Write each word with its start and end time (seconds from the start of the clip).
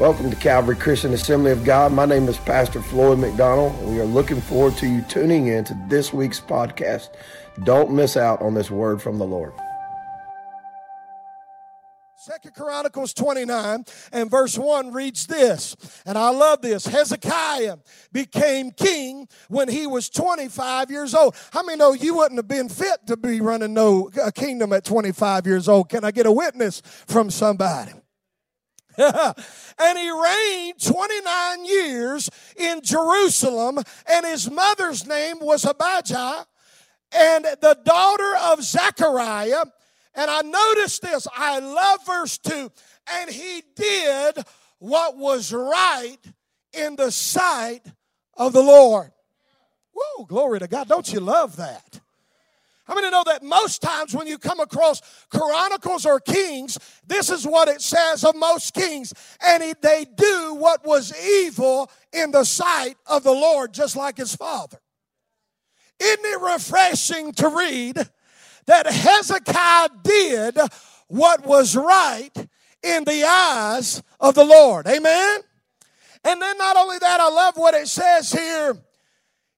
Welcome 0.00 0.30
to 0.30 0.36
Calvary 0.36 0.76
Christian 0.76 1.12
Assembly 1.12 1.52
of 1.52 1.62
God. 1.62 1.92
My 1.92 2.06
name 2.06 2.26
is 2.26 2.38
Pastor 2.38 2.80
Floyd 2.80 3.18
McDonald, 3.18 3.74
and 3.80 3.92
we 3.92 4.00
are 4.00 4.06
looking 4.06 4.40
forward 4.40 4.74
to 4.78 4.86
you 4.86 5.02
tuning 5.02 5.48
in 5.48 5.62
to 5.64 5.78
this 5.88 6.10
week's 6.10 6.40
podcast. 6.40 7.10
Don't 7.64 7.92
miss 7.92 8.16
out 8.16 8.40
on 8.40 8.54
this 8.54 8.70
word 8.70 9.02
from 9.02 9.18
the 9.18 9.26
Lord. 9.26 9.52
Second 12.16 12.54
Chronicles 12.54 13.12
29 13.12 13.84
and 14.10 14.30
verse 14.30 14.56
1 14.56 14.90
reads 14.90 15.26
this, 15.26 15.76
and 16.06 16.16
I 16.16 16.30
love 16.30 16.62
this. 16.62 16.86
Hezekiah 16.86 17.76
became 18.10 18.70
king 18.70 19.28
when 19.48 19.68
he 19.68 19.86
was 19.86 20.08
25 20.08 20.90
years 20.90 21.14
old. 21.14 21.36
How 21.50 21.62
many 21.62 21.76
know 21.76 21.92
you 21.92 22.14
wouldn't 22.14 22.38
have 22.38 22.48
been 22.48 22.70
fit 22.70 23.06
to 23.06 23.18
be 23.18 23.42
running 23.42 23.74
no 23.74 24.08
a 24.22 24.32
kingdom 24.32 24.72
at 24.72 24.82
25 24.82 25.46
years 25.46 25.68
old? 25.68 25.90
Can 25.90 26.06
I 26.06 26.10
get 26.10 26.24
a 26.24 26.32
witness 26.32 26.80
from 27.06 27.28
somebody? 27.28 27.92
and 29.78 29.98
he 29.98 30.10
reigned 30.10 30.80
29 30.82 31.64
years 31.64 32.30
in 32.56 32.80
Jerusalem, 32.82 33.78
and 34.06 34.26
his 34.26 34.50
mother's 34.50 35.06
name 35.06 35.38
was 35.40 35.64
Abijah, 35.64 36.46
and 37.12 37.44
the 37.44 37.78
daughter 37.84 38.34
of 38.42 38.62
Zechariah. 38.62 39.64
And 40.14 40.30
I 40.30 40.42
noticed 40.42 41.02
this, 41.02 41.26
I 41.36 41.60
love 41.60 42.04
verse 42.04 42.36
2 42.38 42.70
and 43.10 43.30
he 43.30 43.62
did 43.74 44.38
what 44.78 45.16
was 45.16 45.52
right 45.52 46.18
in 46.72 46.96
the 46.96 47.10
sight 47.10 47.82
of 48.34 48.52
the 48.52 48.62
Lord. 48.62 49.10
Whoa, 49.92 50.24
glory 50.24 50.60
to 50.60 50.68
God. 50.68 50.88
Don't 50.88 51.12
you 51.12 51.20
love 51.20 51.56
that? 51.56 51.99
How 52.90 53.00
to 53.00 53.08
know 53.08 53.22
that 53.26 53.44
most 53.44 53.82
times 53.82 54.16
when 54.16 54.26
you 54.26 54.36
come 54.36 54.58
across 54.58 55.00
Chronicles 55.30 56.04
or 56.04 56.18
Kings, 56.18 56.76
this 57.06 57.30
is 57.30 57.46
what 57.46 57.68
it 57.68 57.80
says 57.80 58.24
of 58.24 58.34
most 58.34 58.74
kings. 58.74 59.14
And 59.40 59.62
he, 59.62 59.74
they 59.80 60.06
do 60.16 60.56
what 60.56 60.84
was 60.84 61.14
evil 61.24 61.88
in 62.12 62.32
the 62.32 62.42
sight 62.42 62.96
of 63.06 63.22
the 63.22 63.30
Lord, 63.30 63.72
just 63.72 63.94
like 63.94 64.16
his 64.16 64.34
father. 64.34 64.80
Isn't 66.00 66.24
it 66.24 66.40
refreshing 66.40 67.32
to 67.34 67.48
read 67.50 67.96
that 68.66 68.86
Hezekiah 68.88 69.90
did 70.02 70.58
what 71.06 71.46
was 71.46 71.76
right 71.76 72.32
in 72.82 73.04
the 73.04 73.22
eyes 73.24 74.02
of 74.18 74.34
the 74.34 74.44
Lord? 74.44 74.88
Amen? 74.88 75.40
And 76.24 76.42
then 76.42 76.58
not 76.58 76.76
only 76.76 76.98
that, 76.98 77.20
I 77.20 77.28
love 77.28 77.56
what 77.56 77.74
it 77.74 77.86
says 77.86 78.32
here 78.32 78.76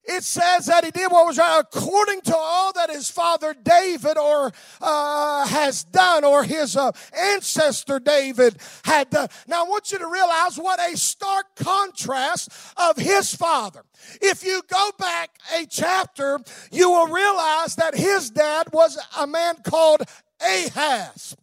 it 0.05 0.25
says 0.25 0.67
that 0.67 0.85
he 0.85 0.91
did 0.91 1.11
what 1.11 1.27
was 1.27 1.39
right 1.39 1.61
according 1.61 2.21
to 2.23 2.37
all 2.37 2.73
that 2.73 2.91
his 2.91 3.11
father 3.11 3.55
David 3.55 4.19
or 4.19 4.53
uh, 4.81 5.47
has 5.47 5.85
done 5.85 6.25
or 6.25 6.45
his 6.45 6.77
uh, 6.77 6.93
ancestor 7.17 8.01
David 8.01 8.57
had 8.85 9.11
done. 9.11 9.29
Now 9.47 9.65
I 9.65 9.69
want 9.69 9.93
you 9.93 9.99
to 9.99 10.09
realize 10.09 10.59
what 10.59 10.81
a 10.81 10.97
stark 10.97 11.55
contrast 11.57 12.51
of 12.77 12.97
his 12.97 13.35
father. 13.35 13.83
If 14.21 14.45
you 14.45 14.63
go 14.69 14.91
back 14.99 15.39
a 15.57 15.67
chapter, 15.67 16.41
you 16.71 16.91
will 16.91 17.07
realize 17.07 17.77
that 17.77 17.95
his 17.95 18.31
dad 18.31 18.69
was 18.73 18.99
a 19.19 19.27
man 19.27 19.57
called 19.65 20.03
Ahaz. 20.41 21.37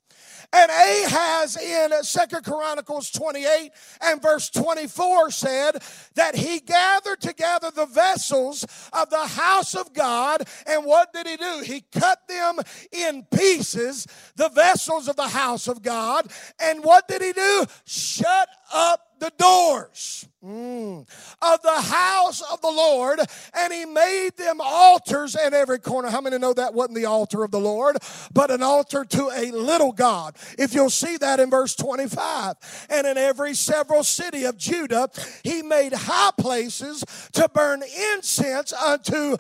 And 0.52 0.72
Ahaz 0.72 1.58
in 1.58 1.92
Second 2.04 2.44
Chronicles 2.44 3.12
28 3.12 3.72
and 4.02 4.22
verse 4.22 4.50
24 4.50 5.30
said 5.30 5.84
that 6.16 6.36
he 6.36 6.60
gathered 6.60 7.22
together 7.22 7.70
the 7.70 7.86
vessels 7.86 8.66
of 8.92 9.10
the 9.12 9.28
house 9.28 9.76
of 9.76 9.94
God. 9.94 10.48
And 10.66 10.86
what 10.86 11.14
did 11.14 11.28
he 11.28 11.38
do? 11.38 11.62
He 11.64 11.82
cut 11.92 12.28
them 12.28 12.60
in 12.92 13.28
pieces, 13.32 14.08
the 14.36 14.50
vessels 14.50 15.08
of 15.08 15.16
the 15.16 15.28
house 15.28 15.68
of 15.68 15.84
God. 15.84 16.32
And 16.60 16.84
what 16.84 17.08
did 17.08 17.22
he 17.22 17.32
do? 17.32 17.66
Shut 17.86 18.50
up 18.74 19.09
the 19.20 19.32
doors 19.38 20.28
mm, 20.44 21.08
of 21.42 21.62
the 21.62 21.82
house 21.82 22.42
of 22.42 22.62
the 22.62 22.72
Lord, 22.72 23.20
and 23.54 23.74
he 23.74 23.86
made 23.86 24.32
them 24.38 24.60
altars 24.62 25.36
in 25.36 25.54
every 25.54 25.80
corner. 25.80 26.10
How 26.10 26.22
many 26.22 26.38
know 26.38 26.54
that 26.54 26.74
wasn't 26.74 26.96
the 26.96 27.06
altar 27.06 27.44
of 27.44 27.52
the 27.52 27.60
Lord, 27.60 27.98
but 28.34 28.52
an 28.52 28.64
altar 28.64 29.06
to 29.06 29.30
a 29.36 29.52
little 29.52 29.92
God? 29.92 30.36
If 30.58 30.74
you'll 30.74 30.90
see 30.90 31.18
that 31.18 31.40
in 31.40 31.50
verse 31.50 31.76
25. 31.76 32.88
And 32.90 33.08
in 33.08 33.18
every 33.18 33.54
several 33.54 34.04
city 34.04 34.46
of 34.46 34.58
Judah, 34.58 35.10
he 35.44 35.62
made 35.62 35.94
high 35.94 36.32
places 36.38 37.04
to 37.34 37.50
burn 37.50 37.84
incense 38.14 38.74
unto 38.74 39.38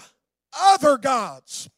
other 0.53 0.97
gods 0.97 1.69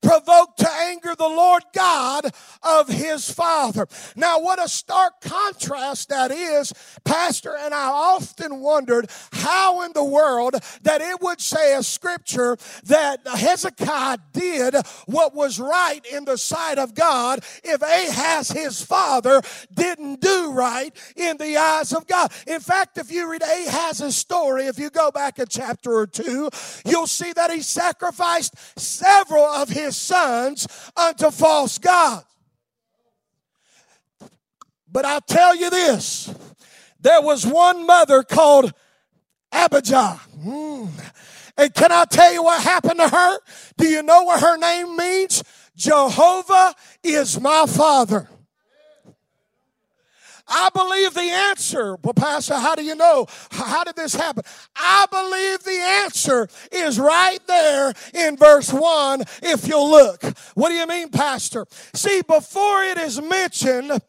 provoked 0.00 0.58
to 0.58 0.70
anger 0.70 1.14
the 1.14 1.28
Lord 1.28 1.62
God 1.74 2.26
of 2.62 2.88
his 2.88 3.30
father. 3.30 3.86
Now, 4.16 4.40
what 4.40 4.62
a 4.62 4.68
stark 4.68 5.20
contrast 5.20 6.08
that 6.08 6.30
is, 6.30 6.72
Pastor. 7.04 7.56
And 7.56 7.74
I 7.74 7.86
often 7.86 8.60
wondered 8.60 9.10
how 9.32 9.82
in 9.82 9.92
the 9.92 10.04
world 10.04 10.54
that 10.82 11.00
it 11.00 11.20
would 11.20 11.40
say 11.40 11.74
a 11.74 11.82
scripture 11.82 12.56
that 12.84 13.20
Hezekiah 13.26 14.18
did 14.32 14.74
what 15.06 15.34
was 15.34 15.58
right 15.58 16.00
in 16.10 16.24
the 16.24 16.38
sight 16.38 16.78
of 16.78 16.94
God 16.94 17.40
if 17.64 17.82
Ahaz, 17.82 18.50
his 18.50 18.82
father, 18.82 19.42
didn't 19.72 20.20
do 20.20 20.52
right 20.52 20.96
in 21.16 21.36
the 21.36 21.56
eyes 21.56 21.92
of 21.92 22.06
God. 22.06 22.32
In 22.46 22.60
fact, 22.60 22.98
if 22.98 23.10
you 23.10 23.30
read 23.30 23.42
Ahaz's 23.42 24.16
story, 24.16 24.66
if 24.66 24.78
you 24.78 24.90
go 24.90 25.10
back 25.10 25.38
a 25.38 25.46
chapter 25.46 25.92
or 25.92 26.06
two, 26.06 26.48
you'll 26.84 27.06
see 27.06 27.32
that 27.32 27.50
he 27.50 27.60
sacrificed 27.60 28.54
several 28.78 29.44
of 29.44 29.68
his 29.68 29.89
his 29.90 29.96
sons 29.96 30.68
unto 30.96 31.30
false 31.30 31.78
gods. 31.78 32.24
But 34.90 35.04
I'll 35.04 35.20
tell 35.20 35.54
you 35.56 35.68
this 35.68 36.32
there 37.00 37.20
was 37.20 37.44
one 37.46 37.86
mother 37.86 38.22
called 38.22 38.72
Abijah. 39.52 40.20
Mm. 40.38 40.90
And 41.56 41.74
can 41.74 41.92
I 41.92 42.04
tell 42.04 42.32
you 42.32 42.44
what 42.44 42.62
happened 42.62 43.00
to 43.00 43.08
her? 43.08 43.38
Do 43.76 43.88
you 43.88 44.02
know 44.02 44.22
what 44.22 44.40
her 44.40 44.56
name 44.56 44.96
means? 44.96 45.42
Jehovah 45.76 46.74
is 47.02 47.40
my 47.40 47.64
father. 47.66 48.28
I 50.50 50.68
believe 50.74 51.14
the 51.14 51.20
answer. 51.20 51.96
Well, 52.02 52.14
Pastor, 52.14 52.56
how 52.56 52.74
do 52.74 52.82
you 52.82 52.96
know? 52.96 53.26
How 53.50 53.84
did 53.84 53.96
this 53.96 54.14
happen? 54.14 54.42
I 54.76 55.06
believe 55.10 55.62
the 55.62 55.80
answer 56.04 56.48
is 56.72 56.98
right 56.98 57.38
there 57.46 57.94
in 58.12 58.36
verse 58.36 58.72
1 58.72 59.22
if 59.42 59.68
you'll 59.68 59.90
look. 59.90 60.22
What 60.54 60.70
do 60.70 60.74
you 60.74 60.86
mean, 60.86 61.08
Pastor? 61.10 61.66
See, 61.94 62.22
before 62.22 62.82
it 62.82 62.98
is 62.98 63.22
mentioned, 63.22 64.00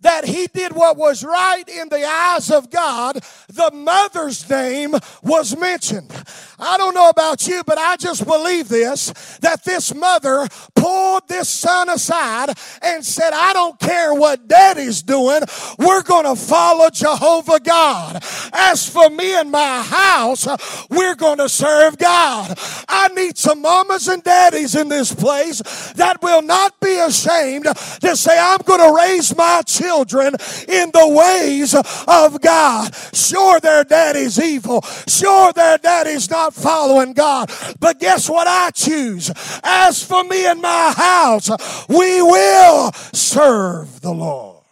that 0.00 0.24
he 0.24 0.46
did 0.46 0.72
what 0.72 0.96
was 0.96 1.24
right 1.24 1.68
in 1.68 1.88
the 1.88 2.04
eyes 2.04 2.50
of 2.50 2.70
God, 2.70 3.20
the 3.48 3.70
mother's 3.72 4.48
name 4.48 4.94
was 5.22 5.56
mentioned. 5.56 6.12
I 6.58 6.76
don't 6.76 6.94
know 6.94 7.08
about 7.08 7.46
you, 7.46 7.62
but 7.64 7.78
I 7.78 7.96
just 7.96 8.26
believe 8.26 8.68
this 8.68 9.12
that 9.40 9.64
this 9.64 9.94
mother 9.94 10.46
pulled 10.74 11.28
this 11.28 11.48
son 11.48 11.88
aside 11.88 12.50
and 12.82 13.04
said, 13.04 13.32
I 13.32 13.52
don't 13.52 13.78
care 13.78 14.14
what 14.14 14.48
daddy's 14.48 15.02
doing, 15.02 15.42
we're 15.78 16.02
going 16.02 16.24
to 16.24 16.40
follow 16.40 16.90
Jehovah 16.90 17.60
God. 17.60 18.22
As 18.52 18.88
for 18.88 19.08
me 19.10 19.34
and 19.34 19.50
my 19.50 19.82
house, 19.82 20.46
we're 20.90 21.14
going 21.14 21.38
to 21.38 21.48
serve 21.48 21.98
God. 21.98 22.58
I 22.88 23.08
need 23.08 23.38
some 23.38 23.62
mamas 23.62 24.08
and 24.08 24.22
daddies 24.22 24.74
in 24.74 24.88
this 24.88 25.14
place 25.14 25.60
that 25.92 26.22
will 26.22 26.42
not 26.42 26.78
be 26.80 26.98
ashamed 26.98 27.64
to 27.64 28.16
say, 28.16 28.38
I'm 28.38 28.60
going 28.64 28.80
to 28.80 28.96
raise 28.96 29.36
my 29.36 29.62
children 29.62 30.34
in 30.68 30.90
the 30.90 31.08
ways 31.08 31.74
of 31.74 32.40
God. 32.40 32.94
Sure, 33.12 33.60
their 33.60 33.84
daddy's 33.84 34.38
evil. 34.38 34.82
Sure, 35.06 35.52
their 35.52 35.78
daddy's 35.78 36.30
not 36.30 36.47
following 36.50 37.12
God. 37.12 37.50
But 37.80 37.98
guess 37.98 38.28
what 38.28 38.46
I 38.46 38.70
choose? 38.70 39.30
As 39.62 40.02
for 40.02 40.24
me 40.24 40.46
and 40.46 40.60
my 40.60 40.92
house, 40.96 41.50
we 41.88 42.22
will 42.22 42.92
serve 43.12 44.00
the 44.00 44.12
Lord. 44.12 44.64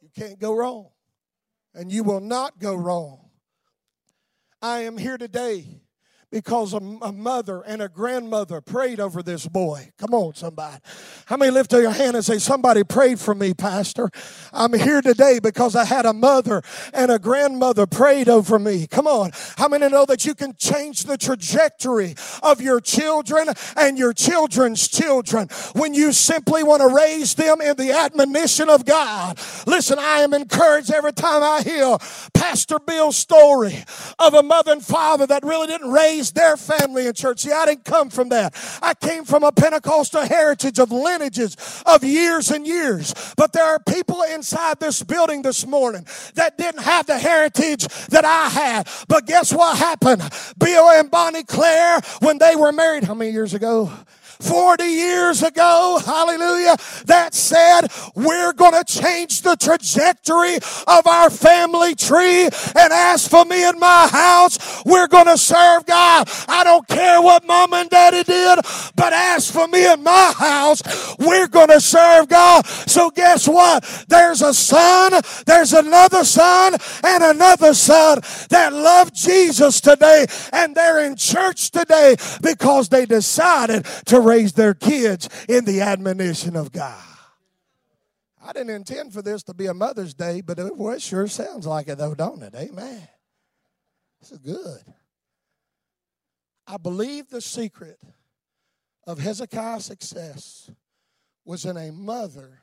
You 0.00 0.08
can't 0.14 0.38
go 0.38 0.54
wrong. 0.54 0.88
And 1.74 1.92
you 1.92 2.04
will 2.04 2.20
not 2.20 2.58
go 2.58 2.74
wrong. 2.74 3.28
I 4.62 4.80
am 4.80 4.96
here 4.96 5.18
today 5.18 5.82
because 6.30 6.74
a, 6.74 6.78
a, 6.78 7.12
mother 7.12 7.62
and 7.62 7.80
a 7.80 7.88
grandmother 7.88 8.60
prayed 8.60 8.98
over 8.98 9.22
this 9.22 9.46
boy. 9.46 9.92
Come 9.96 10.12
on, 10.12 10.34
somebody. 10.34 10.78
How 11.26 11.36
many 11.36 11.52
lift 11.52 11.72
your 11.72 11.90
hand 11.92 12.16
and 12.16 12.24
say, 12.24 12.38
Somebody 12.38 12.82
prayed 12.82 13.20
for 13.20 13.34
me, 13.34 13.54
Pastor? 13.54 14.10
I'm 14.52 14.72
here 14.72 15.00
today 15.00 15.38
because 15.40 15.76
I 15.76 15.84
had 15.84 16.04
a 16.04 16.12
mother 16.12 16.62
and 16.92 17.12
a 17.12 17.18
grandmother 17.18 17.86
prayed 17.86 18.28
over 18.28 18.58
me. 18.58 18.86
Come 18.88 19.06
on. 19.06 19.30
How 19.56 19.68
many 19.68 19.88
know 19.88 20.04
that 20.06 20.24
you 20.24 20.34
can 20.34 20.54
change 20.56 21.04
the 21.04 21.16
trajectory 21.16 22.16
of 22.42 22.60
your 22.60 22.80
children 22.80 23.48
and 23.76 23.96
your 23.96 24.12
children's 24.12 24.88
children 24.88 25.48
when 25.74 25.94
you 25.94 26.12
simply 26.12 26.64
want 26.64 26.82
to 26.82 26.88
raise 26.88 27.34
them 27.34 27.60
in 27.60 27.76
the 27.76 27.92
admonition 27.92 28.68
of 28.68 28.84
God? 28.84 29.38
Listen, 29.66 29.98
I 29.98 30.20
am 30.20 30.34
encouraged 30.34 30.92
every 30.92 31.12
time 31.12 31.42
I 31.42 31.62
hear 31.62 31.96
Pastor 32.34 32.78
Bill's 32.80 33.16
story 33.16 33.84
of 34.18 34.34
a 34.34 34.42
mother 34.42 34.72
and 34.72 34.84
father 34.84 35.26
that 35.28 35.44
really 35.44 35.68
didn't 35.68 35.90
raise 35.90 36.15
raised 36.16 36.34
their 36.34 36.56
family 36.56 37.06
in 37.06 37.14
church. 37.14 37.40
See, 37.40 37.52
I 37.52 37.66
didn't 37.66 37.84
come 37.84 38.10
from 38.10 38.30
that. 38.30 38.54
I 38.82 38.94
came 38.94 39.24
from 39.24 39.44
a 39.44 39.52
Pentecostal 39.52 40.22
heritage 40.22 40.78
of 40.78 40.90
lineages 40.90 41.56
of 41.84 42.02
years 42.02 42.50
and 42.50 42.66
years. 42.66 43.14
But 43.36 43.52
there 43.52 43.64
are 43.64 43.78
people 43.78 44.22
inside 44.22 44.80
this 44.80 45.02
building 45.02 45.42
this 45.42 45.66
morning 45.66 46.06
that 46.34 46.56
didn't 46.56 46.82
have 46.82 47.06
the 47.06 47.18
heritage 47.18 47.86
that 48.08 48.24
I 48.24 48.48
had. 48.48 48.88
But 49.08 49.26
guess 49.26 49.52
what 49.52 49.76
happened? 49.78 50.22
Bill 50.58 50.88
and 50.90 51.10
Bonnie 51.10 51.44
Claire, 51.44 52.00
when 52.20 52.38
they 52.38 52.56
were 52.56 52.72
married, 52.72 53.04
how 53.04 53.14
many 53.14 53.30
years 53.30 53.54
ago? 53.54 53.92
40 54.40 54.84
years 54.84 55.42
ago, 55.42 56.00
hallelujah, 56.04 56.76
that 57.06 57.34
said, 57.34 57.88
we're 58.14 58.52
going 58.52 58.72
to 58.72 58.84
change 58.84 59.42
the 59.42 59.56
trajectory 59.56 60.56
of 60.86 61.06
our 61.06 61.30
family 61.30 61.94
tree. 61.94 62.44
And 62.44 62.92
as 62.92 63.26
for 63.26 63.44
me 63.44 63.64
and 63.64 63.78
my 63.78 64.08
house, 64.10 64.84
we're 64.84 65.08
going 65.08 65.26
to 65.26 65.38
serve 65.38 65.86
God. 65.86 66.28
I 66.48 66.64
don't 66.64 66.86
care 66.86 67.20
what 67.22 67.46
mom 67.46 67.72
and 67.72 67.88
daddy 67.90 68.22
did, 68.22 68.58
but 68.94 69.12
as 69.12 69.50
for 69.50 69.68
me 69.68 69.86
and 69.86 70.02
my 70.02 70.32
house, 70.36 70.82
we're 71.18 71.48
going 71.48 71.68
to 71.68 71.80
serve 71.80 72.28
God. 72.28 72.66
So 72.66 73.10
guess 73.10 73.48
what? 73.48 73.84
There's 74.08 74.42
a 74.42 74.54
son, 74.54 75.12
there's 75.46 75.72
another 75.72 76.24
son, 76.24 76.76
and 77.04 77.24
another 77.24 77.74
son 77.74 78.20
that 78.50 78.72
love 78.72 79.12
Jesus 79.12 79.80
today, 79.80 80.26
and 80.52 80.74
they're 80.74 81.04
in 81.04 81.16
church 81.16 81.70
today 81.70 82.16
because 82.42 82.88
they 82.88 83.06
decided 83.06 83.84
to 84.06 84.20
raise 84.26 84.52
their 84.52 84.74
kids 84.74 85.28
in 85.48 85.64
the 85.64 85.80
admonition 85.80 86.56
of 86.56 86.72
God. 86.72 87.02
I 88.46 88.52
didn't 88.52 88.70
intend 88.70 89.12
for 89.12 89.22
this 89.22 89.42
to 89.44 89.54
be 89.54 89.66
a 89.66 89.74
Mother's 89.74 90.14
Day, 90.14 90.40
but 90.40 90.58
it, 90.58 90.76
well, 90.76 90.94
it 90.94 91.02
sure 91.02 91.26
sounds 91.26 91.66
like 91.66 91.88
it, 91.88 91.98
though, 91.98 92.14
don't 92.14 92.42
it? 92.42 92.54
Amen. 92.54 93.08
This 94.20 94.32
is 94.32 94.38
good. 94.38 94.82
I 96.66 96.76
believe 96.76 97.28
the 97.28 97.40
secret 97.40 97.98
of 99.06 99.18
Hezekiah's 99.18 99.84
success 99.84 100.70
was 101.44 101.64
in 101.64 101.76
a 101.76 101.92
mother 101.92 102.62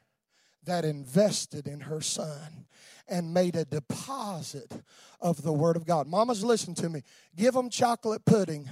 that 0.65 0.85
invested 0.85 1.67
in 1.67 1.81
her 1.81 2.01
son 2.01 2.65
and 3.07 3.33
made 3.33 3.55
a 3.55 3.65
deposit 3.65 4.71
of 5.19 5.43
the 5.43 5.53
Word 5.53 5.75
of 5.75 5.85
God. 5.85 6.07
Mamas, 6.07 6.43
listen 6.43 6.73
to 6.75 6.89
me. 6.89 7.01
Give 7.35 7.53
them 7.53 7.69
chocolate 7.69 8.25
pudding, 8.25 8.69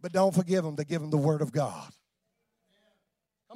but 0.00 0.12
don't 0.12 0.34
forgive 0.34 0.64
them 0.64 0.76
to 0.76 0.84
give 0.84 1.00
them 1.00 1.10
the 1.10 1.16
Word 1.16 1.42
of 1.42 1.52
God. 1.52 1.90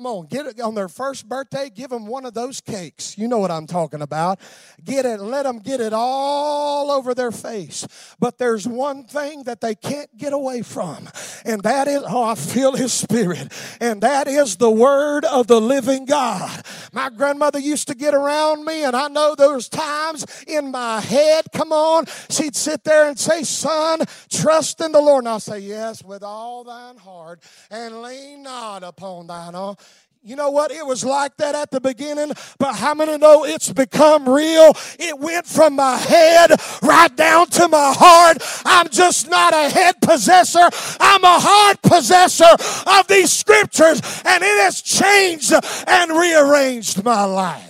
Come 0.00 0.06
on, 0.06 0.26
get 0.28 0.46
it 0.46 0.58
on 0.62 0.74
their 0.74 0.88
first 0.88 1.28
birthday, 1.28 1.68
give 1.68 1.90
them 1.90 2.06
one 2.06 2.24
of 2.24 2.32
those 2.32 2.62
cakes. 2.62 3.18
You 3.18 3.28
know 3.28 3.36
what 3.36 3.50
I'm 3.50 3.66
talking 3.66 4.00
about. 4.00 4.40
Get 4.82 5.04
it, 5.04 5.20
let 5.20 5.42
them 5.42 5.58
get 5.58 5.78
it 5.78 5.92
all 5.92 6.90
over 6.90 7.14
their 7.14 7.30
face. 7.30 7.86
But 8.18 8.38
there's 8.38 8.66
one 8.66 9.04
thing 9.04 9.42
that 9.42 9.60
they 9.60 9.74
can't 9.74 10.08
get 10.16 10.32
away 10.32 10.62
from, 10.62 11.10
and 11.44 11.62
that 11.64 11.86
is, 11.86 12.02
oh, 12.06 12.22
I 12.22 12.34
feel 12.34 12.76
his 12.76 12.94
spirit, 12.94 13.52
and 13.78 14.00
that 14.00 14.26
is 14.26 14.56
the 14.56 14.70
word 14.70 15.26
of 15.26 15.48
the 15.48 15.60
living 15.60 16.06
God. 16.06 16.64
My 16.94 17.10
grandmother 17.10 17.58
used 17.58 17.88
to 17.88 17.94
get 17.94 18.14
around 18.14 18.64
me, 18.64 18.84
and 18.84 18.96
I 18.96 19.08
know 19.08 19.34
those 19.34 19.68
times 19.68 20.24
in 20.46 20.70
my 20.70 21.02
head, 21.02 21.44
come 21.52 21.74
on, 21.74 22.06
she'd 22.30 22.56
sit 22.56 22.84
there 22.84 23.06
and 23.06 23.18
say, 23.18 23.42
Son, 23.42 24.00
trust 24.30 24.80
in 24.80 24.92
the 24.92 25.00
Lord. 25.00 25.24
And 25.24 25.28
I'll 25.28 25.40
say, 25.40 25.58
Yes, 25.58 26.02
with 26.02 26.22
all 26.22 26.64
thine 26.64 26.96
heart, 26.96 27.42
and 27.70 28.00
lean 28.00 28.42
not 28.42 28.82
upon 28.82 29.26
thine 29.26 29.54
own 29.54 29.76
you 30.22 30.36
know 30.36 30.50
what? 30.50 30.70
It 30.70 30.84
was 30.84 31.02
like 31.02 31.36
that 31.38 31.54
at 31.54 31.70
the 31.70 31.80
beginning, 31.80 32.32
but 32.58 32.74
how 32.74 32.92
many 32.92 33.16
know 33.16 33.44
it's 33.44 33.72
become 33.72 34.28
real? 34.28 34.72
It 34.98 35.18
went 35.18 35.46
from 35.46 35.76
my 35.76 35.96
head 35.96 36.50
right 36.82 37.14
down 37.16 37.46
to 37.46 37.68
my 37.68 37.94
heart. 37.96 38.38
I'm 38.66 38.90
just 38.90 39.30
not 39.30 39.54
a 39.54 39.70
head 39.70 39.94
possessor. 40.02 40.68
I'm 41.00 41.24
a 41.24 41.38
heart 41.40 41.80
possessor 41.82 42.52
of 42.98 43.06
these 43.08 43.32
scriptures, 43.32 44.02
and 44.26 44.44
it 44.44 44.62
has 44.62 44.82
changed 44.82 45.54
and 45.86 46.10
rearranged 46.10 47.02
my 47.02 47.24
life. 47.24 47.69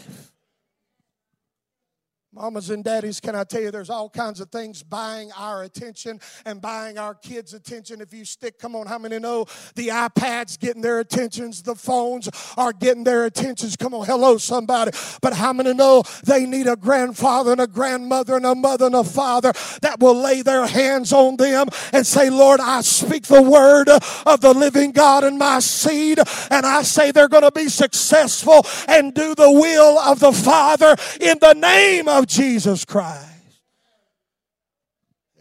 Mamas 2.33 2.71
and 2.71 2.85
daddies, 2.85 3.19
can 3.19 3.35
I 3.35 3.43
tell 3.43 3.61
you, 3.61 3.73
there's 3.73 3.91
all 3.91 4.09
kinds 4.09 4.39
of 4.39 4.51
things 4.51 4.85
buying 4.85 5.33
our 5.37 5.65
attention 5.65 6.21
and 6.45 6.63
buying 6.63 6.97
our 6.97 7.13
kids' 7.13 7.55
attention. 7.55 8.01
If 8.01 8.15
you 8.15 8.25
stick, 8.25 8.57
come 8.57 8.77
on, 8.77 8.87
how 8.87 8.99
many 8.99 9.19
know 9.19 9.47
the 9.75 9.89
iPads 9.89 10.57
getting 10.57 10.81
their 10.81 11.01
attentions, 11.01 11.61
the 11.61 11.75
phones 11.75 12.29
are 12.57 12.73
getting 12.73 13.03
their 13.03 13.25
attentions? 13.25 13.75
Come 13.75 13.95
on, 13.95 14.07
hello, 14.07 14.39
somebody. 14.39 14.93
But 15.21 15.33
how 15.33 15.53
many 15.53 15.75
know 15.75 16.05
they 16.25 16.47
need 16.47 16.69
a 16.69 16.77
grandfather 16.77 17.51
and 17.51 17.61
a 17.61 17.67
grandmother 17.67 18.37
and 18.37 18.47
a 18.47 18.55
mother 18.55 18.87
and 18.87 18.95
a 18.95 19.03
father 19.03 19.53
that 19.83 19.99
will 19.99 20.15
lay 20.15 20.43
their 20.43 20.69
hands 20.69 21.13
on 21.13 21.37
them 21.37 21.67
and 21.93 22.07
say, 22.07 22.31
Lord, 22.31 22.61
I 22.61 22.83
speak 22.83 23.25
the 23.25 23.43
word 23.43 23.89
of 23.89 24.41
the 24.41 24.55
living 24.55 24.93
God 24.93 25.25
in 25.25 25.37
my 25.37 25.59
seed, 25.59 26.21
and 26.49 26.65
I 26.65 26.83
say 26.83 27.11
they're 27.11 27.27
going 27.27 27.43
to 27.43 27.51
be 27.51 27.69
successful 27.69 28.65
and 28.87 29.13
do 29.13 29.35
the 29.35 29.51
will 29.51 29.99
of 29.99 30.21
the 30.21 30.33
Father 30.33 30.95
in 31.21 31.37
the 31.41 31.55
name 31.55 32.07
of 32.07 32.20
Jesus 32.27 32.85
Christ. 32.85 33.29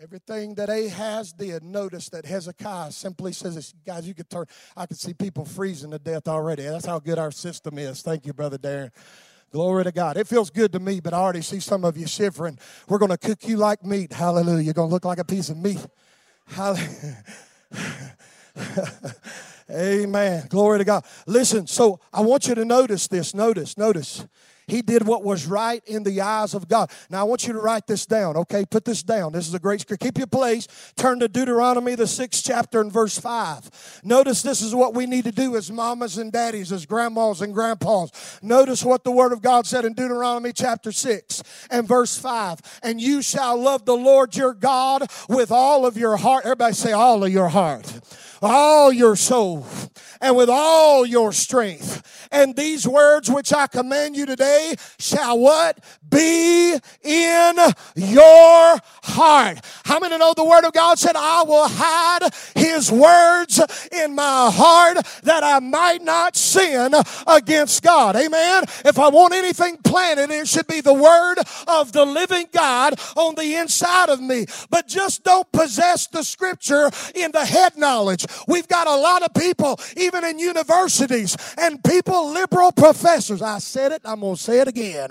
Everything 0.02 0.56
that 0.56 0.70
Ahaz 0.70 1.34
did, 1.34 1.62
notice 1.62 2.08
that 2.10 2.26
Hezekiah 2.26 2.92
simply 2.92 3.34
says. 3.34 3.74
Guys, 3.86 4.08
you 4.08 4.14
could 4.14 4.30
turn, 4.30 4.46
I 4.78 4.86
could 4.86 4.98
see 4.98 5.14
people 5.14 5.44
freezing 5.44 5.92
to 5.92 6.00
death 6.00 6.28
already. 6.30 6.64
That's 6.64 6.86
how 6.86 7.00
good 7.00 7.20
our 7.20 7.32
system 7.32 7.78
is. 7.78 8.02
Thank 8.02 8.26
you, 8.26 8.32
Brother 8.32 8.58
Darren. 8.58 8.92
Glory 9.52 9.84
to 9.84 9.92
God. 9.92 10.16
It 10.16 10.26
feels 10.28 10.50
good 10.50 10.72
to 10.72 10.80
me, 10.80 11.02
but 11.02 11.14
I 11.14 11.18
already 11.18 11.42
see 11.42 11.60
some 11.60 11.84
of 11.84 11.98
you 11.98 12.08
shivering. 12.08 12.58
We're 12.88 13.00
going 13.00 13.12
to 13.12 13.18
cook 13.18 13.46
you 13.46 13.58
like 13.58 13.84
meat. 13.84 14.14
Hallelujah. 14.14 14.62
You're 14.62 14.74
going 14.74 14.90
to 14.90 14.94
look 14.94 15.06
like 15.06 15.20
a 15.20 15.26
piece 15.26 15.50
of 15.50 15.58
meat. 15.58 15.86
Hallelujah. 16.48 17.24
Amen. 19.72 20.46
Glory 20.50 20.80
to 20.80 20.86
God. 20.86 21.06
Listen, 21.28 21.68
so 21.68 22.00
I 22.14 22.22
want 22.22 22.48
you 22.48 22.56
to 22.56 22.64
notice 22.64 23.08
this. 23.08 23.34
Notice, 23.34 23.78
notice. 23.78 24.26
He 24.70 24.82
did 24.82 25.06
what 25.06 25.24
was 25.24 25.46
right 25.46 25.82
in 25.86 26.04
the 26.04 26.22
eyes 26.22 26.54
of 26.54 26.68
God. 26.68 26.92
Now, 27.10 27.22
I 27.22 27.24
want 27.24 27.48
you 27.48 27.54
to 27.54 27.60
write 27.60 27.88
this 27.88 28.06
down, 28.06 28.38
okay? 28.38 28.66
Put 28.66 28.86
this 28.86 29.04
down. 29.04 29.32
This 29.32 29.48
is 29.48 29.54
a 29.54 29.60
great 29.60 29.82
scripture. 29.82 30.06
Keep 30.06 30.18
your 30.18 30.28
place. 30.28 30.68
Turn 30.96 31.20
to 31.20 31.28
Deuteronomy, 31.28 31.96
the 31.96 32.08
sixth 32.08 32.44
chapter, 32.46 32.82
and 32.82 32.92
verse 32.92 33.18
5. 33.18 34.02
Notice 34.04 34.42
this 34.42 34.62
is 34.62 34.74
what 34.76 34.94
we 34.94 35.06
need 35.06 35.26
to 35.26 35.32
do 35.32 35.56
as 35.56 35.72
mamas 35.72 36.18
and 36.18 36.32
daddies, 36.32 36.72
as 36.72 36.86
grandmas 36.86 37.42
and 37.42 37.54
grandpas. 37.54 38.40
Notice 38.42 38.84
what 38.84 39.04
the 39.04 39.12
Word 39.12 39.34
of 39.34 39.42
God 39.42 39.66
said 39.66 39.86
in 39.86 39.94
Deuteronomy 39.94 40.54
chapter 40.54 40.92
6 40.92 41.44
and 41.72 41.88
verse 41.88 42.18
5. 42.18 42.60
And 42.84 43.02
you 43.02 43.22
shall 43.22 43.62
love 43.62 43.86
the 43.86 43.98
Lord 43.98 44.36
your 44.36 44.54
God 44.54 45.08
with 45.28 45.52
all 45.52 45.86
of 45.86 45.98
your 45.98 46.18
heart. 46.18 46.46
Everybody 46.46 46.74
say, 46.74 46.92
all 46.92 47.24
of 47.24 47.32
your 47.32 47.50
heart 47.50 48.00
all 48.42 48.92
your 48.92 49.16
soul 49.16 49.66
and 50.22 50.36
with 50.36 50.50
all 50.50 51.06
your 51.06 51.32
strength. 51.32 52.28
And 52.32 52.56
these 52.56 52.88
words 52.88 53.30
which 53.30 53.54
I 53.54 53.68
command 53.68 54.16
you 54.16 54.26
today 54.26 54.76
shall 55.00 55.40
what? 55.40 55.80
Be 56.08 56.74
in 57.02 57.56
your 57.96 58.78
heart. 59.04 59.60
How 59.86 60.00
many 60.00 60.18
know 60.18 60.34
the 60.36 60.44
word 60.44 60.66
of 60.66 60.74
God 60.74 61.00
said, 61.00 61.16
I 61.16 61.44
will 61.44 61.68
hide 61.68 62.30
his 62.56 62.92
words 62.92 63.60
in 63.92 64.14
my 64.16 64.52
heart 64.54 64.98
that 65.24 65.44
I 65.44 65.60
might 65.60 66.04
not 66.04 66.36
sin 66.36 66.94
against 67.26 67.82
God. 67.82 68.16
Amen. 68.16 68.64
If 68.86 69.00
I 69.00 69.10
want 69.10 69.34
anything 69.34 69.78
planted, 69.78 70.30
it 70.30 70.48
should 70.48 70.68
be 70.68 70.82
the 70.82 70.94
word 70.94 71.38
of 71.68 71.92
the 71.92 72.06
living 72.06 72.48
God 72.52 73.00
on 73.16 73.36
the 73.36 73.56
inside 73.56 74.10
of 74.10 74.22
me. 74.22 74.46
But 74.70 74.88
just 74.88 75.24
don't 75.24 75.52
possess 75.52 76.08
the 76.08 76.24
scripture 76.24 76.90
in 77.16 77.32
the 77.32 77.46
head 77.46 77.78
knowledge. 77.78 78.26
We've 78.48 78.68
got 78.68 78.88
a 78.88 78.96
lot 78.96 79.24
of 79.24 79.34
people, 79.34 79.80
even 79.98 80.24
in 80.24 80.40
universities, 80.40 81.36
and 81.58 81.84
people, 81.84 82.32
liberal 82.32 82.72
professors, 82.72 83.42
I 83.42 83.60
said 83.60 83.92
it, 83.92 84.02
I'm 84.06 84.22
going 84.22 84.36
to 84.36 84.42
say 84.42 84.60
it 84.60 84.68
again, 84.68 85.10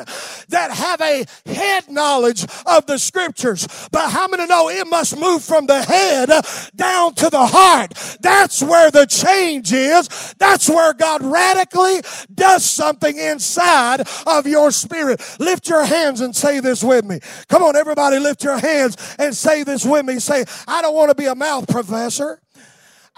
that 0.48 0.70
have 0.70 1.00
a 1.00 1.24
head 1.46 1.90
knowledge 1.90 2.44
of 2.66 2.86
the 2.86 2.98
scriptures. 2.98 3.66
But 3.90 4.10
how 4.10 4.28
many 4.28 4.46
know 4.46 4.68
it 4.68 4.86
must 4.86 5.18
move 5.18 5.42
from 5.42 5.66
the 5.66 5.82
head 5.82 6.30
down 6.74 7.14
to 7.14 7.30
the 7.30 7.46
heart? 7.46 7.94
That's 8.20 8.62
where 8.62 8.90
the 8.90 9.06
change 9.06 9.72
is. 9.72 10.34
That's 10.38 10.68
where 10.68 10.92
God 10.94 11.22
radically 11.22 12.02
does 12.34 12.64
something 12.64 13.16
inside 13.16 14.02
of 14.26 14.46
your 14.46 14.70
spirit. 14.70 15.20
Lift 15.38 15.68
your 15.68 15.84
hands 15.84 16.20
and 16.20 16.34
say 16.34 16.60
this 16.60 16.82
with 16.82 17.04
me. 17.04 17.20
Come 17.48 17.62
on, 17.62 17.76
everybody, 17.76 18.18
lift 18.18 18.44
your 18.44 18.58
hands 18.58 18.96
and 19.18 19.34
say 19.34 19.62
this 19.62 19.84
with 19.84 20.04
me. 20.04 20.18
Say, 20.18 20.44
I 20.66 20.82
don't 20.82 20.94
want 20.94 21.10
to 21.10 21.14
be 21.14 21.26
a 21.26 21.34
mouth 21.34 21.68
professor. 21.68 22.40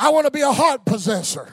I 0.00 0.08
want 0.08 0.24
to 0.24 0.30
be 0.30 0.40
a 0.40 0.50
heart 0.50 0.86
possessor. 0.86 1.46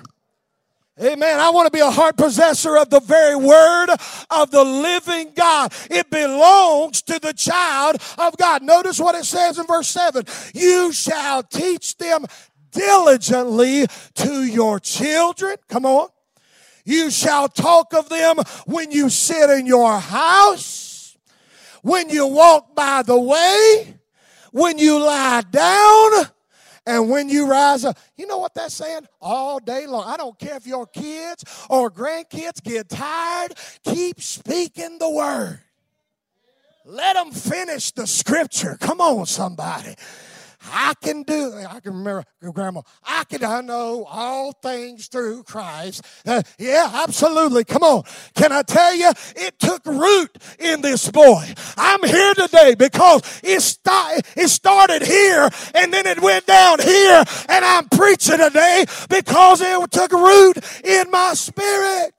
Amen. 1.02 1.40
I 1.40 1.50
want 1.50 1.68
to 1.68 1.72
be 1.72 1.82
a 1.82 1.92
heart 1.92 2.16
possessor 2.16 2.78
of 2.78 2.90
the 2.90 3.02
very 3.02 3.36
word 3.36 3.90
of 4.32 4.52
the 4.52 4.64
living 4.64 5.34
God. 5.36 5.74
It 5.92 6.10
belongs 6.10 7.02
to 7.04 7.20
the 7.20 7.34
child 7.34 8.02
of 8.18 8.38
God. 8.38 8.64
Notice 8.64 9.02
what 9.02 9.16
it 9.16 9.26
says 9.26 9.60
in 9.60 9.66
verse 9.66 9.90
7 9.90 10.24
You 10.56 10.94
shall 10.94 11.44
teach 11.44 11.98
them 11.98 12.26
diligently 12.72 13.86
to 14.16 14.44
your 14.46 14.80
children. 14.80 15.58
Come 15.68 15.86
on. 15.86 16.08
You 16.86 17.12
shall 17.12 17.50
talk 17.50 17.94
of 17.94 18.08
them 18.08 18.38
when 18.66 18.92
you 18.92 19.10
sit 19.10 19.50
in 19.50 19.66
your 19.66 20.00
house, 20.00 21.18
when 21.82 22.10
you 22.10 22.26
walk 22.26 22.74
by 22.76 23.04
the 23.04 23.20
way, 23.20 24.00
when 24.52 24.78
you 24.78 25.00
lie 25.00 25.44
down 25.52 26.28
And 26.88 27.10
when 27.10 27.28
you 27.28 27.50
rise 27.50 27.84
up, 27.84 28.00
you 28.16 28.26
know 28.28 28.38
what 28.38 28.54
that's 28.54 28.76
saying? 28.76 29.08
All 29.22 29.60
day 29.60 29.86
long. 29.86 30.06
I 30.08 30.16
don't 30.16 30.40
care 30.40 30.56
if 30.56 30.66
your 30.66 30.88
kids 30.88 31.44
or 31.70 31.92
grandkids 31.92 32.64
get 32.64 32.88
tired, 32.88 33.54
keep 33.84 34.22
speaking 34.22 34.98
the 34.98 35.10
word. 35.10 35.60
Let 36.86 37.16
them 37.16 37.32
finish 37.32 37.92
the 37.92 38.08
scripture. 38.08 38.78
Come 38.80 39.02
on, 39.02 39.26
somebody. 39.26 39.96
I 40.72 40.94
can 41.02 41.24
do, 41.24 41.54
I 41.70 41.80
can 41.80 41.94
remember 41.94 42.24
grandma, 42.54 42.82
I 43.04 43.24
can, 43.26 43.44
I 43.44 43.62
know 43.62 44.06
all 44.10 44.52
things 44.52 45.08
through 45.08 45.44
Christ. 45.44 46.04
Uh, 46.26 46.42
yeah, 46.58 46.90
absolutely. 46.94 47.64
Come 47.64 47.84
on. 47.84 48.04
Can 48.36 48.52
I 48.52 48.62
tell 48.62 48.96
you, 48.96 49.12
it 49.36 49.60
took 49.60 49.86
root 49.86 50.38
in 50.60 50.82
this 50.82 51.10
boy. 51.10 51.46
I'm 51.78 52.04
here 52.04 52.34
today 52.34 52.76
because 52.76 53.42
it, 53.44 53.78
it 54.36 54.50
started 54.50 55.04
here 55.04 55.50
and 55.76 55.94
then 55.94 56.06
it 56.06 56.22
went 56.22 56.46
down 56.46 56.80
here 56.80 57.24
and 57.50 57.66
I'm 57.66 57.90
preaching 57.90 58.38
today 58.38 58.86
because 59.10 59.62
it 59.62 59.92
took 59.92 60.12
root 60.12 60.58
in 60.84 61.12
my 61.12 61.34
spirit. 61.34 62.14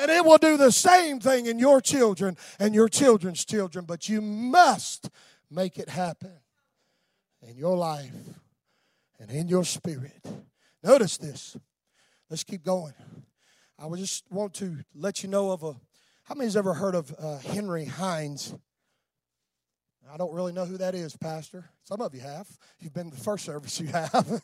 And 0.00 0.12
it 0.12 0.24
will 0.24 0.38
do 0.38 0.56
the 0.56 0.70
same 0.70 1.18
thing 1.18 1.46
in 1.46 1.58
your 1.58 1.80
children 1.80 2.36
and 2.60 2.72
your 2.72 2.88
children's 2.88 3.44
children, 3.44 3.84
but 3.84 4.08
you 4.08 4.20
must 4.20 5.10
make 5.50 5.76
it 5.76 5.88
happen 5.88 6.38
in 7.48 7.56
your 7.56 7.76
life 7.76 8.12
and 9.18 9.30
in 9.30 9.48
your 9.48 9.64
spirit. 9.64 10.24
Notice 10.82 11.16
this. 11.16 11.56
Let's 12.28 12.44
keep 12.44 12.62
going. 12.62 12.92
I 13.78 13.88
just 13.96 14.24
want 14.30 14.54
to 14.54 14.76
let 14.94 15.22
you 15.22 15.28
know 15.28 15.50
of 15.50 15.62
a. 15.62 15.74
How 16.24 16.34
many's 16.34 16.56
ever 16.56 16.74
heard 16.74 16.94
of 16.94 17.14
uh, 17.18 17.38
Henry 17.38 17.86
Heinz? 17.86 18.54
I 20.12 20.16
don't 20.16 20.34
really 20.34 20.52
know 20.52 20.64
who 20.64 20.78
that 20.78 20.94
is, 20.94 21.16
Pastor. 21.16 21.70
Some 21.84 22.00
of 22.00 22.14
you 22.14 22.20
have. 22.20 22.46
You've 22.80 22.94
been 22.94 23.10
the 23.10 23.16
first 23.16 23.44
service, 23.44 23.78
you 23.80 23.88
have. 23.88 24.12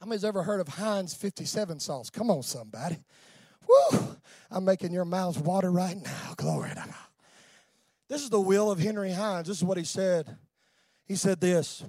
How 0.00 0.06
many's 0.06 0.24
ever 0.24 0.42
heard 0.42 0.60
of 0.60 0.68
Heinz 0.68 1.14
57 1.14 1.80
sauce? 1.80 2.10
Come 2.10 2.30
on, 2.30 2.42
somebody. 2.42 2.98
Woo! 3.66 4.16
I'm 4.50 4.64
making 4.64 4.92
your 4.92 5.04
mouths 5.04 5.38
water 5.38 5.70
right 5.70 5.96
now. 5.96 6.34
Glory 6.36 6.70
to 6.70 6.76
God. 6.76 6.94
This 8.08 8.22
is 8.22 8.30
the 8.30 8.40
will 8.40 8.70
of 8.70 8.78
Henry 8.78 9.12
Heinz. 9.12 9.48
This 9.48 9.58
is 9.58 9.64
what 9.64 9.76
he 9.76 9.84
said. 9.84 10.36
He 11.08 11.16
said 11.16 11.40
this. 11.40 11.82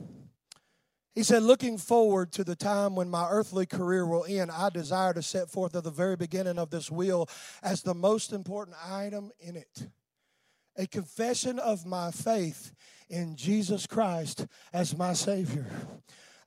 He 1.14 1.24
said, 1.24 1.44
Looking 1.44 1.78
forward 1.78 2.32
to 2.32 2.44
the 2.44 2.56
time 2.56 2.96
when 2.96 3.10
my 3.10 3.28
earthly 3.30 3.66
career 3.66 4.08
will 4.08 4.26
end, 4.28 4.50
I 4.50 4.70
desire 4.70 5.14
to 5.14 5.22
set 5.22 5.50
forth 5.52 5.76
at 5.76 5.84
the 5.84 5.92
very 5.92 6.16
beginning 6.16 6.58
of 6.58 6.70
this 6.70 6.90
will 6.90 7.28
as 7.62 7.84
the 7.84 7.94
most 7.94 8.32
important 8.32 8.78
item 8.84 9.32
in 9.40 9.58
it 9.58 9.90
a 10.80 10.88
confession 10.88 11.60
of 11.60 11.86
my 11.86 12.10
faith 12.10 12.74
in 13.10 13.36
Jesus 13.36 13.86
Christ 13.86 14.48
as 14.72 14.98
my 14.98 15.12
Savior. 15.12 15.66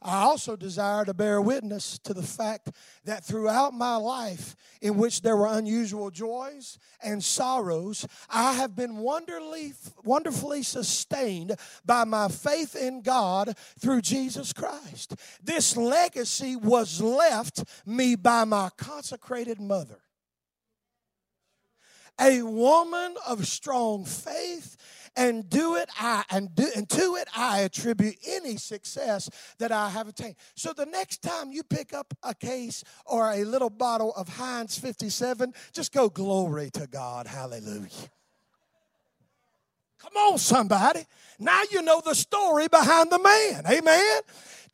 I 0.04 0.22
also 0.22 0.56
desire 0.56 1.04
to 1.04 1.14
bear 1.14 1.40
witness 1.40 1.98
to 2.00 2.14
the 2.14 2.22
fact 2.22 2.70
that 3.04 3.24
throughout 3.24 3.72
my 3.72 3.96
life, 3.96 4.56
in 4.80 4.96
which 4.96 5.22
there 5.22 5.36
were 5.36 5.46
unusual 5.46 6.10
joys 6.10 6.78
and 7.02 7.22
sorrows, 7.22 8.06
I 8.28 8.54
have 8.54 8.74
been 8.74 8.98
wonderfully, 8.98 9.74
wonderfully 10.04 10.62
sustained 10.64 11.56
by 11.84 12.04
my 12.04 12.28
faith 12.28 12.74
in 12.74 13.02
God 13.02 13.56
through 13.78 14.00
Jesus 14.02 14.52
Christ. 14.52 15.14
This 15.42 15.76
legacy 15.76 16.56
was 16.56 17.00
left 17.00 17.62
me 17.86 18.16
by 18.16 18.44
my 18.44 18.70
consecrated 18.76 19.60
mother. 19.60 20.00
A 22.20 22.42
woman 22.42 23.14
of 23.26 23.46
strong 23.46 24.04
faith 24.04 24.76
and 25.16 25.48
do 25.48 25.76
it 25.76 25.88
I 25.98 26.24
and 26.30 26.54
do 26.54 26.68
and 26.74 26.88
to 26.90 27.16
it 27.16 27.28
I 27.36 27.60
attribute 27.60 28.16
any 28.26 28.56
success 28.56 29.28
that 29.58 29.72
I 29.72 29.90
have 29.90 30.08
attained. 30.08 30.36
So 30.54 30.72
the 30.72 30.86
next 30.86 31.22
time 31.22 31.52
you 31.52 31.62
pick 31.62 31.92
up 31.92 32.14
a 32.22 32.34
case 32.34 32.84
or 33.06 33.30
a 33.32 33.44
little 33.44 33.70
bottle 33.70 34.12
of 34.14 34.28
Heinz 34.28 34.78
57, 34.78 35.52
just 35.72 35.92
go 35.92 36.08
glory 36.08 36.70
to 36.72 36.86
God. 36.86 37.26
Hallelujah. 37.26 37.88
Come 39.98 40.16
on, 40.16 40.38
somebody. 40.38 41.06
Now 41.38 41.62
you 41.70 41.80
know 41.80 42.02
the 42.04 42.14
story 42.14 42.66
behind 42.68 43.10
the 43.10 43.20
man. 43.20 43.64
Amen. 43.70 44.20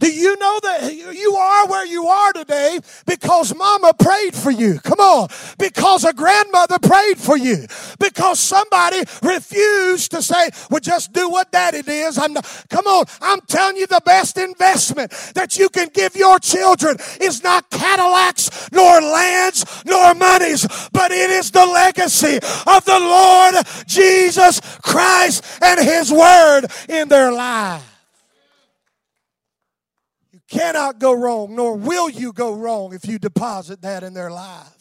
Do 0.01 0.13
you 0.13 0.37
know 0.39 0.61
that 0.63 0.95
you 0.95 1.35
are 1.35 1.67
where 1.67 1.85
you 1.85 2.07
are 2.07 2.33
today 2.33 2.79
because 3.05 3.53
mama 3.55 3.93
prayed 3.99 4.33
for 4.33 4.53
you? 4.53 4.79
Come 4.79 5.01
on. 5.01 5.29
Because 5.59 6.05
a 6.05 6.13
grandmother 6.13 6.79
prayed 6.79 7.19
for 7.19 7.37
you. 7.37 7.67
Because 7.99 8.39
somebody 8.39 8.99
refused 9.23 10.13
to 10.13 10.23
say, 10.23 10.51
well, 10.71 10.79
just 10.79 11.13
do 11.13 11.29
what 11.29 11.51
daddy 11.51 11.83
does. 11.83 12.17
I'm 12.17 12.33
not, 12.33 12.65
come 12.71 12.87
on. 12.87 13.07
I'm 13.21 13.41
telling 13.43 13.77
you 13.77 13.89
the 13.89 14.01
best 14.05 14.39
investment 14.39 15.11
that 15.35 15.59
you 15.59 15.69
can 15.69 15.89
give 15.93 16.15
your 16.15 16.39
children 16.39 16.97
is 17.21 17.43
not 17.43 17.69
Cadillacs, 17.71 18.71
nor 18.71 19.01
lands, 19.01 19.83
nor 19.85 20.15
monies, 20.15 20.67
but 20.93 21.11
it 21.11 21.31
is 21.31 21.51
the 21.51 21.67
legacy 21.67 22.37
of 22.37 22.85
the 22.85 22.99
Lord 23.01 23.55
Jesus 23.87 24.61
Christ 24.81 25.45
and 25.61 25.81
his 25.81 26.13
word 26.13 26.67
in 26.89 27.09
their 27.09 27.33
lives 27.33 27.98
cannot 30.49 30.99
go 30.99 31.13
wrong, 31.13 31.55
nor 31.55 31.77
will 31.77 32.09
you 32.09 32.33
go 32.33 32.55
wrong 32.55 32.95
if 32.95 33.07
you 33.07 33.19
deposit 33.19 33.83
that 33.83 34.03
in 34.03 34.15
their 34.15 34.31
lives. 34.31 34.78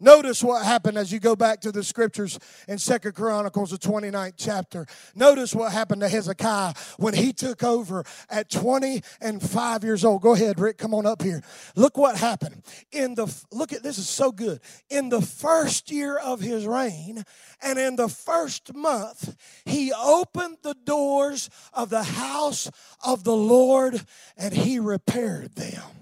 Notice 0.00 0.42
what 0.42 0.64
happened 0.64 0.96
as 0.96 1.12
you 1.12 1.20
go 1.20 1.36
back 1.36 1.60
to 1.60 1.70
the 1.70 1.84
scriptures 1.84 2.38
in 2.66 2.78
Second 2.78 3.14
Chronicles, 3.14 3.70
the 3.70 3.76
29th 3.76 4.32
chapter. 4.38 4.86
Notice 5.14 5.54
what 5.54 5.72
happened 5.72 6.00
to 6.00 6.08
Hezekiah 6.08 6.72
when 6.96 7.12
he 7.12 7.34
took 7.34 7.62
over 7.62 8.04
at 8.30 8.50
20 8.50 9.02
and 9.20 9.42
5 9.42 9.84
years 9.84 10.02
old. 10.02 10.22
Go 10.22 10.32
ahead, 10.32 10.58
Rick, 10.58 10.78
come 10.78 10.94
on 10.94 11.04
up 11.04 11.22
here. 11.22 11.42
Look 11.76 11.98
what 11.98 12.16
happened. 12.16 12.62
In 12.90 13.14
the 13.14 13.32
look 13.52 13.74
at 13.74 13.82
this 13.82 13.98
is 13.98 14.08
so 14.08 14.32
good. 14.32 14.60
In 14.88 15.10
the 15.10 15.20
first 15.20 15.90
year 15.90 16.16
of 16.16 16.40
his 16.40 16.66
reign, 16.66 17.24
and 17.60 17.78
in 17.78 17.96
the 17.96 18.08
first 18.08 18.74
month, 18.74 19.36
he 19.66 19.92
opened 19.92 20.58
the 20.62 20.76
doors 20.84 21.50
of 21.74 21.90
the 21.90 22.02
house 22.02 22.70
of 23.04 23.24
the 23.24 23.36
Lord 23.36 24.00
and 24.38 24.54
he 24.54 24.78
repaired 24.78 25.54
them 25.56 25.99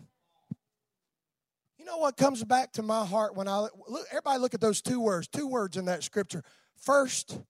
know 1.89 1.99
what 1.99 2.17
comes 2.17 2.45
back 2.45 2.73
to 2.73 2.83
my 2.83 3.05
heart 3.05 3.35
when 3.35 3.49
I 3.49 3.61
look, 3.61 4.07
everybody 4.11 4.39
look 4.39 4.55
at 4.55 4.61
those 4.61 4.81
two 4.81 5.01
words, 5.01 5.27
two 5.27 5.49
words 5.49 5.77
in 5.77 5.87
that 5.87 6.05
scripture. 6.05 6.45
First, 6.77 7.41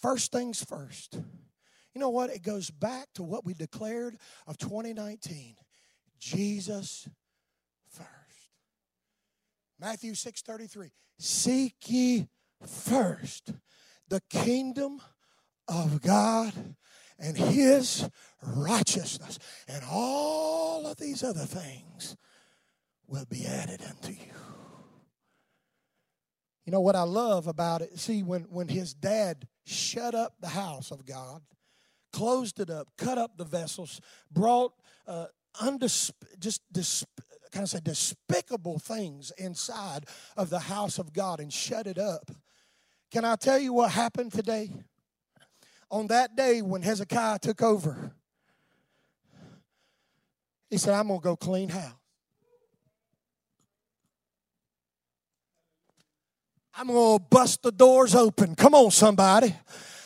first 0.00 0.32
things 0.32 0.64
first. 0.64 1.14
You 1.94 2.00
know 2.00 2.10
what? 2.10 2.30
It 2.30 2.42
goes 2.42 2.70
back 2.70 3.08
to 3.14 3.22
what 3.22 3.44
we 3.44 3.54
declared 3.54 4.16
of 4.46 4.58
2019. 4.58 5.56
Jesus 6.18 7.08
first. 7.88 8.08
Matthew 9.78 10.14
6:33. 10.14 10.90
Seek 11.18 11.74
ye 11.86 12.28
first 12.66 13.52
the 14.08 14.22
kingdom 14.30 15.00
of 15.68 16.00
God 16.00 16.76
and 17.18 17.36
his 17.36 18.08
righteousness 18.42 19.38
and 19.68 19.84
all 19.84 20.86
of 20.86 20.96
these 20.96 21.22
other 21.22 21.46
things 21.46 22.16
will 23.06 23.26
be 23.26 23.46
added 23.46 23.82
unto 23.88 24.12
you. 24.12 24.32
You 26.64 26.72
know 26.72 26.80
what 26.80 26.96
I 26.96 27.02
love 27.02 27.46
about 27.46 27.82
it? 27.82 27.98
See, 27.98 28.22
when, 28.22 28.42
when 28.44 28.68
his 28.68 28.94
dad 28.94 29.46
shut 29.66 30.14
up 30.14 30.34
the 30.40 30.48
house 30.48 30.90
of 30.90 31.04
God, 31.04 31.42
closed 32.12 32.60
it 32.60 32.70
up, 32.70 32.88
cut 32.96 33.18
up 33.18 33.36
the 33.36 33.44
vessels, 33.44 34.00
brought 34.30 34.72
uh, 35.06 35.26
undis- 35.60 36.10
just 36.38 36.62
kind 37.52 37.64
of 37.64 37.70
say 37.70 37.80
despicable 37.82 38.78
things 38.78 39.32
inside 39.38 40.06
of 40.36 40.50
the 40.50 40.58
house 40.58 40.98
of 40.98 41.12
God 41.12 41.38
and 41.38 41.52
shut 41.52 41.86
it 41.86 41.98
up. 41.98 42.30
Can 43.10 43.24
I 43.24 43.36
tell 43.36 43.58
you 43.58 43.72
what 43.72 43.92
happened 43.92 44.32
today? 44.32 44.72
On 45.90 46.08
that 46.08 46.34
day 46.34 46.62
when 46.62 46.82
Hezekiah 46.82 47.38
took 47.38 47.62
over, 47.62 48.12
he 50.68 50.78
said, 50.78 50.94
I'm 50.94 51.06
going 51.06 51.20
to 51.20 51.24
go 51.24 51.36
clean 51.36 51.68
house. 51.68 51.92
I'm 56.76 56.88
going 56.88 57.18
to 57.18 57.24
bust 57.30 57.62
the 57.62 57.70
doors 57.70 58.16
open. 58.16 58.56
Come 58.56 58.74
on, 58.74 58.90
somebody. 58.90 59.54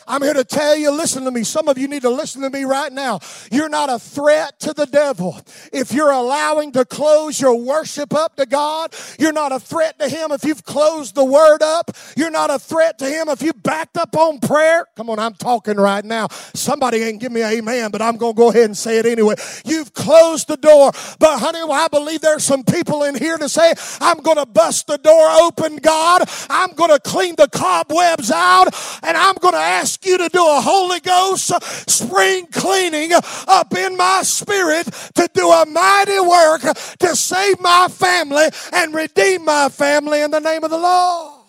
I'm 0.09 0.23
here 0.23 0.33
to 0.33 0.43
tell 0.43 0.75
you, 0.75 0.89
listen 0.89 1.23
to 1.25 1.31
me. 1.31 1.43
Some 1.43 1.67
of 1.67 1.77
you 1.77 1.87
need 1.87 2.01
to 2.01 2.09
listen 2.09 2.41
to 2.41 2.49
me 2.49 2.63
right 2.63 2.91
now. 2.91 3.19
You're 3.51 3.69
not 3.69 3.91
a 3.91 3.99
threat 3.99 4.59
to 4.61 4.73
the 4.73 4.87
devil. 4.87 5.39
If 5.71 5.93
you're 5.93 6.09
allowing 6.09 6.71
to 6.71 6.83
close 6.83 7.39
your 7.39 7.55
worship 7.55 8.11
up 8.15 8.35
to 8.37 8.47
God, 8.47 8.95
you're 9.19 9.31
not 9.31 9.51
a 9.51 9.59
threat 9.59 9.99
to 9.99 10.09
him 10.09 10.31
if 10.31 10.43
you've 10.43 10.65
closed 10.65 11.13
the 11.13 11.23
word 11.23 11.61
up. 11.61 11.91
You're 12.17 12.31
not 12.31 12.49
a 12.49 12.57
threat 12.57 12.97
to 12.99 13.05
him 13.05 13.29
if 13.29 13.43
you 13.43 13.53
backed 13.53 13.97
up 13.97 14.15
on 14.17 14.39
prayer. 14.39 14.87
Come 14.95 15.11
on, 15.11 15.19
I'm 15.19 15.35
talking 15.35 15.77
right 15.77 16.03
now. 16.03 16.27
Somebody 16.55 17.03
ain't 17.03 17.21
give 17.21 17.31
me 17.31 17.43
an 17.43 17.53
amen, 17.53 17.91
but 17.91 18.01
I'm 18.01 18.17
going 18.17 18.33
to 18.33 18.37
go 18.37 18.49
ahead 18.49 18.65
and 18.65 18.75
say 18.75 18.97
it 18.97 19.05
anyway. 19.05 19.35
You've 19.63 19.93
closed 19.93 20.47
the 20.47 20.57
door. 20.57 20.91
But 21.19 21.37
honey, 21.37 21.59
well, 21.63 21.73
I 21.73 21.87
believe 21.87 22.21
there's 22.21 22.43
some 22.43 22.63
people 22.63 23.03
in 23.03 23.13
here 23.13 23.37
to 23.37 23.47
say, 23.47 23.75
I'm 24.01 24.21
going 24.21 24.37
to 24.37 24.47
bust 24.47 24.87
the 24.87 24.97
door 24.97 25.29
open, 25.41 25.75
God. 25.75 26.27
I'm 26.49 26.73
going 26.73 26.89
to 26.89 26.99
clean 26.99 27.35
the 27.35 27.47
cobwebs 27.47 28.31
out 28.31 28.73
and 29.03 29.15
I'm 29.15 29.35
going 29.35 29.53
to 29.53 29.59
ask 29.59 29.98
ask 29.99 30.09
you 30.09 30.17
to 30.17 30.29
do 30.29 30.39
a 30.39 30.61
Holy 30.61 30.99
Ghost 30.99 31.51
spring 31.89 32.47
cleaning 32.47 33.11
up 33.13 33.75
in 33.75 33.97
my 33.97 34.21
spirit 34.23 34.85
to 35.15 35.29
do 35.33 35.49
a 35.49 35.65
mighty 35.65 36.19
work 36.19 36.61
to 36.99 37.15
save 37.15 37.59
my 37.59 37.87
family 37.89 38.45
and 38.73 38.93
redeem 38.93 39.45
my 39.45 39.69
family 39.69 40.21
in 40.21 40.31
the 40.31 40.39
name 40.39 40.63
of 40.63 40.69
the 40.69 40.77
Lord. 40.77 41.41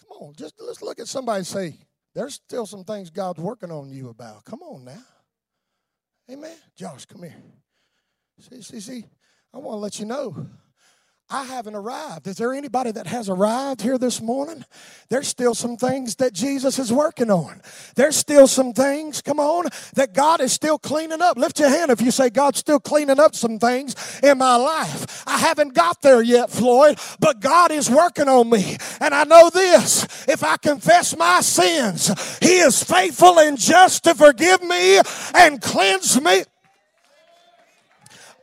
Come 0.00 0.28
on, 0.28 0.34
just 0.34 0.54
let's 0.60 0.82
look 0.82 0.98
at 0.98 1.08
somebody 1.08 1.38
and 1.38 1.46
say, 1.46 1.76
there's 2.14 2.34
still 2.34 2.66
some 2.66 2.84
things 2.84 3.10
God's 3.10 3.38
working 3.38 3.70
on 3.70 3.90
you 3.90 4.08
about. 4.08 4.44
Come 4.44 4.62
on 4.62 4.84
now. 4.84 5.02
Amen. 6.30 6.56
Josh, 6.76 7.06
come 7.06 7.22
here. 7.22 7.36
See, 8.40 8.62
see, 8.62 8.80
see. 8.80 9.04
I 9.52 9.58
want 9.58 9.74
to 9.74 9.80
let 9.80 9.98
you 9.98 10.06
know 10.06 10.46
I 11.32 11.44
haven't 11.44 11.76
arrived. 11.76 12.26
Is 12.26 12.36
there 12.36 12.52
anybody 12.52 12.90
that 12.90 13.06
has 13.06 13.28
arrived 13.28 13.82
here 13.82 13.98
this 13.98 14.20
morning? 14.20 14.64
There's 15.10 15.28
still 15.28 15.54
some 15.54 15.76
things 15.76 16.16
that 16.16 16.32
Jesus 16.32 16.78
is 16.80 16.92
working 16.92 17.30
on. 17.30 17.62
There's 17.94 18.16
still 18.16 18.48
some 18.48 18.72
things, 18.72 19.22
come 19.22 19.38
on, 19.38 19.68
that 19.94 20.12
God 20.12 20.40
is 20.40 20.52
still 20.52 20.76
cleaning 20.76 21.22
up. 21.22 21.36
Lift 21.36 21.60
your 21.60 21.68
hand 21.68 21.92
if 21.92 22.00
you 22.00 22.10
say, 22.10 22.30
God's 22.30 22.58
still 22.58 22.80
cleaning 22.80 23.20
up 23.20 23.36
some 23.36 23.60
things 23.60 23.94
in 24.24 24.38
my 24.38 24.56
life. 24.56 25.22
I 25.24 25.38
haven't 25.38 25.74
got 25.74 26.02
there 26.02 26.20
yet, 26.20 26.50
Floyd, 26.50 26.98
but 27.20 27.38
God 27.38 27.70
is 27.70 27.88
working 27.88 28.28
on 28.28 28.50
me. 28.50 28.76
And 29.00 29.14
I 29.14 29.22
know 29.22 29.50
this 29.50 30.04
if 30.26 30.42
I 30.42 30.56
confess 30.56 31.16
my 31.16 31.42
sins, 31.42 32.08
He 32.40 32.58
is 32.58 32.82
faithful 32.82 33.38
and 33.38 33.56
just 33.56 34.02
to 34.04 34.16
forgive 34.16 34.64
me 34.64 34.98
and 35.34 35.62
cleanse 35.62 36.20
me 36.20 36.42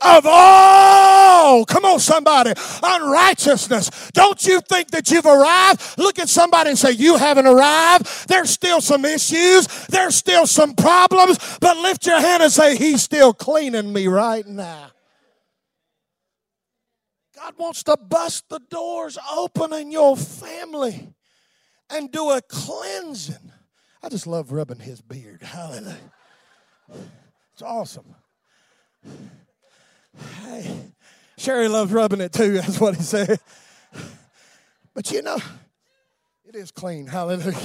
of 0.02 0.26
all, 0.26 1.66
come 1.66 1.86
on, 1.86 2.00
somebody, 2.00 2.54
unrighteousness. 2.84 4.12
Don't 4.14 4.46
you 4.46 4.62
think 4.62 4.92
that 4.92 5.10
you've 5.12 5.26
arrived? 5.26 5.98
Look 5.98 6.20
at 6.20 6.30
somebody 6.30 6.70
and 6.72 6.80
say, 6.80 6.92
You 6.92 7.18
haven't 7.18 7.48
arrived. 7.48 8.28
There's 8.28 8.50
still 8.50 8.82
some 8.82 9.06
issues, 9.06 9.68
there's 9.88 10.16
still 10.16 10.48
some 10.48 10.76
problems, 10.76 11.58
but 11.60 11.78
lift 11.78 12.06
your 12.06 12.20
hand 12.20 12.44
and 12.44 12.52
say, 12.52 12.76
He's 12.76 13.02
still 13.02 13.34
cleaning 13.34 13.92
me 13.92 14.08
right 14.08 14.46
now. 14.46 14.92
God 17.36 17.54
wants 17.58 17.84
to 17.84 17.96
bust 17.98 18.50
the 18.50 18.60
doors 18.70 19.18
open 19.32 19.72
in 19.72 19.92
your 19.92 20.18
family 20.18 21.14
and 21.90 22.12
do 22.12 22.32
a 22.32 22.42
cleansing. 22.42 23.52
I 24.02 24.10
just 24.10 24.28
love 24.28 24.52
rubbing 24.52 24.80
his 24.80 25.02
beard. 25.02 25.44
Hallelujah. 25.44 25.98
It's 27.54 27.62
awesome. 27.62 28.16
Hey, 30.42 30.92
Sherry 31.38 31.68
loves 31.68 31.92
rubbing 31.92 32.22
it 32.22 32.34
too, 32.34 32.54
that's 32.62 32.80
what 32.80 32.96
he 32.96 33.04
said. 33.04 33.40
But 34.94 35.12
you 35.12 35.22
know, 35.22 35.38
it 36.46 36.56
is 36.56 36.72
clean. 36.72 37.08
Hallelujah. 37.08 37.56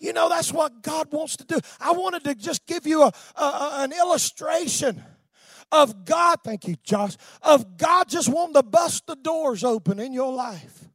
You 0.00 0.12
know, 0.12 0.28
that's 0.28 0.52
what 0.52 0.82
God 0.82 1.12
wants 1.12 1.36
to 1.38 1.44
do. 1.44 1.58
I 1.80 1.92
wanted 1.92 2.24
to 2.24 2.34
just 2.34 2.66
give 2.66 2.86
you 2.86 3.02
a, 3.02 3.12
a, 3.36 3.70
an 3.78 3.92
illustration 3.92 5.02
of 5.72 6.04
God, 6.04 6.38
thank 6.44 6.66
you, 6.66 6.76
Josh, 6.82 7.16
of 7.42 7.76
God 7.76 8.08
just 8.08 8.28
wanting 8.28 8.54
to 8.54 8.62
bust 8.62 9.06
the 9.06 9.16
doors 9.16 9.64
open 9.64 9.98
in 9.98 10.12
your 10.12 10.32
life. 10.32 10.87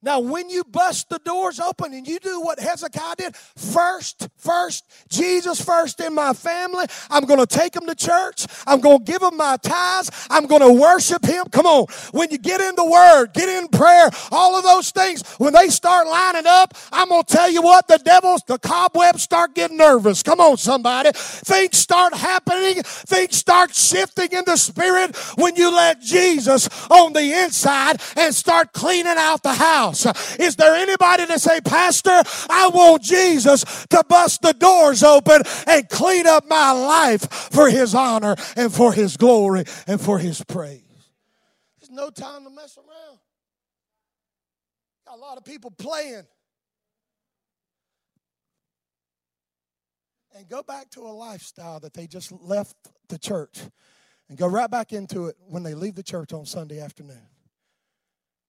Now, 0.00 0.20
when 0.20 0.48
you 0.48 0.62
bust 0.62 1.08
the 1.08 1.18
doors 1.18 1.58
open 1.58 1.92
and 1.92 2.06
you 2.06 2.20
do 2.20 2.40
what 2.40 2.60
Hezekiah 2.60 3.16
did, 3.16 3.36
first, 3.36 4.28
first, 4.36 4.84
Jesus 5.08 5.60
first 5.60 6.00
in 6.00 6.14
my 6.14 6.32
family, 6.34 6.86
I'm 7.10 7.24
going 7.24 7.40
to 7.40 7.46
take 7.46 7.72
them 7.72 7.86
to 7.86 7.96
church. 7.96 8.46
I'm 8.66 8.80
going 8.80 8.98
to 8.98 9.04
give 9.04 9.20
them 9.20 9.36
my 9.36 9.56
tithes. 9.56 10.10
I'm 10.30 10.46
going 10.46 10.60
to 10.60 10.72
worship 10.80 11.24
Him. 11.24 11.46
Come 11.46 11.66
on. 11.66 11.86
When 12.12 12.30
you 12.30 12.38
get 12.38 12.60
in 12.60 12.76
the 12.76 12.84
Word, 12.84 13.32
get 13.34 13.48
in 13.48 13.68
prayer, 13.68 14.08
all 14.30 14.56
of 14.56 14.62
those 14.62 14.92
things, 14.92 15.26
when 15.38 15.52
they 15.52 15.68
start 15.68 16.06
lining 16.06 16.46
up, 16.46 16.74
I'm 16.92 17.08
going 17.08 17.24
to 17.24 17.34
tell 17.34 17.50
you 17.50 17.62
what, 17.62 17.88
the 17.88 17.98
devils, 17.98 18.42
the 18.46 18.58
cobwebs 18.58 19.22
start 19.22 19.56
getting 19.56 19.78
nervous. 19.78 20.22
Come 20.22 20.38
on, 20.38 20.58
somebody. 20.58 21.10
Things 21.14 21.76
start 21.76 22.14
happening. 22.14 22.82
Things 22.84 23.36
start 23.36 23.74
shifting 23.74 24.28
in 24.30 24.44
the 24.44 24.56
Spirit 24.56 25.16
when 25.36 25.56
you 25.56 25.74
let 25.74 26.00
Jesus 26.00 26.68
on 26.88 27.14
the 27.14 27.42
inside 27.42 28.00
and 28.16 28.32
start 28.32 28.72
cleaning 28.72 29.16
out 29.16 29.42
the 29.42 29.54
house 29.54 29.87
house. 29.88 30.36
Is 30.38 30.56
there 30.56 30.74
anybody 30.74 31.26
to 31.26 31.38
say, 31.38 31.60
Pastor, 31.60 32.22
I 32.50 32.70
want 32.72 33.02
Jesus 33.02 33.64
to 33.90 34.04
bust 34.08 34.42
the 34.42 34.52
doors 34.52 35.02
open 35.02 35.42
and 35.66 35.88
clean 35.88 36.26
up 36.26 36.46
my 36.48 36.72
life 36.72 37.30
for 37.30 37.68
his 37.68 37.94
honor 37.94 38.36
and 38.56 38.72
for 38.72 38.92
his 38.92 39.16
glory 39.16 39.64
and 39.86 40.00
for 40.00 40.18
his 40.18 40.42
praise? 40.44 40.82
There's 41.80 41.90
no 41.90 42.10
time 42.10 42.44
to 42.44 42.50
mess 42.50 42.76
around. 42.76 43.18
Got 45.06 45.18
a 45.18 45.20
lot 45.20 45.38
of 45.38 45.44
people 45.44 45.70
playing. 45.70 46.24
And 50.36 50.48
go 50.48 50.62
back 50.62 50.90
to 50.90 51.00
a 51.00 51.10
lifestyle 51.10 51.80
that 51.80 51.94
they 51.94 52.06
just 52.06 52.30
left 52.30 52.76
the 53.08 53.18
church 53.18 53.58
and 54.28 54.38
go 54.38 54.46
right 54.46 54.70
back 54.70 54.92
into 54.92 55.26
it 55.26 55.36
when 55.48 55.64
they 55.64 55.74
leave 55.74 55.96
the 55.96 56.02
church 56.02 56.32
on 56.32 56.46
Sunday 56.46 56.80
afternoon. 56.80 57.26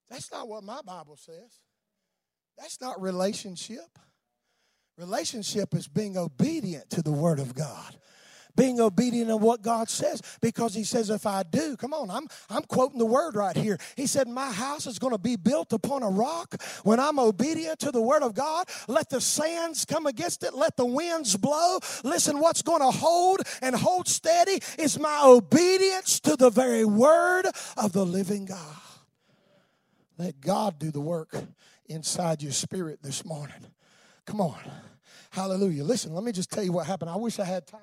That's 0.09 0.31
not 0.31 0.47
what 0.47 0.63
my 0.63 0.81
Bible 0.85 1.15
says. 1.15 1.61
That's 2.57 2.81
not 2.81 3.01
relationship. 3.01 3.99
Relationship 4.97 5.73
is 5.73 5.87
being 5.87 6.17
obedient 6.17 6.89
to 6.89 7.01
the 7.01 7.11
Word 7.11 7.39
of 7.39 7.55
God. 7.55 7.95
Being 8.55 8.81
obedient 8.81 9.29
to 9.29 9.37
what 9.37 9.61
God 9.61 9.89
says. 9.89 10.21
Because 10.41 10.73
he 10.73 10.83
says 10.83 11.09
if 11.09 11.25
I 11.25 11.43
do 11.43 11.77
come 11.77 11.93
on 11.93 12.09
I'm 12.09 12.27
I'm 12.49 12.63
quoting 12.63 12.97
the 12.97 13.05
word 13.05 13.35
right 13.35 13.55
here. 13.55 13.77
He 13.95 14.05
said 14.05 14.27
my 14.27 14.51
house 14.51 14.85
is 14.85 14.99
going 14.99 15.13
to 15.13 15.19
be 15.19 15.37
built 15.37 15.71
upon 15.71 16.03
a 16.03 16.09
rock. 16.09 16.61
When 16.83 16.99
I'm 16.99 17.19
obedient 17.19 17.79
to 17.79 17.91
the 17.91 18.01
word 18.01 18.21
of 18.21 18.33
God 18.33 18.67
let 18.89 19.09
the 19.09 19.21
sands 19.21 19.85
come 19.85 20.07
against 20.07 20.43
it. 20.43 20.53
Let 20.53 20.75
the 20.75 20.85
winds 20.85 21.37
blow. 21.37 21.77
Listen 22.03 22.39
what's 22.39 22.63
going 22.63 22.81
to 22.81 22.91
hold 22.91 23.41
and 23.61 23.75
hold 23.75 24.09
steady 24.09 24.59
is 24.77 24.99
my 24.99 25.21
obedience 25.23 26.19
to 26.21 26.35
the 26.35 26.49
very 26.49 26.83
word 26.83 27.45
of 27.77 27.93
the 27.93 28.05
living 28.05 28.43
God 28.43 28.88
let 30.19 30.41
God 30.41 30.77
do 30.77 30.91
the 30.91 30.99
work 30.99 31.33
inside 31.87 32.43
your 32.43 32.51
spirit 32.51 33.01
this 33.01 33.25
morning. 33.25 33.65
Come 34.25 34.41
on. 34.41 34.59
Hallelujah. 35.31 35.83
Listen, 35.83 36.13
let 36.13 36.23
me 36.23 36.33
just 36.33 36.51
tell 36.51 36.63
you 36.63 36.73
what 36.73 36.85
happened. 36.85 37.09
I 37.09 37.15
wish 37.15 37.39
I 37.39 37.45
had 37.45 37.65
time 37.65 37.79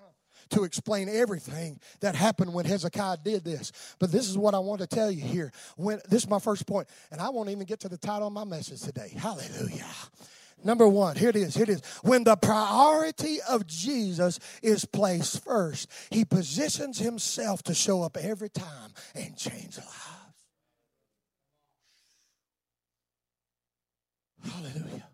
to 0.50 0.64
explain 0.64 1.08
everything 1.08 1.80
that 2.00 2.14
happened 2.14 2.52
when 2.52 2.66
Hezekiah 2.66 3.16
did 3.24 3.42
this. 3.42 3.72
But 3.98 4.12
this 4.12 4.28
is 4.28 4.36
what 4.36 4.54
I 4.54 4.58
want 4.58 4.80
to 4.82 4.86
tell 4.86 5.10
you 5.10 5.22
here. 5.22 5.50
When 5.76 5.98
this 6.08 6.24
is 6.24 6.28
my 6.28 6.38
first 6.38 6.66
point, 6.66 6.88
and 7.10 7.20
I 7.20 7.30
won't 7.30 7.48
even 7.48 7.64
get 7.64 7.80
to 7.80 7.88
the 7.88 7.96
title 7.96 8.28
of 8.28 8.34
my 8.34 8.44
message 8.44 8.82
today. 8.82 9.12
Hallelujah. 9.16 9.86
Number 10.62 10.88
one, 10.88 11.16
here 11.16 11.30
it 11.30 11.36
is, 11.36 11.54
here 11.54 11.64
it 11.64 11.70
is. 11.70 11.82
When 12.02 12.24
the 12.24 12.36
priority 12.36 13.38
of 13.48 13.66
Jesus 13.66 14.38
is 14.62 14.84
placed 14.84 15.42
first, 15.42 15.90
he 16.10 16.24
positions 16.24 16.98
himself 16.98 17.62
to 17.64 17.74
show 17.74 18.02
up 18.02 18.16
every 18.16 18.50
time 18.50 18.92
and 19.14 19.36
change 19.36 19.78
lives. 19.78 20.15
Hallelujah. 24.50 25.06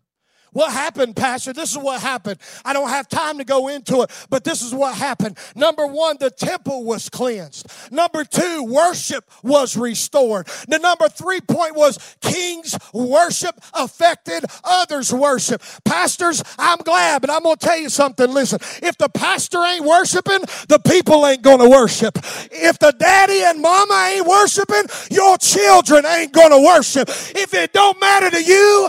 What 0.53 0.71
happened, 0.71 1.15
Pastor? 1.15 1.51
This 1.51 1.71
is 1.71 1.77
what 1.77 1.99
happened. 1.99 2.39
I 2.63 2.73
don't 2.73 2.89
have 2.89 3.09
time 3.09 3.39
to 3.39 3.43
go 3.43 3.67
into 3.67 4.03
it, 4.03 4.11
but 4.29 4.43
this 4.43 4.61
is 4.61 4.73
what 4.73 4.95
happened. 4.95 5.37
Number 5.55 5.87
one, 5.87 6.17
the 6.19 6.29
temple 6.29 6.83
was 6.83 7.09
cleansed. 7.09 7.67
Number 7.91 8.23
two, 8.23 8.63
worship 8.63 9.29
was 9.41 9.75
restored. 9.75 10.47
The 10.67 10.77
number 10.77 11.09
three 11.09 11.41
point 11.41 11.75
was 11.75 11.97
king's 12.21 12.77
worship 12.93 13.59
affected 13.73 14.45
others' 14.63 15.11
worship. 15.11 15.63
Pastors, 15.85 16.43
I'm 16.59 16.77
glad, 16.79 17.21
but 17.21 17.31
I'm 17.31 17.41
going 17.41 17.57
to 17.57 17.65
tell 17.65 17.77
you 17.77 17.89
something. 17.89 18.31
Listen, 18.31 18.59
if 18.83 18.95
the 18.99 19.09
pastor 19.09 19.63
ain't 19.63 19.85
worshiping, 19.85 20.41
the 20.67 20.79
people 20.85 21.25
ain't 21.25 21.41
going 21.41 21.59
to 21.59 21.69
worship. 21.69 22.15
If 22.51 22.77
the 22.77 22.93
daddy 22.99 23.41
and 23.43 23.59
mama 23.59 24.11
ain't 24.13 24.27
worshiping, 24.27 24.83
your 25.09 25.37
children 25.39 26.05
ain't 26.05 26.31
going 26.31 26.51
to 26.51 26.63
worship. 26.63 27.09
If 27.09 27.55
it 27.55 27.73
don't 27.73 27.99
matter 27.99 28.29
to 28.29 28.43
you, 28.43 28.87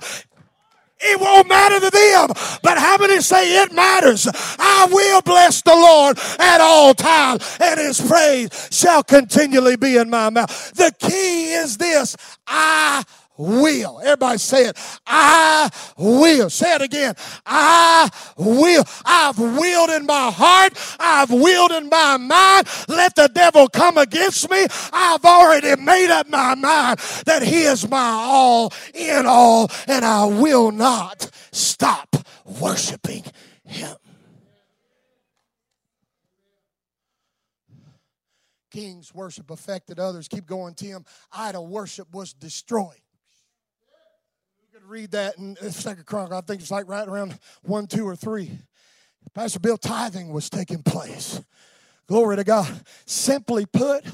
it 1.04 1.20
won't 1.20 1.48
matter 1.48 1.80
to 1.80 1.90
them. 1.90 2.58
But 2.62 2.78
how 2.78 2.96
many 2.98 3.20
say 3.20 3.62
it 3.62 3.72
matters? 3.72 4.26
I 4.58 4.88
will 4.90 5.22
bless 5.22 5.62
the 5.62 5.74
Lord 5.74 6.18
at 6.38 6.60
all 6.60 6.94
times, 6.94 7.58
and 7.60 7.78
his 7.80 8.00
praise 8.00 8.68
shall 8.70 9.02
continually 9.02 9.76
be 9.76 9.96
in 9.96 10.10
my 10.10 10.30
mouth. 10.30 10.72
The 10.74 10.92
key 10.98 11.52
is 11.52 11.76
this 11.76 12.16
I 12.46 13.04
will. 13.36 14.00
Everybody 14.02 14.38
say 14.38 14.66
it. 14.66 15.00
I 15.06 15.68
will. 15.96 16.50
Say 16.50 16.74
it 16.74 16.82
again. 16.82 17.14
I 17.46 18.08
will. 18.36 18.84
I've 19.04 19.38
willed 19.38 19.90
in 19.90 20.06
my 20.06 20.30
heart. 20.30 20.74
I've 20.98 21.30
willed 21.30 21.72
in 21.72 21.88
my 21.88 22.16
mind. 22.16 22.68
Let 22.88 23.14
the 23.14 23.28
devil 23.28 23.68
come 23.68 23.98
against 23.98 24.50
me. 24.50 24.66
I've 24.92 25.24
already 25.24 25.80
made 25.80 26.10
up 26.10 26.28
my 26.28 26.54
mind 26.54 26.98
that 27.26 27.42
he 27.42 27.62
is 27.62 27.88
my 27.88 27.98
all 27.98 28.72
in 28.94 29.26
all, 29.26 29.70
and 29.86 30.04
I 30.04 30.24
will 30.24 30.70
not 30.70 31.30
stop 31.52 32.16
worshiping 32.60 33.24
him. 33.64 33.96
King's 38.70 39.14
worship 39.14 39.50
affected 39.50 40.00
others. 40.00 40.26
Keep 40.26 40.46
going, 40.46 40.74
Tim. 40.74 41.04
Idol 41.32 41.68
worship 41.68 42.12
was 42.12 42.32
destroyed 42.32 43.03
read 44.94 45.10
that 45.10 45.36
in 45.38 45.56
Second 45.72 46.06
Chronicle. 46.06 46.38
I 46.38 46.40
think 46.40 46.60
it's 46.60 46.70
like 46.70 46.88
right 46.88 47.08
around 47.08 47.36
one, 47.62 47.88
two, 47.88 48.06
or 48.06 48.14
three. 48.14 48.52
Pastor 49.34 49.58
Bill, 49.58 49.76
tithing 49.76 50.32
was 50.32 50.48
taking 50.48 50.84
place. 50.84 51.42
Glory 52.06 52.36
to 52.36 52.44
God. 52.44 52.72
Simply 53.04 53.66
put, 53.66 54.04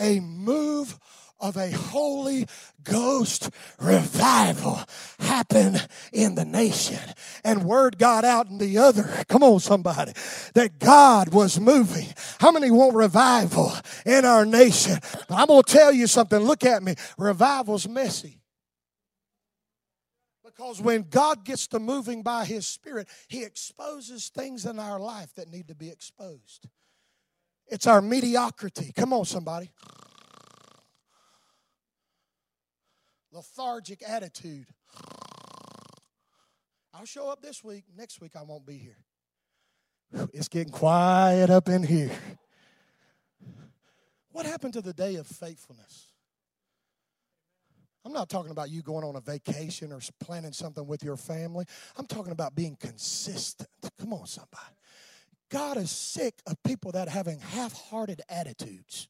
a 0.00 0.20
move 0.20 0.98
of 1.40 1.58
a 1.58 1.70
Holy 1.70 2.46
Ghost 2.84 3.50
revival 3.78 4.80
happen 5.18 5.76
in 6.10 6.36
the 6.36 6.46
nation. 6.46 7.00
And 7.44 7.64
word 7.64 7.98
got 7.98 8.24
out 8.24 8.48
in 8.48 8.56
the 8.56 8.78
other, 8.78 9.02
come 9.28 9.42
on, 9.42 9.60
somebody, 9.60 10.14
that 10.54 10.78
God 10.78 11.34
was 11.34 11.60
moving. 11.60 12.06
How 12.40 12.50
many 12.50 12.70
want 12.70 12.94
revival 12.94 13.74
in 14.06 14.24
our 14.24 14.46
nation? 14.46 15.00
But 15.28 15.34
I'm 15.34 15.48
going 15.48 15.64
to 15.64 15.70
tell 15.70 15.92
you 15.92 16.06
something. 16.06 16.38
Look 16.38 16.64
at 16.64 16.82
me. 16.82 16.94
Revival's 17.18 17.86
messy. 17.86 18.38
Because 20.56 20.80
when 20.80 21.06
God 21.10 21.44
gets 21.44 21.66
to 21.68 21.78
moving 21.80 22.22
by 22.22 22.44
His 22.44 22.66
Spirit, 22.66 23.08
He 23.28 23.42
exposes 23.42 24.28
things 24.28 24.66
in 24.66 24.78
our 24.78 25.00
life 25.00 25.34
that 25.34 25.50
need 25.50 25.68
to 25.68 25.74
be 25.74 25.88
exposed. 25.88 26.68
It's 27.66 27.86
our 27.86 28.00
mediocrity. 28.00 28.92
Come 28.94 29.12
on, 29.12 29.24
somebody. 29.24 29.70
lethargic 33.34 34.08
attitude. 34.08 34.66
I'll 36.94 37.04
show 37.04 37.28
up 37.28 37.42
this 37.42 37.64
week. 37.64 37.84
Next 37.96 38.20
week, 38.20 38.36
I 38.36 38.42
won't 38.42 38.64
be 38.64 38.78
here. 38.78 40.28
It's 40.32 40.48
getting 40.48 40.72
quiet 40.72 41.50
up 41.50 41.68
in 41.68 41.82
here. 41.82 42.12
What 44.30 44.46
happened 44.46 44.74
to 44.74 44.80
the 44.80 44.92
day 44.92 45.16
of 45.16 45.26
faithfulness? 45.26 46.13
I'm 48.04 48.12
not 48.12 48.28
talking 48.28 48.50
about 48.50 48.70
you 48.70 48.82
going 48.82 49.04
on 49.04 49.16
a 49.16 49.20
vacation 49.20 49.92
or 49.92 50.00
planning 50.20 50.52
something 50.52 50.86
with 50.86 51.02
your 51.02 51.16
family. 51.16 51.64
I'm 51.96 52.06
talking 52.06 52.32
about 52.32 52.54
being 52.54 52.76
consistent. 52.78 53.68
Come 53.98 54.12
on, 54.12 54.26
somebody. 54.26 54.76
God 55.50 55.76
is 55.78 55.90
sick 55.90 56.34
of 56.46 56.62
people 56.64 56.92
that 56.92 57.08
having 57.08 57.38
half 57.38 57.72
hearted 57.72 58.20
attitudes. 58.28 59.08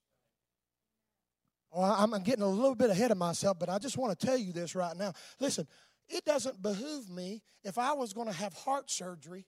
Oh, 1.72 1.80
well, 1.80 1.96
I'm 1.98 2.10
getting 2.22 2.44
a 2.44 2.48
little 2.48 2.76
bit 2.76 2.90
ahead 2.90 3.10
of 3.10 3.18
myself, 3.18 3.58
but 3.58 3.68
I 3.68 3.78
just 3.78 3.98
want 3.98 4.18
to 4.18 4.26
tell 4.26 4.38
you 4.38 4.52
this 4.52 4.76
right 4.76 4.96
now. 4.96 5.12
Listen, 5.40 5.66
it 6.08 6.24
doesn't 6.24 6.62
behoove 6.62 7.10
me 7.10 7.42
if 7.64 7.78
I 7.78 7.94
was 7.94 8.12
going 8.12 8.28
to 8.28 8.34
have 8.34 8.52
heart 8.52 8.90
surgery 8.90 9.46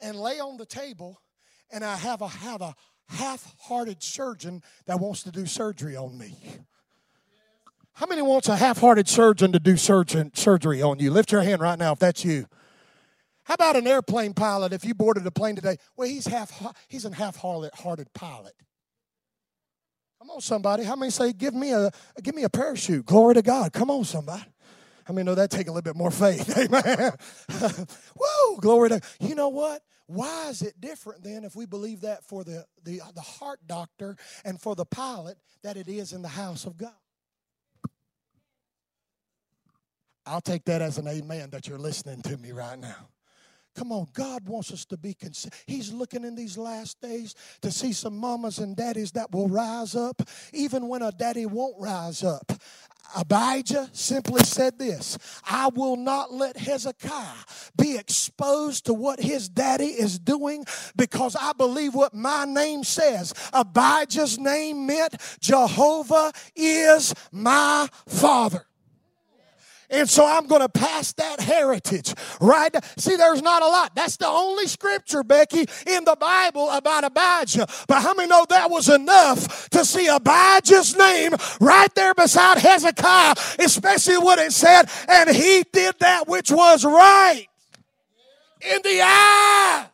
and 0.00 0.18
lay 0.18 0.40
on 0.40 0.56
the 0.56 0.64
table 0.64 1.20
and 1.70 1.84
I 1.84 1.96
have 1.96 2.22
a, 2.22 2.28
have 2.28 2.62
a 2.62 2.74
half 3.08 3.54
hearted 3.60 4.02
surgeon 4.02 4.62
that 4.86 5.00
wants 5.00 5.22
to 5.24 5.30
do 5.30 5.46
surgery 5.46 5.96
on 5.96 6.16
me. 6.16 6.36
How 8.00 8.06
many 8.06 8.22
wants 8.22 8.48
a 8.48 8.56
half 8.56 8.78
hearted 8.78 9.08
surgeon 9.08 9.52
to 9.52 9.60
do 9.60 9.76
surgeon, 9.76 10.30
surgery 10.32 10.80
on 10.80 11.00
you? 11.00 11.10
Lift 11.10 11.32
your 11.32 11.42
hand 11.42 11.60
right 11.60 11.78
now 11.78 11.92
if 11.92 11.98
that's 11.98 12.24
you. 12.24 12.46
How 13.44 13.52
about 13.52 13.76
an 13.76 13.86
airplane 13.86 14.32
pilot 14.32 14.72
if 14.72 14.86
you 14.86 14.94
boarded 14.94 15.26
a 15.26 15.30
plane 15.30 15.54
today? 15.54 15.76
Well, 15.98 16.08
he's 16.08 16.26
half 16.26 16.50
he's 16.88 17.04
a 17.04 17.14
half 17.14 17.36
hearted 17.36 18.14
pilot. 18.14 18.54
Come 20.18 20.30
on, 20.30 20.40
somebody. 20.40 20.82
How 20.82 20.96
many 20.96 21.10
say, 21.10 21.34
give 21.34 21.52
me 21.52 21.74
a 21.74 21.90
give 22.22 22.34
me 22.34 22.44
a 22.44 22.48
parachute? 22.48 23.04
Glory 23.04 23.34
to 23.34 23.42
God. 23.42 23.74
Come 23.74 23.90
on, 23.90 24.04
somebody. 24.04 24.46
How 25.04 25.12
many 25.12 25.26
know 25.26 25.34
that 25.34 25.50
take 25.50 25.68
a 25.68 25.70
little 25.70 25.82
bit 25.82 25.94
more 25.94 26.10
faith? 26.10 26.56
Amen. 26.58 27.12
Woo! 28.16 28.56
Glory 28.62 28.88
to 28.88 29.02
you 29.20 29.34
know 29.34 29.50
what? 29.50 29.82
Why 30.06 30.48
is 30.48 30.62
it 30.62 30.80
different 30.80 31.22
then 31.22 31.44
if 31.44 31.54
we 31.54 31.66
believe 31.66 32.00
that 32.00 32.24
for 32.24 32.44
the, 32.44 32.64
the, 32.82 33.02
the 33.14 33.20
heart 33.20 33.60
doctor 33.66 34.16
and 34.42 34.58
for 34.58 34.74
the 34.74 34.86
pilot 34.86 35.36
that 35.62 35.76
it 35.76 35.86
is 35.86 36.14
in 36.14 36.22
the 36.22 36.28
house 36.28 36.64
of 36.64 36.78
God? 36.78 36.94
I'll 40.30 40.40
take 40.40 40.64
that 40.66 40.80
as 40.80 40.96
an 40.96 41.08
amen 41.08 41.50
that 41.50 41.66
you're 41.66 41.76
listening 41.76 42.22
to 42.22 42.36
me 42.36 42.52
right 42.52 42.78
now. 42.78 43.08
Come 43.74 43.90
on, 43.90 44.06
God 44.12 44.46
wants 44.46 44.72
us 44.72 44.84
to 44.86 44.96
be 44.96 45.12
consistent. 45.12 45.54
He's 45.66 45.92
looking 45.92 46.22
in 46.22 46.36
these 46.36 46.56
last 46.56 47.00
days 47.00 47.34
to 47.62 47.72
see 47.72 47.92
some 47.92 48.16
mamas 48.16 48.60
and 48.60 48.76
daddies 48.76 49.10
that 49.12 49.32
will 49.32 49.48
rise 49.48 49.96
up, 49.96 50.22
even 50.52 50.86
when 50.86 51.02
a 51.02 51.10
daddy 51.10 51.46
won't 51.46 51.74
rise 51.80 52.22
up. 52.22 52.52
Abijah 53.16 53.90
simply 53.92 54.44
said 54.44 54.78
this 54.78 55.18
I 55.44 55.68
will 55.74 55.96
not 55.96 56.32
let 56.32 56.56
Hezekiah 56.56 57.44
be 57.76 57.96
exposed 57.96 58.86
to 58.86 58.94
what 58.94 59.18
his 59.18 59.48
daddy 59.48 59.86
is 59.86 60.16
doing 60.20 60.64
because 60.94 61.34
I 61.34 61.54
believe 61.54 61.92
what 61.92 62.14
my 62.14 62.44
name 62.44 62.84
says. 62.84 63.34
Abijah's 63.52 64.38
name 64.38 64.86
meant 64.86 65.16
Jehovah 65.40 66.32
is 66.54 67.16
my 67.32 67.88
father. 68.06 68.64
And 69.90 70.08
so 70.08 70.24
I'm 70.24 70.46
going 70.46 70.60
to 70.60 70.68
pass 70.68 71.12
that 71.14 71.40
heritage, 71.40 72.14
right? 72.40 72.74
See, 72.96 73.16
there's 73.16 73.42
not 73.42 73.62
a 73.62 73.66
lot. 73.66 73.94
That's 73.94 74.16
the 74.16 74.28
only 74.28 74.66
scripture, 74.66 75.24
Becky, 75.24 75.66
in 75.86 76.04
the 76.04 76.16
Bible 76.18 76.70
about 76.70 77.04
Abijah. 77.04 77.66
But 77.88 78.02
how 78.02 78.14
many 78.14 78.28
know 78.28 78.46
that 78.48 78.70
was 78.70 78.88
enough 78.88 79.68
to 79.70 79.84
see 79.84 80.06
Abijah's 80.06 80.96
name 80.96 81.34
right 81.60 81.92
there 81.94 82.14
beside 82.14 82.58
Hezekiah, 82.58 83.34
especially 83.58 84.18
what 84.18 84.38
it 84.38 84.52
said, 84.52 84.84
and 85.08 85.28
he 85.30 85.64
did 85.72 85.96
that 85.98 86.28
which 86.28 86.50
was 86.50 86.84
right 86.84 87.46
in 88.60 88.80
the 88.82 89.02
eye 89.02 89.89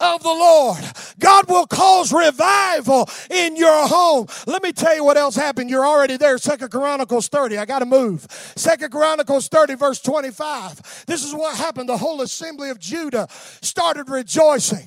of 0.00 0.22
the 0.22 0.28
Lord. 0.28 0.82
God 1.18 1.48
will 1.48 1.66
cause 1.66 2.12
revival 2.12 3.08
in 3.30 3.56
your 3.56 3.86
home. 3.86 4.26
Let 4.46 4.62
me 4.62 4.72
tell 4.72 4.94
you 4.94 5.04
what 5.04 5.16
else 5.16 5.36
happened. 5.36 5.70
You're 5.70 5.86
already 5.86 6.16
there. 6.16 6.38
Second 6.38 6.70
Chronicles 6.70 7.28
30. 7.28 7.58
I 7.58 7.66
got 7.66 7.80
to 7.80 7.86
move. 7.86 8.26
Second 8.56 8.90
Chronicles 8.90 9.48
30, 9.48 9.74
verse 9.74 10.00
25. 10.00 11.04
This 11.06 11.24
is 11.24 11.34
what 11.34 11.56
happened. 11.56 11.88
The 11.88 11.96
whole 11.98 12.22
assembly 12.22 12.70
of 12.70 12.78
Judah 12.78 13.26
started 13.30 14.08
rejoicing. 14.08 14.86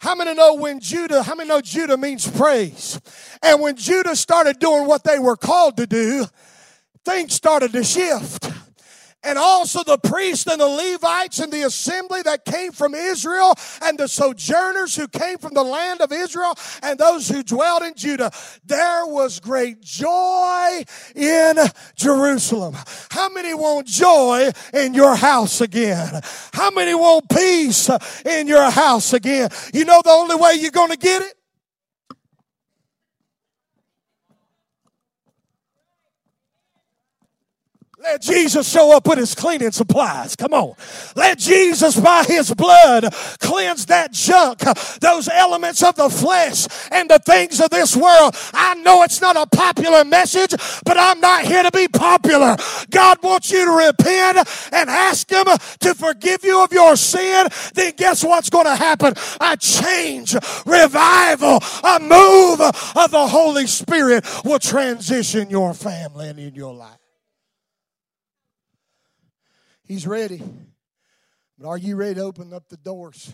How 0.00 0.14
many 0.14 0.34
know 0.34 0.54
when 0.54 0.80
Judah, 0.80 1.22
how 1.22 1.34
many 1.34 1.48
know 1.48 1.60
Judah 1.60 1.96
means 1.96 2.28
praise? 2.28 3.00
And 3.42 3.60
when 3.60 3.76
Judah 3.76 4.16
started 4.16 4.58
doing 4.58 4.86
what 4.86 5.04
they 5.04 5.18
were 5.18 5.36
called 5.36 5.76
to 5.76 5.86
do, 5.86 6.26
things 7.04 7.34
started 7.34 7.72
to 7.72 7.84
shift 7.84 8.53
and 9.24 9.38
also 9.38 9.82
the 9.82 9.98
priests 9.98 10.46
and 10.46 10.60
the 10.60 10.66
Levites 10.66 11.38
and 11.38 11.52
the 11.52 11.62
assembly 11.62 12.22
that 12.22 12.44
came 12.44 12.72
from 12.72 12.94
Israel 12.94 13.54
and 13.82 13.98
the 13.98 14.08
sojourners 14.08 14.94
who 14.94 15.08
came 15.08 15.38
from 15.38 15.54
the 15.54 15.62
land 15.62 16.00
of 16.00 16.12
Israel 16.12 16.54
and 16.82 16.98
those 16.98 17.28
who 17.28 17.42
dwelled 17.42 17.82
in 17.82 17.94
Judah. 17.94 18.30
There 18.64 19.06
was 19.06 19.40
great 19.40 19.80
joy 19.80 20.84
in 21.14 21.56
Jerusalem. 21.96 22.76
How 23.10 23.28
many 23.28 23.54
want 23.54 23.86
joy 23.86 24.50
in 24.72 24.94
your 24.94 25.16
house 25.16 25.60
again? 25.60 26.20
How 26.52 26.70
many 26.70 26.94
want 26.94 27.28
peace 27.28 27.90
in 28.24 28.46
your 28.46 28.70
house 28.70 29.12
again? 29.12 29.50
You 29.72 29.84
know 29.84 30.00
the 30.04 30.10
only 30.10 30.36
way 30.36 30.54
you're 30.54 30.70
going 30.70 30.90
to 30.90 30.98
get 30.98 31.22
it? 31.22 31.34
Let 38.04 38.20
Jesus 38.20 38.70
show 38.70 38.94
up 38.94 39.06
with 39.08 39.16
his 39.16 39.34
cleaning 39.34 39.70
supplies. 39.70 40.36
Come 40.36 40.52
on. 40.52 40.74
Let 41.16 41.38
Jesus, 41.38 41.98
by 41.98 42.22
his 42.24 42.52
blood, 42.52 43.10
cleanse 43.40 43.86
that 43.86 44.12
junk, 44.12 44.58
those 45.00 45.26
elements 45.26 45.82
of 45.82 45.96
the 45.96 46.10
flesh 46.10 46.66
and 46.90 47.08
the 47.08 47.18
things 47.18 47.62
of 47.62 47.70
this 47.70 47.96
world. 47.96 48.36
I 48.52 48.74
know 48.74 49.04
it's 49.04 49.22
not 49.22 49.38
a 49.38 49.46
popular 49.46 50.04
message, 50.04 50.50
but 50.84 50.98
I'm 50.98 51.18
not 51.20 51.46
here 51.46 51.62
to 51.62 51.70
be 51.70 51.88
popular. 51.88 52.58
God 52.90 53.22
wants 53.22 53.50
you 53.50 53.64
to 53.64 53.70
repent 53.70 54.36
and 54.70 54.90
ask 54.90 55.30
him 55.30 55.46
to 55.80 55.94
forgive 55.94 56.44
you 56.44 56.62
of 56.62 56.74
your 56.74 56.96
sin. 56.96 57.48
Then 57.72 57.94
guess 57.96 58.22
what's 58.22 58.50
going 58.50 58.66
to 58.66 58.76
happen? 58.76 59.14
A 59.40 59.56
change, 59.56 60.34
revival, 60.66 61.58
a 61.82 62.00
move 62.00 62.60
of 62.60 63.10
the 63.10 63.26
Holy 63.28 63.66
Spirit 63.66 64.26
will 64.44 64.58
transition 64.58 65.48
your 65.48 65.72
family 65.72 66.28
and 66.28 66.38
in 66.38 66.54
your 66.54 66.74
life. 66.74 66.98
He's 69.84 70.06
ready. 70.06 70.42
But 71.58 71.68
are 71.68 71.78
you 71.78 71.96
ready 71.96 72.14
to 72.14 72.22
open 72.22 72.52
up 72.52 72.68
the 72.68 72.78
doors? 72.78 73.32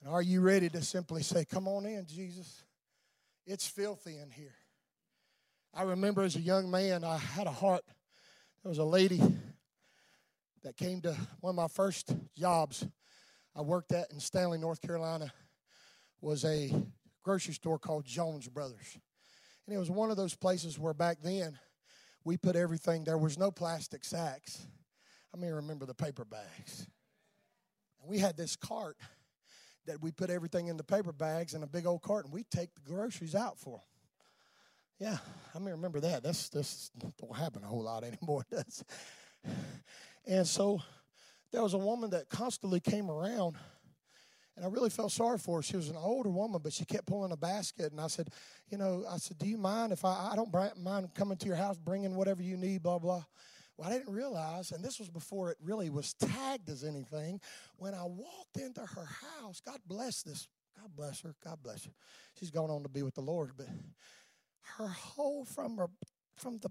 And 0.00 0.10
are 0.10 0.22
you 0.22 0.40
ready 0.40 0.70
to 0.70 0.82
simply 0.82 1.22
say, 1.22 1.44
Come 1.44 1.68
on 1.68 1.84
in, 1.84 2.06
Jesus? 2.06 2.64
It's 3.46 3.66
filthy 3.66 4.16
in 4.16 4.30
here. 4.30 4.54
I 5.74 5.82
remember 5.82 6.22
as 6.22 6.36
a 6.36 6.40
young 6.40 6.70
man, 6.70 7.04
I 7.04 7.18
had 7.18 7.46
a 7.46 7.52
heart. 7.52 7.82
There 8.62 8.70
was 8.70 8.78
a 8.78 8.84
lady 8.84 9.22
that 10.62 10.76
came 10.76 11.00
to 11.02 11.14
one 11.40 11.50
of 11.50 11.56
my 11.56 11.68
first 11.68 12.14
jobs 12.36 12.86
I 13.54 13.60
worked 13.62 13.92
at 13.92 14.10
in 14.12 14.20
Stanley, 14.20 14.58
North 14.58 14.80
Carolina, 14.80 15.32
was 16.20 16.44
a 16.44 16.72
grocery 17.22 17.54
store 17.54 17.78
called 17.78 18.04
Jones 18.04 18.48
Brothers. 18.48 18.98
And 19.66 19.76
it 19.76 19.78
was 19.78 19.90
one 19.90 20.10
of 20.10 20.16
those 20.16 20.34
places 20.34 20.78
where 20.78 20.94
back 20.94 21.18
then 21.22 21.58
we 22.24 22.36
put 22.36 22.56
everything, 22.56 23.04
there 23.04 23.18
was 23.18 23.38
no 23.38 23.50
plastic 23.50 24.04
sacks. 24.04 24.66
I 25.32 25.36
may 25.36 25.50
remember 25.50 25.86
the 25.86 25.94
paper 25.94 26.24
bags? 26.24 26.86
And 28.00 28.10
we 28.10 28.18
had 28.18 28.36
this 28.36 28.56
cart 28.56 28.96
that 29.86 30.02
we 30.02 30.10
put 30.10 30.30
everything 30.30 30.68
in 30.68 30.76
the 30.76 30.84
paper 30.84 31.12
bags 31.12 31.54
in 31.54 31.62
a 31.62 31.66
big 31.66 31.86
old 31.86 32.02
cart, 32.02 32.24
and 32.24 32.34
we 32.34 32.44
take 32.44 32.74
the 32.74 32.80
groceries 32.80 33.34
out 33.34 33.58
for 33.58 33.78
them. 33.78 33.86
Yeah, 34.98 35.18
I 35.54 35.58
may 35.58 35.70
remember 35.70 36.00
that. 36.00 36.22
That's 36.22 36.48
this 36.50 36.90
don't 37.18 37.36
happen 37.36 37.64
a 37.64 37.66
whole 37.66 37.84
lot 37.84 38.04
anymore. 38.22 38.44
Does 38.50 38.84
And 40.26 40.46
so 40.46 40.80
there 41.52 41.62
was 41.62 41.74
a 41.74 41.78
woman 41.78 42.10
that 42.10 42.28
constantly 42.28 42.80
came 42.80 43.10
around, 43.10 43.56
and 44.56 44.64
I 44.64 44.68
really 44.68 44.90
felt 44.90 45.12
sorry 45.12 45.38
for 45.38 45.58
her. 45.58 45.62
She 45.62 45.76
was 45.76 45.88
an 45.88 45.96
older 45.96 46.28
woman, 46.28 46.60
but 46.62 46.72
she 46.72 46.84
kept 46.84 47.06
pulling 47.06 47.32
a 47.32 47.36
basket. 47.36 47.92
And 47.92 48.00
I 48.00 48.08
said, 48.08 48.28
You 48.68 48.76
know, 48.76 49.04
I 49.08 49.16
said, 49.16 49.38
Do 49.38 49.48
you 49.48 49.56
mind 49.56 49.92
if 49.92 50.04
I, 50.04 50.30
I 50.32 50.36
don't 50.36 50.52
mind 50.76 51.14
coming 51.14 51.38
to 51.38 51.46
your 51.46 51.56
house, 51.56 51.78
bringing 51.78 52.14
whatever 52.14 52.42
you 52.42 52.56
need, 52.56 52.82
blah, 52.82 52.98
blah. 52.98 53.24
I 53.82 53.90
didn't 53.90 54.12
realize, 54.12 54.72
and 54.72 54.84
this 54.84 54.98
was 54.98 55.08
before 55.08 55.50
it 55.50 55.58
really 55.62 55.90
was 55.90 56.14
tagged 56.14 56.68
as 56.68 56.84
anything, 56.84 57.40
when 57.76 57.94
I 57.94 58.04
walked 58.04 58.56
into 58.56 58.80
her 58.80 59.08
house, 59.40 59.60
God 59.60 59.78
bless 59.86 60.22
this, 60.22 60.48
God 60.78 60.90
bless 60.96 61.20
her, 61.22 61.34
God 61.44 61.58
bless 61.62 61.84
her. 61.84 61.92
She's 62.38 62.50
going 62.50 62.70
on 62.70 62.82
to 62.82 62.88
be 62.88 63.02
with 63.02 63.14
the 63.14 63.22
Lord, 63.22 63.52
but 63.56 63.66
her 64.76 64.88
whole 64.88 65.44
from 65.44 65.76
her 65.76 65.88
from 66.36 66.58
the 66.58 66.70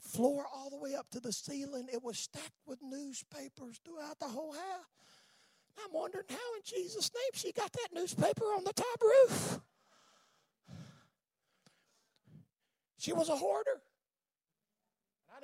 floor 0.00 0.44
all 0.54 0.70
the 0.70 0.76
way 0.76 0.94
up 0.94 1.10
to 1.10 1.20
the 1.20 1.32
ceiling. 1.32 1.88
It 1.92 2.02
was 2.02 2.18
stacked 2.18 2.62
with 2.66 2.78
newspapers 2.82 3.80
throughout 3.84 4.18
the 4.18 4.28
whole 4.28 4.52
house. 4.52 4.86
I'm 5.78 5.92
wondering 5.92 6.26
how 6.28 6.36
in 6.36 6.62
Jesus' 6.64 7.10
name 7.14 7.30
she 7.34 7.52
got 7.52 7.72
that 7.72 7.88
newspaper 7.92 8.44
on 8.44 8.64
the 8.64 8.72
top 8.72 9.02
roof. 9.02 9.60
She 12.98 13.12
was 13.12 13.28
a 13.28 13.36
hoarder. 13.36 13.80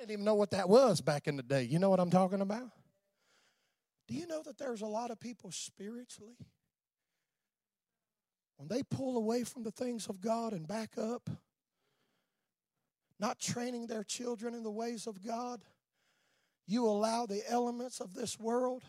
Didn't 0.01 0.13
even 0.13 0.25
know 0.25 0.33
what 0.33 0.49
that 0.49 0.67
was 0.67 0.99
back 0.99 1.27
in 1.27 1.35
the 1.35 1.43
day. 1.43 1.61
You 1.61 1.77
know 1.77 1.91
what 1.91 1.99
I'm 1.99 2.09
talking 2.09 2.41
about? 2.41 2.71
Do 4.07 4.15
you 4.15 4.25
know 4.25 4.41
that 4.41 4.57
there's 4.57 4.81
a 4.81 4.87
lot 4.87 5.11
of 5.11 5.19
people 5.19 5.51
spiritually? 5.51 6.37
When 8.57 8.67
they 8.67 8.81
pull 8.81 9.15
away 9.15 9.43
from 9.43 9.61
the 9.61 9.69
things 9.69 10.07
of 10.07 10.19
God 10.19 10.53
and 10.53 10.67
back 10.67 10.97
up, 10.97 11.29
not 13.19 13.39
training 13.39 13.85
their 13.85 14.03
children 14.03 14.55
in 14.55 14.63
the 14.63 14.71
ways 14.71 15.05
of 15.05 15.23
God, 15.23 15.61
you 16.65 16.87
allow 16.87 17.27
the 17.27 17.43
elements 17.47 17.99
of 17.99 18.15
this 18.15 18.39
world. 18.39 18.81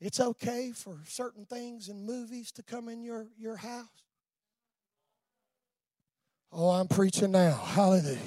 It's 0.00 0.18
okay 0.18 0.72
for 0.74 0.98
certain 1.06 1.44
things 1.44 1.88
in 1.88 2.04
movies 2.04 2.50
to 2.52 2.64
come 2.64 2.88
in 2.88 3.04
your, 3.04 3.28
your 3.38 3.54
house. 3.54 3.86
Oh, 6.50 6.70
I'm 6.70 6.88
preaching 6.88 7.30
now. 7.30 7.52
Hallelujah. 7.52 8.18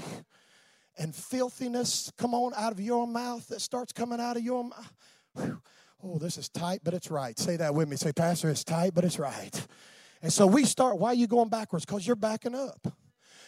And 0.97 1.13
filthiness 1.13 2.12
come 2.17 2.34
on 2.34 2.53
out 2.55 2.71
of 2.71 2.79
your 2.79 3.05
mouth 3.08 3.47
that 3.47 3.62
starts 3.62 3.91
coming 3.91 4.19
out 4.19 4.38
of 4.38 4.43
your 4.43 4.63
mouth. 4.63 5.60
Oh, 6.03 6.17
this 6.19 6.38
is 6.38 6.49
tight, 6.49 6.81
but 6.84 6.93
it's 6.93 7.10
right. 7.10 7.38
Say 7.38 7.58
that 7.58 7.73
with 7.73 7.89
me. 7.89 7.95
Say, 7.95 8.12
Pastor, 8.12 8.49
it's 8.49 8.63
tight, 8.63 8.93
but 8.93 9.03
it's 9.03 9.17
right. 9.17 9.67
And 10.21 10.31
so 10.31 10.45
we 10.47 10.65
start. 10.65 10.97
Why 10.97 11.10
are 11.10 11.15
you 11.15 11.27
going 11.27 11.49
backwards? 11.49 11.86
Because 11.86 12.05
you're 12.05 12.15
backing 12.15 12.55
up. 12.55 12.88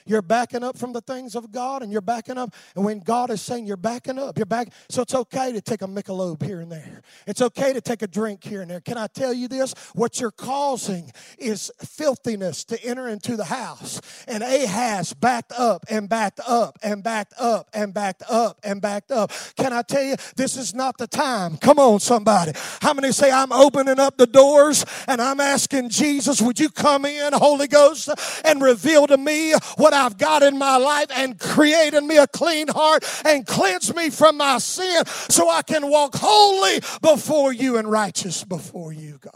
You're 0.07 0.21
backing 0.21 0.63
up 0.63 0.77
from 0.77 0.93
the 0.93 1.01
things 1.01 1.35
of 1.35 1.51
God 1.51 1.83
and 1.83 1.91
you're 1.91 2.01
backing 2.01 2.37
up. 2.37 2.53
And 2.75 2.85
when 2.85 2.99
God 2.99 3.29
is 3.29 3.41
saying 3.41 3.65
you're 3.65 3.77
backing 3.77 4.17
up, 4.17 4.37
you're 4.37 4.45
back. 4.45 4.69
So 4.89 5.01
it's 5.01 5.13
okay 5.13 5.51
to 5.51 5.61
take 5.61 5.81
a 5.81 5.87
Michelob 5.87 6.41
here 6.41 6.61
and 6.61 6.71
there. 6.71 7.01
It's 7.25 7.41
okay 7.41 7.73
to 7.73 7.81
take 7.81 8.01
a 8.01 8.07
drink 8.07 8.43
here 8.43 8.61
and 8.61 8.71
there. 8.71 8.81
Can 8.81 8.97
I 8.97 9.07
tell 9.07 9.33
you 9.33 9.47
this? 9.47 9.73
What 9.93 10.19
you're 10.19 10.31
causing 10.31 11.11
is 11.37 11.71
filthiness 11.79 12.63
to 12.65 12.83
enter 12.83 13.07
into 13.07 13.35
the 13.35 13.45
house. 13.45 14.01
And 14.27 14.43
Ahaz 14.43 15.13
backed 15.13 15.51
up 15.51 15.85
and 15.89 16.07
backed 16.07 16.39
up 16.47 16.79
and 16.81 17.03
backed 17.03 17.33
up 17.39 17.69
and 17.73 17.93
backed 17.93 18.23
up 18.29 18.59
and 18.63 18.81
backed 18.81 19.11
up. 19.11 19.31
Can 19.57 19.73
I 19.73 19.81
tell 19.81 20.03
you, 20.03 20.15
this 20.35 20.55
is 20.57 20.73
not 20.73 20.97
the 20.97 21.07
time. 21.07 21.57
Come 21.57 21.79
on, 21.79 21.99
somebody. 21.99 22.53
How 22.81 22.93
many 22.93 23.11
say, 23.11 23.31
I'm 23.31 23.51
opening 23.51 23.99
up 23.99 24.17
the 24.17 24.27
doors 24.27 24.85
and 25.07 25.21
I'm 25.21 25.39
asking 25.39 25.89
Jesus, 25.89 26.41
would 26.41 26.59
you 26.59 26.69
come 26.69 27.05
in, 27.05 27.33
Holy 27.33 27.67
Ghost, 27.67 28.09
and 28.45 28.61
reveal 28.61 29.07
to 29.07 29.17
me 29.17 29.53
what 29.75 29.93
I've 29.97 30.17
got 30.17 30.43
in 30.43 30.57
my 30.57 30.77
life 30.77 31.07
and 31.13 31.39
create 31.39 31.93
in 31.93 32.07
me 32.07 32.17
a 32.17 32.27
clean 32.27 32.67
heart 32.67 33.03
and 33.25 33.45
cleanse 33.45 33.93
me 33.95 34.09
from 34.09 34.37
my 34.37 34.59
sin 34.59 35.05
so 35.05 35.49
I 35.49 35.61
can 35.61 35.89
walk 35.89 36.15
holy 36.15 36.79
before 37.01 37.51
you 37.51 37.77
and 37.77 37.89
righteous 37.89 38.43
before 38.43 38.93
you, 38.93 39.17
God. 39.19 39.33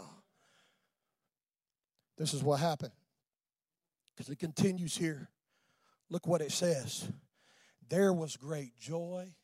This 2.16 2.34
is 2.34 2.42
what 2.42 2.60
happened. 2.60 2.92
Because 4.14 4.30
it 4.30 4.38
continues 4.38 4.96
here. 4.96 5.28
Look 6.08 6.26
what 6.26 6.40
it 6.40 6.52
says. 6.52 7.10
There 7.88 8.12
was 8.12 8.36
great 8.36 8.78
joy 8.78 9.34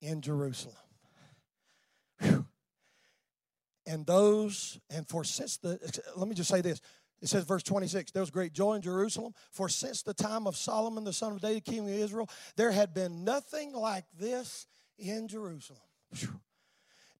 in 0.00 0.20
Jerusalem. 0.20 0.76
Whew. 2.20 2.46
And 3.86 4.04
those, 4.04 4.78
and 4.90 5.08
for 5.08 5.24
since 5.24 5.56
the, 5.56 5.78
let 6.14 6.28
me 6.28 6.34
just 6.34 6.50
say 6.50 6.60
this 6.60 6.80
it 7.20 7.28
says, 7.28 7.44
verse 7.44 7.62
26, 7.62 8.12
there 8.12 8.22
was 8.22 8.30
great 8.30 8.52
joy 8.52 8.74
in 8.74 8.82
Jerusalem, 8.82 9.34
for 9.50 9.68
since 9.68 10.02
the 10.02 10.14
time 10.14 10.46
of 10.46 10.56
Solomon, 10.56 11.04
the 11.04 11.12
son 11.12 11.32
of 11.32 11.40
David, 11.40 11.64
king 11.64 11.80
of 11.80 11.88
Israel, 11.88 12.28
there 12.56 12.70
had 12.70 12.94
been 12.94 13.24
nothing 13.24 13.72
like 13.72 14.04
this 14.18 14.66
in 14.98 15.28
Jerusalem. 15.28 15.80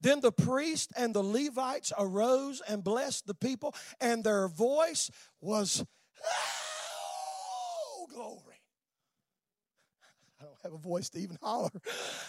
Then 0.00 0.20
the 0.20 0.32
priest 0.32 0.92
and 0.96 1.12
the 1.12 1.22
Levites 1.22 1.92
arose 1.98 2.62
and 2.68 2.84
blessed 2.84 3.26
the 3.26 3.34
people, 3.34 3.74
and 4.00 4.22
their 4.22 4.46
voice 4.46 5.10
was, 5.40 5.84
Oh, 6.24 8.06
glory. 8.14 8.40
I 10.40 10.44
don't 10.44 10.58
have 10.62 10.72
a 10.72 10.78
voice 10.78 11.08
to 11.10 11.18
even 11.18 11.36
holler. 11.42 11.70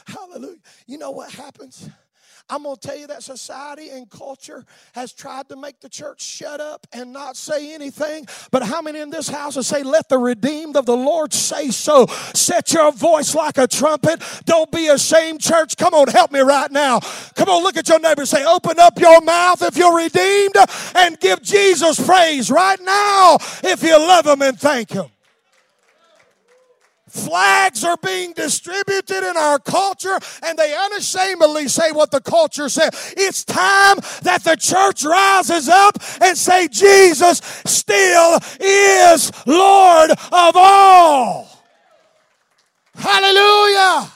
Hallelujah. 0.08 0.58
You 0.88 0.98
know 0.98 1.12
what 1.12 1.32
happens? 1.32 1.88
I'm 2.50 2.64
going 2.64 2.76
to 2.76 2.88
tell 2.88 2.98
you 2.98 3.08
that 3.08 3.24
society 3.24 3.90
and 3.90 4.10
culture 4.10 4.66
has 4.94 5.14
tried 5.14 5.50
to 5.50 5.56
make 5.56 5.80
the 5.80 5.90
church 5.90 6.22
shut 6.22 6.62
up 6.62 6.88
and 6.94 7.12
not 7.12 7.36
say 7.36 7.74
anything. 7.74 8.26
But 8.52 8.64
how 8.64 8.82
many 8.82 9.00
in 9.00 9.10
this 9.10 9.28
house 9.28 9.56
will 9.56 9.64
say, 9.64 9.84
Let 9.84 10.10
the 10.10 10.18
redeemed 10.18 10.76
of 10.78 10.86
the 10.86 10.96
Lord 10.96 11.34
say 11.34 11.70
so? 11.70 12.06
Set 12.34 12.74
your 12.74 12.92
voice 12.92 13.36
like 13.36 13.58
a 13.58 13.68
trumpet. 13.68 14.24
Don't 14.46 14.72
be 14.72 14.88
ashamed, 14.88 15.42
church. 15.42 15.78
Come 15.78 15.94
on, 15.94 16.08
help 16.08 16.32
me 16.32 16.40
right 16.40 16.72
now. 16.72 17.00
Come 17.36 17.50
on, 17.50 17.64
look 17.64 17.78
at 17.78 17.90
your 17.90 18.00
neighbor 18.00 18.26
say, 18.26 18.46
Open 18.46 18.80
up 18.80 19.00
your 19.00 19.22
mouth 19.22 19.62
if 19.62 19.78
you're 19.78 19.96
redeemed 19.96 20.56
and 20.96 21.20
give 21.20 21.42
Jesus 21.42 22.06
praise 22.06 22.50
right 22.52 22.80
now 22.82 23.38
if 23.64 23.84
you 23.84 23.98
love 23.98 24.26
him 24.26 24.42
and 24.42 24.60
thank 24.60 24.92
him. 24.92 25.08
Flags 27.10 27.84
are 27.84 27.98
being 27.98 28.34
distributed 28.34 29.30
in 29.30 29.38
our 29.38 29.60
culture, 29.60 30.18
and 30.44 30.58
they 30.58 30.76
unashamedly 30.76 31.68
say 31.68 31.92
what 31.92 32.12
the 32.12 32.22
culture 32.22 32.70
said. 32.70 32.94
It's 33.18 33.44
time 33.44 33.98
that 34.24 34.44
the 34.44 34.56
church 34.56 35.04
rises 35.04 35.70
up 35.70 35.98
and 36.22 36.38
say, 36.38 36.68
Jesus 36.68 37.40
still 37.66 38.40
is 38.60 39.32
Lord 39.46 40.12
of 40.12 40.56
all. 40.56 41.48
Hallelujah. 42.96 44.12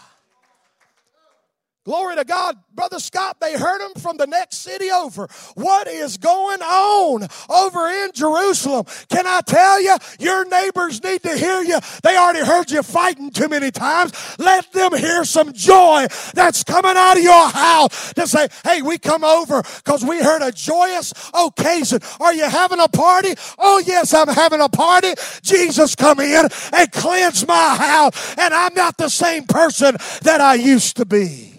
Glory 1.85 2.15
to 2.15 2.23
God. 2.23 2.57
Brother 2.73 2.97
Scott, 2.97 3.41
they 3.41 3.57
heard 3.57 3.81
him 3.81 4.01
from 4.01 4.15
the 4.15 4.25
next 4.25 4.59
city 4.59 4.89
over. 4.89 5.27
What 5.55 5.87
is 5.87 6.15
going 6.17 6.61
on 6.61 7.27
over 7.49 7.89
in 7.89 8.11
Jerusalem? 8.13 8.85
Can 9.09 9.27
I 9.27 9.41
tell 9.41 9.81
you, 9.81 9.97
your 10.17 10.45
neighbors 10.45 11.03
need 11.03 11.23
to 11.23 11.35
hear 11.35 11.61
you. 11.61 11.79
They 12.01 12.15
already 12.15 12.45
heard 12.45 12.71
you 12.71 12.83
fighting 12.83 13.31
too 13.31 13.49
many 13.49 13.69
times. 13.69 14.13
Let 14.39 14.71
them 14.71 14.95
hear 14.95 15.25
some 15.25 15.51
joy 15.51 16.07
that's 16.33 16.63
coming 16.63 16.93
out 16.95 17.17
of 17.17 17.23
your 17.23 17.49
house 17.49 18.13
to 18.13 18.27
say, 18.27 18.47
hey, 18.63 18.81
we 18.81 18.97
come 18.97 19.25
over 19.25 19.61
because 19.61 20.05
we 20.05 20.23
heard 20.23 20.41
a 20.41 20.53
joyous 20.53 21.13
occasion. 21.33 21.99
Are 22.21 22.33
you 22.33 22.45
having 22.49 22.79
a 22.79 22.87
party? 22.87 23.33
Oh, 23.59 23.83
yes, 23.85 24.13
I'm 24.13 24.29
having 24.29 24.61
a 24.61 24.69
party. 24.69 25.15
Jesus, 25.41 25.95
come 25.95 26.21
in 26.21 26.47
and 26.71 26.91
cleanse 26.93 27.45
my 27.45 27.75
house. 27.75 28.35
And 28.37 28.53
I'm 28.53 28.73
not 28.73 28.97
the 28.97 29.09
same 29.09 29.43
person 29.43 29.97
that 30.21 30.39
I 30.39 30.55
used 30.55 30.95
to 30.95 31.05
be 31.05 31.52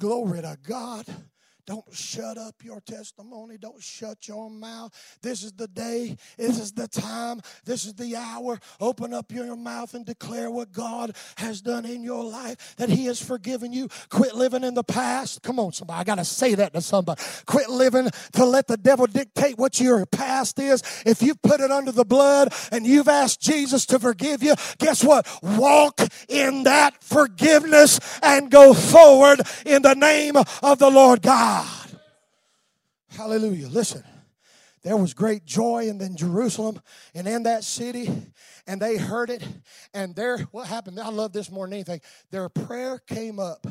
glory 0.00 0.40
to 0.40 0.56
God. 0.66 1.04
Don't 1.70 1.94
shut 1.94 2.36
up 2.36 2.56
your 2.64 2.80
testimony. 2.80 3.56
Don't 3.56 3.80
shut 3.80 4.26
your 4.26 4.50
mouth. 4.50 4.92
This 5.22 5.44
is 5.44 5.52
the 5.52 5.68
day. 5.68 6.16
This 6.36 6.58
is 6.58 6.72
the 6.72 6.88
time. 6.88 7.40
This 7.64 7.84
is 7.84 7.94
the 7.94 8.16
hour. 8.16 8.58
Open 8.80 9.14
up 9.14 9.30
your 9.30 9.54
mouth 9.54 9.94
and 9.94 10.04
declare 10.04 10.50
what 10.50 10.72
God 10.72 11.14
has 11.36 11.60
done 11.60 11.86
in 11.86 12.02
your 12.02 12.24
life, 12.24 12.74
that 12.78 12.88
He 12.88 13.04
has 13.04 13.22
forgiven 13.22 13.72
you. 13.72 13.88
Quit 14.08 14.34
living 14.34 14.64
in 14.64 14.74
the 14.74 14.82
past. 14.82 15.44
Come 15.44 15.60
on, 15.60 15.72
somebody. 15.72 16.00
I 16.00 16.02
got 16.02 16.16
to 16.16 16.24
say 16.24 16.56
that 16.56 16.74
to 16.74 16.80
somebody. 16.80 17.22
Quit 17.46 17.70
living 17.70 18.08
to 18.32 18.44
let 18.44 18.66
the 18.66 18.76
devil 18.76 19.06
dictate 19.06 19.56
what 19.56 19.78
your 19.78 20.04
past 20.06 20.58
is. 20.58 20.82
If 21.06 21.22
you 21.22 21.36
put 21.36 21.60
it 21.60 21.70
under 21.70 21.92
the 21.92 22.04
blood 22.04 22.52
and 22.72 22.84
you've 22.84 23.06
asked 23.06 23.40
Jesus 23.40 23.86
to 23.86 24.00
forgive 24.00 24.42
you, 24.42 24.56
guess 24.78 25.04
what? 25.04 25.24
Walk 25.40 26.00
in 26.28 26.64
that 26.64 27.00
forgiveness 27.04 28.00
and 28.24 28.50
go 28.50 28.74
forward 28.74 29.42
in 29.64 29.82
the 29.82 29.94
name 29.94 30.34
of 30.36 30.80
the 30.80 30.90
Lord 30.90 31.22
God. 31.22 31.59
Hallelujah. 33.10 33.68
Listen, 33.68 34.04
there 34.82 34.96
was 34.96 35.12
great 35.12 35.44
joy 35.44 35.88
in, 35.88 36.00
in 36.00 36.16
Jerusalem 36.16 36.80
and 37.14 37.28
in 37.28 37.42
that 37.42 37.64
city, 37.64 38.10
and 38.66 38.80
they 38.80 38.96
heard 38.96 39.30
it. 39.30 39.46
And 39.92 40.14
there, 40.14 40.38
what 40.52 40.66
happened? 40.66 40.98
I 40.98 41.10
love 41.10 41.32
this 41.32 41.50
more 41.50 41.66
than 41.66 41.74
anything. 41.74 42.00
Their 42.30 42.48
prayer 42.48 42.98
came 42.98 43.38
up 43.38 43.66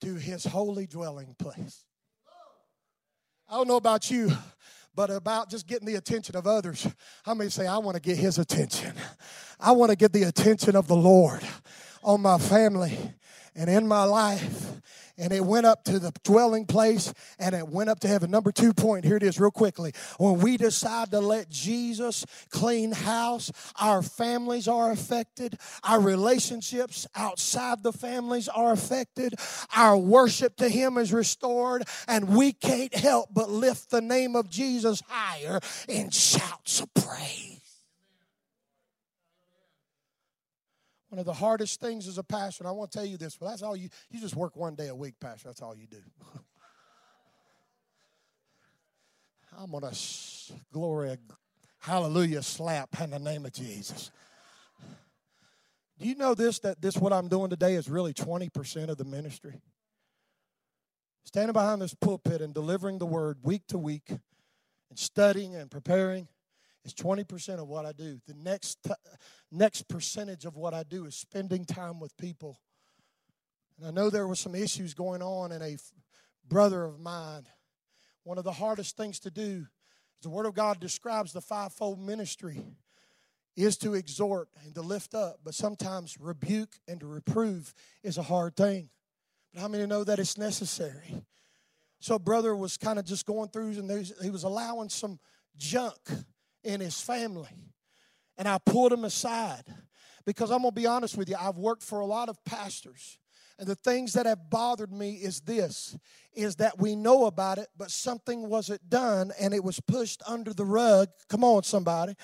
to 0.00 0.14
his 0.14 0.44
holy 0.44 0.86
dwelling 0.86 1.34
place. 1.38 1.84
I 3.48 3.54
don't 3.54 3.68
know 3.68 3.76
about 3.76 4.10
you, 4.10 4.30
but 4.94 5.10
about 5.10 5.50
just 5.50 5.66
getting 5.66 5.86
the 5.86 5.96
attention 5.96 6.36
of 6.36 6.46
others. 6.46 6.86
How 7.24 7.34
many 7.34 7.50
say, 7.50 7.66
I 7.66 7.78
want 7.78 7.96
to 7.96 8.00
get 8.00 8.16
his 8.16 8.38
attention? 8.38 8.92
I 9.60 9.72
want 9.72 9.90
to 9.90 9.96
get 9.96 10.12
the 10.12 10.24
attention 10.24 10.74
of 10.74 10.88
the 10.88 10.96
Lord 10.96 11.42
on 12.02 12.22
my 12.22 12.38
family 12.38 12.98
and 13.56 13.68
in 13.70 13.88
my 13.88 14.04
life 14.04 14.76
and 15.18 15.32
it 15.32 15.44
went 15.44 15.66
up 15.66 15.84
to 15.84 15.98
the 15.98 16.12
dwelling 16.24 16.66
place 16.66 17.12
and 17.38 17.54
it 17.54 17.66
went 17.66 17.88
up 17.88 18.00
to 18.00 18.08
heaven. 18.08 18.30
Number 18.30 18.52
two 18.52 18.72
point, 18.72 19.04
here 19.04 19.16
it 19.16 19.22
is, 19.22 19.40
real 19.40 19.50
quickly. 19.50 19.92
When 20.18 20.38
we 20.40 20.56
decide 20.56 21.10
to 21.12 21.20
let 21.20 21.48
Jesus 21.48 22.24
clean 22.50 22.92
house, 22.92 23.50
our 23.80 24.02
families 24.02 24.68
are 24.68 24.90
affected, 24.90 25.58
our 25.84 26.00
relationships 26.00 27.06
outside 27.14 27.82
the 27.82 27.92
families 27.92 28.48
are 28.48 28.72
affected, 28.72 29.34
our 29.74 29.96
worship 29.96 30.56
to 30.56 30.68
Him 30.68 30.98
is 30.98 31.12
restored, 31.12 31.84
and 32.08 32.36
we 32.36 32.52
can't 32.52 32.94
help 32.94 33.30
but 33.32 33.50
lift 33.50 33.90
the 33.90 34.02
name 34.02 34.36
of 34.36 34.50
Jesus 34.50 35.02
higher 35.08 35.60
in 35.88 36.10
shouts 36.10 36.80
of 36.80 36.92
praise. 36.94 37.65
One 41.16 41.20
of 41.20 41.24
the 41.24 41.32
hardest 41.32 41.80
things 41.80 42.06
as 42.08 42.18
a 42.18 42.22
pastor, 42.22 42.62
and 42.62 42.68
I 42.68 42.72
want 42.72 42.92
to 42.92 42.98
tell 42.98 43.06
you 43.06 43.16
this, 43.16 43.38
but 43.38 43.48
that's 43.48 43.62
all 43.62 43.74
you, 43.74 43.88
you 44.10 44.20
just 44.20 44.36
work 44.36 44.54
one 44.54 44.74
day 44.74 44.88
a 44.88 44.94
week, 44.94 45.14
pastor. 45.18 45.48
That's 45.48 45.62
all 45.62 45.74
you 45.74 45.86
do. 45.86 46.02
I'm 49.58 49.70
going 49.70 49.90
to 49.90 49.98
glory, 50.74 51.16
hallelujah, 51.78 52.42
slap 52.42 53.00
in 53.00 53.08
the 53.08 53.18
name 53.18 53.46
of 53.46 53.54
Jesus. 53.54 54.10
Do 55.98 56.06
you 56.06 56.16
know 56.16 56.34
this, 56.34 56.58
that 56.58 56.82
this, 56.82 56.98
what 56.98 57.14
I'm 57.14 57.28
doing 57.28 57.48
today 57.48 57.76
is 57.76 57.88
really 57.88 58.12
20% 58.12 58.90
of 58.90 58.98
the 58.98 59.06
ministry? 59.06 59.62
Standing 61.24 61.54
behind 61.54 61.80
this 61.80 61.94
pulpit 61.94 62.42
and 62.42 62.52
delivering 62.52 62.98
the 62.98 63.06
word 63.06 63.38
week 63.42 63.62
to 63.68 63.78
week 63.78 64.10
and 64.10 64.98
studying 64.98 65.54
and 65.54 65.70
preparing 65.70 66.28
is 66.86 66.94
20% 66.94 67.60
of 67.60 67.66
what 67.66 67.84
I 67.84 67.92
do. 67.92 68.20
The 68.26 68.34
next, 68.34 68.78
t- 68.84 68.92
next 69.50 69.88
percentage 69.88 70.44
of 70.44 70.56
what 70.56 70.72
I 70.72 70.84
do 70.84 71.04
is 71.04 71.16
spending 71.16 71.64
time 71.64 71.98
with 71.98 72.16
people. 72.16 72.60
And 73.76 73.88
I 73.88 73.90
know 73.90 74.08
there 74.08 74.28
were 74.28 74.36
some 74.36 74.54
issues 74.54 74.94
going 74.94 75.20
on 75.20 75.50
in 75.50 75.62
a 75.62 75.74
f- 75.74 75.92
brother 76.48 76.84
of 76.84 77.00
mine. 77.00 77.42
One 78.22 78.38
of 78.38 78.44
the 78.44 78.52
hardest 78.52 78.96
things 78.96 79.18
to 79.20 79.30
do, 79.30 79.66
as 80.16 80.22
the 80.22 80.30
Word 80.30 80.46
of 80.46 80.54
God 80.54 80.78
describes 80.78 81.32
the 81.32 81.40
fivefold 81.40 82.00
ministry, 82.00 82.64
is 83.56 83.76
to 83.78 83.94
exhort 83.94 84.48
and 84.64 84.74
to 84.74 84.82
lift 84.82 85.14
up, 85.14 85.40
but 85.44 85.54
sometimes 85.54 86.16
rebuke 86.20 86.76
and 86.86 87.00
to 87.00 87.06
reprove 87.06 87.74
is 88.04 88.16
a 88.16 88.22
hard 88.22 88.54
thing. 88.54 88.90
But 89.52 89.60
how 89.62 89.68
many 89.68 89.86
know 89.86 90.04
that 90.04 90.18
it's 90.18 90.38
necessary? 90.38 91.24
So, 91.98 92.18
brother 92.18 92.54
was 92.54 92.76
kind 92.76 92.98
of 92.98 93.06
just 93.06 93.26
going 93.26 93.48
through, 93.48 93.70
and 93.70 94.12
he 94.22 94.30
was 94.30 94.44
allowing 94.44 94.90
some 94.90 95.18
junk 95.56 95.98
in 96.66 96.80
his 96.80 97.00
family. 97.00 97.48
And 98.36 98.46
I 98.46 98.58
pulled 98.58 98.92
him 98.92 99.04
aside 99.04 99.64
because 100.26 100.50
I'm 100.50 100.62
going 100.62 100.74
to 100.74 100.80
be 100.80 100.86
honest 100.86 101.16
with 101.16 101.28
you, 101.28 101.36
I've 101.40 101.56
worked 101.56 101.82
for 101.82 102.00
a 102.00 102.06
lot 102.06 102.28
of 102.28 102.44
pastors. 102.44 103.18
And 103.58 103.66
the 103.66 103.74
things 103.74 104.12
that 104.12 104.26
have 104.26 104.50
bothered 104.50 104.92
me 104.92 105.12
is 105.12 105.40
this 105.40 105.96
is 106.34 106.56
that 106.56 106.78
we 106.78 106.94
know 106.94 107.24
about 107.24 107.56
it, 107.56 107.68
but 107.78 107.90
something 107.90 108.50
wasn't 108.50 108.86
done 108.90 109.32
and 109.40 109.54
it 109.54 109.64
was 109.64 109.80
pushed 109.80 110.22
under 110.26 110.52
the 110.52 110.66
rug. 110.66 111.08
Come 111.30 111.42
on, 111.42 111.62
somebody. 111.62 112.14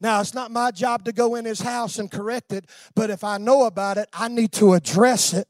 Now, 0.00 0.20
it's 0.20 0.34
not 0.34 0.50
my 0.50 0.72
job 0.72 1.04
to 1.04 1.12
go 1.12 1.36
in 1.36 1.44
his 1.44 1.60
house 1.60 2.00
and 2.00 2.10
correct 2.10 2.52
it, 2.52 2.64
but 2.96 3.10
if 3.10 3.22
I 3.22 3.38
know 3.38 3.66
about 3.66 3.98
it, 3.98 4.08
I 4.12 4.26
need 4.26 4.50
to 4.52 4.72
address 4.72 5.32
it. 5.32 5.46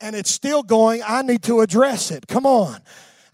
And 0.00 0.16
it's 0.16 0.30
still 0.30 0.64
going, 0.64 1.02
I 1.06 1.22
need 1.22 1.42
to 1.44 1.60
address 1.60 2.10
it. 2.10 2.26
Come 2.26 2.46
on. 2.46 2.80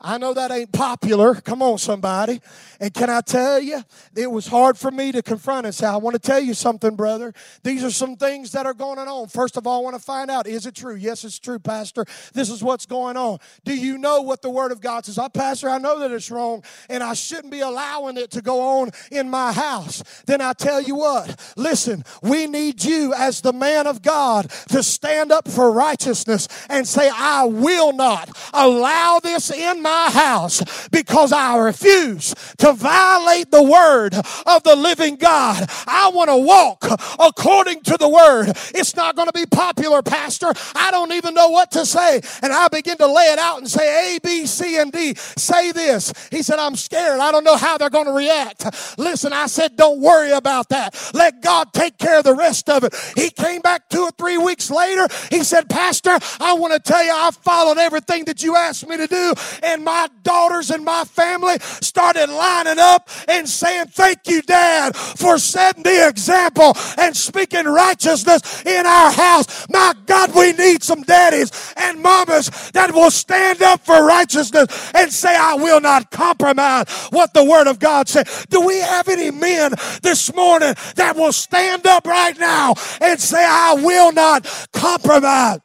I 0.02 0.16
know 0.16 0.32
that 0.32 0.50
ain't 0.50 0.72
popular. 0.72 1.34
Come 1.34 1.62
on, 1.62 1.76
somebody. 1.76 2.40
And 2.80 2.92
can 2.94 3.10
I 3.10 3.20
tell 3.20 3.60
you, 3.60 3.82
it 4.16 4.30
was 4.30 4.46
hard 4.46 4.78
for 4.78 4.90
me 4.90 5.12
to 5.12 5.22
confront 5.22 5.66
and 5.66 5.74
say, 5.74 5.86
I 5.86 5.96
want 5.96 6.14
to 6.14 6.18
tell 6.18 6.40
you 6.40 6.54
something, 6.54 6.96
brother. 6.96 7.34
These 7.62 7.84
are 7.84 7.90
some 7.90 8.16
things 8.16 8.52
that 8.52 8.64
are 8.64 8.72
going 8.72 8.98
on. 8.98 9.28
First 9.28 9.58
of 9.58 9.66
all, 9.66 9.80
I 9.80 9.84
want 9.84 9.96
to 9.96 10.02
find 10.02 10.30
out, 10.30 10.46
is 10.46 10.64
it 10.64 10.74
true? 10.74 10.94
Yes, 10.94 11.24
it's 11.24 11.38
true, 11.38 11.58
Pastor. 11.58 12.06
This 12.32 12.48
is 12.48 12.64
what's 12.64 12.86
going 12.86 13.18
on. 13.18 13.38
Do 13.64 13.76
you 13.76 13.98
know 13.98 14.22
what 14.22 14.40
the 14.40 14.48
Word 14.48 14.72
of 14.72 14.80
God 14.80 15.04
says? 15.04 15.18
I, 15.18 15.28
Pastor, 15.28 15.68
I 15.68 15.76
know 15.76 15.98
that 15.98 16.10
it's 16.10 16.30
wrong, 16.30 16.64
and 16.88 17.02
I 17.02 17.12
shouldn't 17.12 17.52
be 17.52 17.60
allowing 17.60 18.16
it 18.16 18.30
to 18.30 18.40
go 18.40 18.80
on 18.80 18.92
in 19.10 19.28
my 19.28 19.52
house. 19.52 20.02
Then 20.24 20.40
I 20.40 20.54
tell 20.54 20.80
you 20.80 20.94
what, 20.94 21.38
listen, 21.56 22.04
we 22.22 22.46
need 22.46 22.82
you 22.82 23.12
as 23.12 23.42
the 23.42 23.52
man 23.52 23.86
of 23.86 24.00
God 24.00 24.48
to 24.70 24.82
stand 24.82 25.30
up 25.30 25.46
for 25.46 25.70
righteousness 25.70 26.48
and 26.70 26.88
say, 26.88 27.10
I 27.12 27.44
will 27.44 27.92
not 27.92 28.30
allow 28.54 29.20
this 29.22 29.50
in 29.50 29.82
my 29.82 29.89
house 30.10 30.88
because 30.88 31.32
I 31.32 31.56
refuse 31.58 32.34
to 32.58 32.72
violate 32.72 33.50
the 33.50 33.62
word 33.62 34.14
of 34.14 34.62
the 34.62 34.76
living 34.76 35.16
God. 35.16 35.68
I 35.86 36.10
want 36.14 36.30
to 36.30 36.36
walk 36.36 36.84
according 37.18 37.82
to 37.82 37.96
the 37.96 38.08
word. 38.08 38.48
It's 38.74 38.96
not 38.96 39.16
going 39.16 39.28
to 39.28 39.32
be 39.32 39.46
popular, 39.46 40.02
Pastor. 40.02 40.52
I 40.74 40.90
don't 40.90 41.12
even 41.12 41.34
know 41.34 41.48
what 41.48 41.70
to 41.72 41.84
say. 41.86 42.20
And 42.42 42.52
I 42.52 42.68
begin 42.68 42.96
to 42.98 43.06
lay 43.06 43.24
it 43.32 43.38
out 43.38 43.58
and 43.58 43.68
say 43.68 44.16
A, 44.16 44.20
B, 44.20 44.46
C, 44.46 44.78
and 44.78 44.92
D. 44.92 45.14
Say 45.14 45.72
this. 45.72 46.12
He 46.30 46.42
said, 46.42 46.58
I'm 46.58 46.76
scared. 46.76 47.20
I 47.20 47.32
don't 47.32 47.44
know 47.44 47.56
how 47.56 47.78
they're 47.78 47.90
going 47.90 48.06
to 48.06 48.12
react. 48.12 48.98
Listen, 48.98 49.32
I 49.32 49.46
said, 49.46 49.76
don't 49.76 50.00
worry 50.00 50.32
about 50.32 50.68
that. 50.70 51.10
Let 51.14 51.42
God 51.42 51.72
take 51.72 51.98
care 51.98 52.18
of 52.18 52.24
the 52.24 52.34
rest 52.34 52.68
of 52.68 52.84
it. 52.84 52.94
He 53.16 53.30
came 53.30 53.60
back 53.60 53.88
two 53.88 54.02
or 54.02 54.10
three 54.12 54.38
weeks 54.38 54.70
later. 54.70 55.08
He 55.30 55.42
said, 55.44 55.68
Pastor, 55.68 56.18
I 56.40 56.54
want 56.54 56.72
to 56.72 56.80
tell 56.80 57.04
you, 57.04 57.12
I 57.12 57.30
followed 57.30 57.78
everything 57.78 58.24
that 58.26 58.42
you 58.42 58.56
asked 58.56 58.88
me 58.88 58.96
to 58.96 59.06
do, 59.06 59.34
and 59.62 59.79
my 59.84 60.08
daughters 60.22 60.70
and 60.70 60.84
my 60.84 61.04
family 61.04 61.58
started 61.60 62.28
lining 62.28 62.78
up 62.78 63.08
and 63.28 63.48
saying, 63.48 63.86
Thank 63.86 64.26
you, 64.26 64.42
Dad, 64.42 64.96
for 64.96 65.38
setting 65.38 65.82
the 65.82 66.08
example 66.08 66.74
and 66.98 67.16
speaking 67.16 67.64
righteousness 67.64 68.64
in 68.64 68.86
our 68.86 69.10
house. 69.10 69.66
My 69.70 69.94
God, 70.06 70.34
we 70.34 70.52
need 70.52 70.82
some 70.82 71.02
daddies 71.02 71.74
and 71.76 72.00
mamas 72.00 72.70
that 72.72 72.92
will 72.92 73.10
stand 73.10 73.62
up 73.62 73.80
for 73.80 74.04
righteousness 74.04 74.92
and 74.94 75.12
say, 75.12 75.34
I 75.36 75.54
will 75.54 75.80
not 75.80 76.10
compromise 76.10 76.88
what 77.10 77.34
the 77.34 77.44
Word 77.44 77.66
of 77.66 77.78
God 77.78 78.08
said. 78.08 78.28
Do 78.48 78.60
we 78.60 78.78
have 78.78 79.08
any 79.08 79.30
men 79.30 79.72
this 80.02 80.34
morning 80.34 80.74
that 80.96 81.16
will 81.16 81.32
stand 81.32 81.86
up 81.86 82.06
right 82.06 82.38
now 82.38 82.74
and 83.00 83.20
say, 83.20 83.44
I 83.44 83.74
will 83.74 84.12
not 84.12 84.46
compromise? 84.72 85.60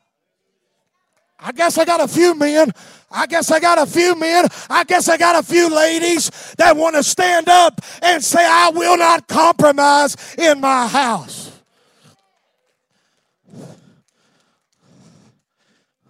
I 1.39 1.51
guess 1.51 1.78
I 1.78 1.86
got 1.86 2.01
a 2.01 2.08
few 2.08 2.34
men. 2.34 2.71
I 3.11 3.27
guess 3.27 3.51
I 3.51 3.59
got 3.59 3.77
a 3.77 3.85
few 3.85 4.15
men. 4.15 4.45
I 4.69 4.83
guess 4.83 5.07
I 5.07 5.17
got 5.17 5.41
a 5.41 5.45
few 5.45 5.73
ladies 5.73 6.29
that 6.57 6.75
want 6.75 6.95
to 6.95 7.03
stand 7.03 7.47
up 7.47 7.81
and 8.01 8.23
say, 8.23 8.45
I 8.45 8.71
will 8.71 8.97
not 8.97 9.27
compromise 9.27 10.15
in 10.37 10.59
my 10.59 10.87
house. 10.87 11.51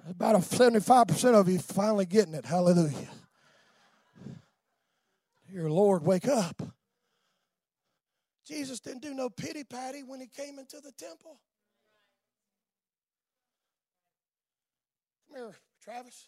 About 0.09 0.35
a 0.35 0.39
75% 0.39 1.33
of 1.33 1.49
you 1.49 1.59
finally 1.59 2.05
getting 2.05 2.33
it. 2.33 2.45
Hallelujah. 2.45 3.09
Your 5.51 5.69
Lord, 5.69 6.03
wake 6.03 6.27
up. 6.27 6.61
Jesus 8.45 8.79
didn't 8.79 9.01
do 9.01 9.13
no 9.13 9.29
pity 9.29 9.63
patty 9.63 10.03
when 10.03 10.19
he 10.19 10.27
came 10.27 10.59
into 10.59 10.79
the 10.79 10.91
temple. 10.91 11.39
Come 15.27 15.37
here, 15.37 15.55
Travis. 15.83 16.27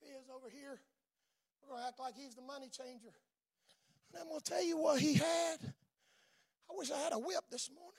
He 0.00 0.08
is 0.10 0.28
over 0.34 0.48
here. 0.50 0.80
We're 1.59 1.59
going 1.70 1.80
to 1.82 1.86
act 1.86 1.98
like 2.00 2.14
he's 2.16 2.34
the 2.34 2.42
money 2.42 2.68
changer. 2.68 3.14
And 4.12 4.20
I'm 4.20 4.28
going 4.28 4.40
to 4.40 4.44
tell 4.44 4.62
you 4.62 4.76
what 4.76 5.00
he 5.00 5.14
had. 5.14 5.58
I 5.62 6.72
wish 6.74 6.90
I 6.90 6.98
had 6.98 7.12
a 7.12 7.18
whip 7.18 7.44
this 7.50 7.70
morning. 7.72 7.94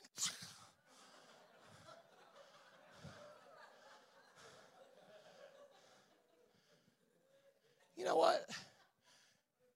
you 7.96 8.04
know 8.04 8.18
what? 8.18 8.46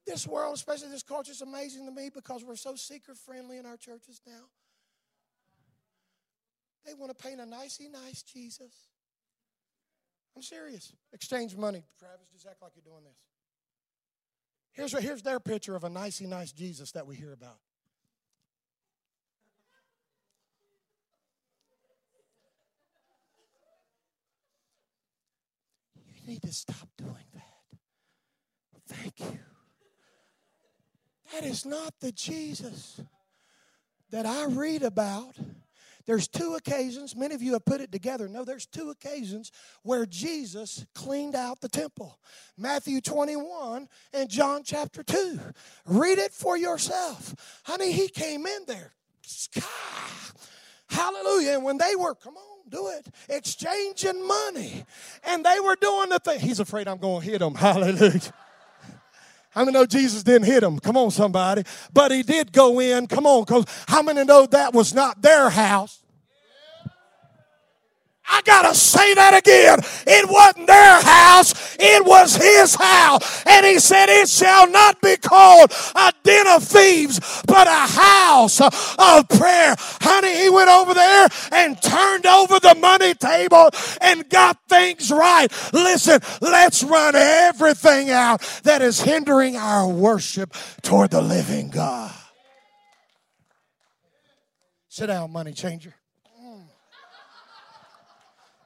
This 0.06 0.28
world, 0.28 0.56
especially 0.56 0.90
this 0.90 1.04
culture, 1.04 1.32
is 1.32 1.42
amazing 1.42 1.86
to 1.86 1.92
me 1.92 2.10
because 2.14 2.44
we're 2.44 2.58
so 2.58 2.76
seeker 2.76 3.16
friendly 3.16 3.58
in 3.58 3.66
our 3.66 3.78
churches 3.78 4.20
now. 4.28 4.44
They 6.86 6.94
want 6.94 7.18
to 7.18 7.24
paint 7.24 7.40
a 7.40 7.46
nicey 7.46 7.88
nice 7.88 8.22
Jesus. 8.22 8.90
I'm 10.36 10.42
serious. 10.44 10.92
Exchange 11.14 11.56
money. 11.56 11.86
Travis, 11.98 12.28
just 12.34 12.46
act 12.46 12.62
like 12.62 12.74
you're 12.76 12.84
doing 12.84 13.06
this. 13.06 13.16
Here's, 14.76 14.98
here's 15.00 15.22
their 15.22 15.40
picture 15.40 15.76
of 15.76 15.86
a 15.86 15.90
nicey 15.90 16.28
nice 16.28 16.52
Jesus 16.52 16.92
that 16.92 17.08
we 17.08 17.16
hear 17.16 17.32
about. 17.32 17.60
You 25.96 26.28
need 26.28 26.42
to 26.42 26.54
stop 26.54 26.90
doing 26.98 27.16
that. 27.34 27.44
Thank 28.88 29.20
you. 29.20 29.40
That 31.32 31.46
is 31.46 31.66
not 31.66 31.94
the 32.02 32.12
Jesus 32.12 33.00
that 34.12 34.26
I 34.26 34.46
read 34.46 34.84
about 34.84 35.38
there's 36.06 36.28
two 36.28 36.56
occasions, 36.56 37.16
many 37.16 37.34
of 37.34 37.42
you 37.42 37.54
have 37.54 37.66
put 37.66 37.82
it 37.82 37.92
together. 37.92 38.28
No, 38.28 38.46
there's 38.46 38.66
two 38.66 38.90
occasions 38.92 39.52
where 39.84 40.06
Jesus 40.06 40.86
cleaned 40.94 41.36
out 41.36 41.62
the 41.62 41.70
temple 41.70 42.20
Matthew 42.58 43.02
21 43.02 43.88
and 44.14 44.30
John 44.30 44.62
chapter 44.64 45.04
2. 45.04 45.40
Read 45.86 46.20
it 46.20 46.32
for 46.32 46.58
yourself. 46.58 47.36
Honey, 47.64 47.92
he 47.92 48.08
came 48.08 48.46
in 48.46 48.66
there. 48.68 48.94
Hallelujah. 50.88 51.54
And 51.54 51.64
when 51.64 51.78
they 51.78 51.96
were, 51.96 52.16
come 52.16 52.36
on, 52.38 52.70
do 52.70 52.88
it, 52.90 53.08
exchanging 53.30 54.26
money, 54.28 54.86
and 55.24 55.46
they 55.46 55.60
were 55.60 55.76
doing 55.76 56.10
the 56.10 56.20
thing. 56.20 56.40
He's 56.40 56.60
afraid 56.60 56.88
I'm 56.88 56.98
going 56.98 57.22
to 57.22 57.30
hit 57.30 57.42
him. 57.42 57.56
Hallelujah. 57.56 58.22
How 59.56 59.62
many 59.62 59.72
know 59.72 59.86
Jesus 59.86 60.22
didn't 60.22 60.48
hit 60.48 60.62
him? 60.62 60.80
Come 60.80 60.98
on, 60.98 61.12
somebody. 61.12 61.64
But 61.94 62.12
he 62.12 62.24
did 62.24 62.52
go 62.52 62.82
in. 62.82 63.08
Come 63.08 63.26
on, 63.26 63.46
because 63.46 63.66
how 63.88 64.02
many 64.02 64.26
know 64.26 64.46
that 64.48 64.74
was 64.74 64.94
not 64.94 65.22
their 65.22 65.50
house? 65.50 66.02
I 68.28 68.42
gotta 68.44 68.76
say 68.76 69.14
that 69.14 69.38
again. 69.38 69.80
It 70.06 70.30
wasn't 70.30 70.68
their 70.68 71.02
house, 71.02 71.54
it 71.80 72.06
was 72.06 72.36
his 72.36 72.76
house. 72.76 73.44
And 73.46 73.66
he 73.66 73.80
said, 73.80 74.08
It 74.10 74.30
shall 74.30 74.70
not 74.70 75.02
be 75.02 75.18
called 75.18 75.72
a 75.96 76.14
den 76.24 76.48
of 76.48 76.64
thieves, 76.64 77.20
but 77.48 77.68
a 77.68 77.72
house 77.72 78.62
of 78.62 79.30
prayer. 79.30 79.76
Honey, 80.02 80.44
he 80.44 80.50
went 80.50 80.70
over 80.70 80.94
there 80.94 81.28
and 81.52 81.82
turned 81.82 82.26
over 82.26 82.60
the 82.60 82.76
money 82.76 83.14
table 83.14 83.70
and 84.02 84.28
got 84.30 84.58
things 84.68 85.12
right. 85.12 85.48
Listen, 85.74 86.20
let's 86.42 86.84
run 86.84 87.16
everything 87.16 88.10
out 88.10 88.42
that 88.64 88.82
is 88.82 89.02
hindering 89.02 89.56
our 89.56 89.88
worship 89.88 90.54
toward 90.82 91.12
the 91.12 91.22
living 91.22 91.70
God. 91.70 92.14
Sit 94.96 95.08
down, 95.08 95.30
money 95.32 95.52
changer. 95.52 95.94
Mm. 96.42 96.64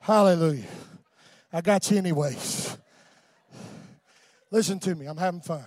Hallelujah. 0.02 0.68
I 1.52 1.62
got 1.62 1.90
you 1.90 1.98
anyways. 1.98 2.78
Listen 4.52 4.80
to 4.80 4.96
me. 4.96 5.06
I'm 5.06 5.18
having 5.18 5.42
fun. 5.42 5.66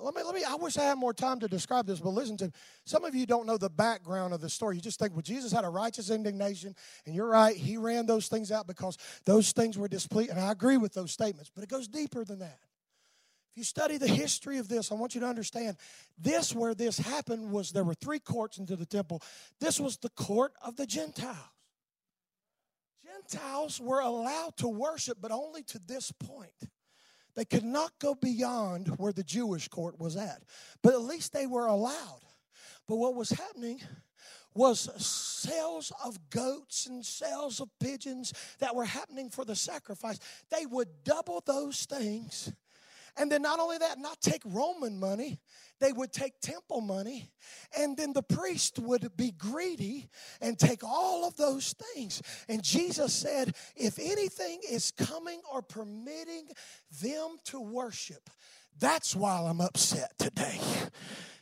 Let 0.00 0.14
me, 0.14 0.22
let 0.22 0.34
me, 0.34 0.44
I 0.44 0.56
wish 0.56 0.76
I 0.76 0.82
had 0.82 0.98
more 0.98 1.14
time 1.14 1.40
to 1.40 1.48
describe 1.48 1.86
this, 1.86 1.98
but 1.98 2.10
listen 2.10 2.36
to 2.38 2.46
me. 2.46 2.50
Some 2.84 3.04
of 3.04 3.14
you 3.14 3.26
don't 3.26 3.46
know 3.46 3.56
the 3.56 3.70
background 3.70 4.34
of 4.34 4.40
the 4.40 4.50
story. 4.50 4.76
You 4.76 4.82
just 4.82 4.98
think, 4.98 5.12
well, 5.12 5.22
Jesus 5.22 5.50
had 5.50 5.64
a 5.64 5.68
righteous 5.68 6.10
indignation, 6.10 6.74
and 7.06 7.14
you're 7.14 7.28
right, 7.28 7.56
he 7.56 7.78
ran 7.78 8.04
those 8.04 8.28
things 8.28 8.52
out 8.52 8.66
because 8.66 8.98
those 9.24 9.52
things 9.52 9.78
were 9.78 9.88
displeased. 9.88 10.30
And 10.30 10.38
I 10.38 10.52
agree 10.52 10.76
with 10.76 10.92
those 10.92 11.10
statements, 11.10 11.50
but 11.54 11.64
it 11.64 11.70
goes 11.70 11.88
deeper 11.88 12.24
than 12.24 12.40
that. 12.40 12.58
If 13.52 13.58
you 13.58 13.64
study 13.64 13.96
the 13.96 14.08
history 14.08 14.58
of 14.58 14.68
this, 14.68 14.90
I 14.92 14.96
want 14.96 15.14
you 15.14 15.20
to 15.22 15.26
understand 15.26 15.76
this, 16.18 16.54
where 16.54 16.74
this 16.74 16.98
happened, 16.98 17.50
was 17.50 17.70
there 17.70 17.84
were 17.84 17.94
three 17.94 18.18
courts 18.18 18.58
into 18.58 18.76
the 18.76 18.84
temple. 18.84 19.22
This 19.60 19.78
was 19.80 19.96
the 19.96 20.10
court 20.10 20.52
of 20.62 20.76
the 20.76 20.86
Gentiles. 20.86 21.38
Gentiles 23.06 23.80
were 23.80 24.00
allowed 24.00 24.56
to 24.56 24.68
worship, 24.68 25.18
but 25.20 25.30
only 25.30 25.62
to 25.62 25.78
this 25.78 26.12
point. 26.12 26.50
They 27.34 27.44
could 27.44 27.64
not 27.64 27.98
go 27.98 28.14
beyond 28.14 28.88
where 28.98 29.12
the 29.12 29.24
Jewish 29.24 29.68
court 29.68 29.98
was 29.98 30.16
at, 30.16 30.42
but 30.82 30.94
at 30.94 31.02
least 31.02 31.32
they 31.32 31.46
were 31.46 31.66
allowed. 31.66 32.20
But 32.86 32.96
what 32.96 33.14
was 33.14 33.30
happening 33.30 33.80
was 34.54 34.88
sales 35.04 35.92
of 36.04 36.30
goats 36.30 36.86
and 36.86 37.04
sales 37.04 37.60
of 37.60 37.68
pigeons 37.80 38.32
that 38.60 38.74
were 38.74 38.84
happening 38.84 39.30
for 39.30 39.44
the 39.44 39.56
sacrifice. 39.56 40.18
They 40.50 40.64
would 40.66 40.88
double 41.02 41.42
those 41.44 41.86
things 41.86 42.52
and 43.16 43.30
then 43.30 43.42
not 43.42 43.60
only 43.60 43.78
that, 43.78 43.98
not 43.98 44.20
take 44.20 44.42
Roman 44.44 44.98
money, 44.98 45.38
they 45.80 45.92
would 45.92 46.12
take 46.12 46.40
temple 46.40 46.80
money, 46.80 47.30
and 47.78 47.96
then 47.96 48.12
the 48.12 48.22
priest 48.22 48.78
would 48.78 49.16
be 49.16 49.32
greedy 49.32 50.08
and 50.40 50.58
take 50.58 50.82
all 50.84 51.26
of 51.26 51.36
those 51.36 51.74
things. 51.94 52.22
And 52.48 52.62
Jesus 52.62 53.12
said, 53.12 53.54
if 53.76 53.98
anything 53.98 54.60
is 54.68 54.90
coming 54.92 55.40
or 55.52 55.62
permitting 55.62 56.48
them 57.02 57.36
to 57.46 57.60
worship, 57.60 58.30
that's 58.78 59.14
why 59.14 59.42
I'm 59.46 59.60
upset 59.60 60.18
today. 60.18 60.60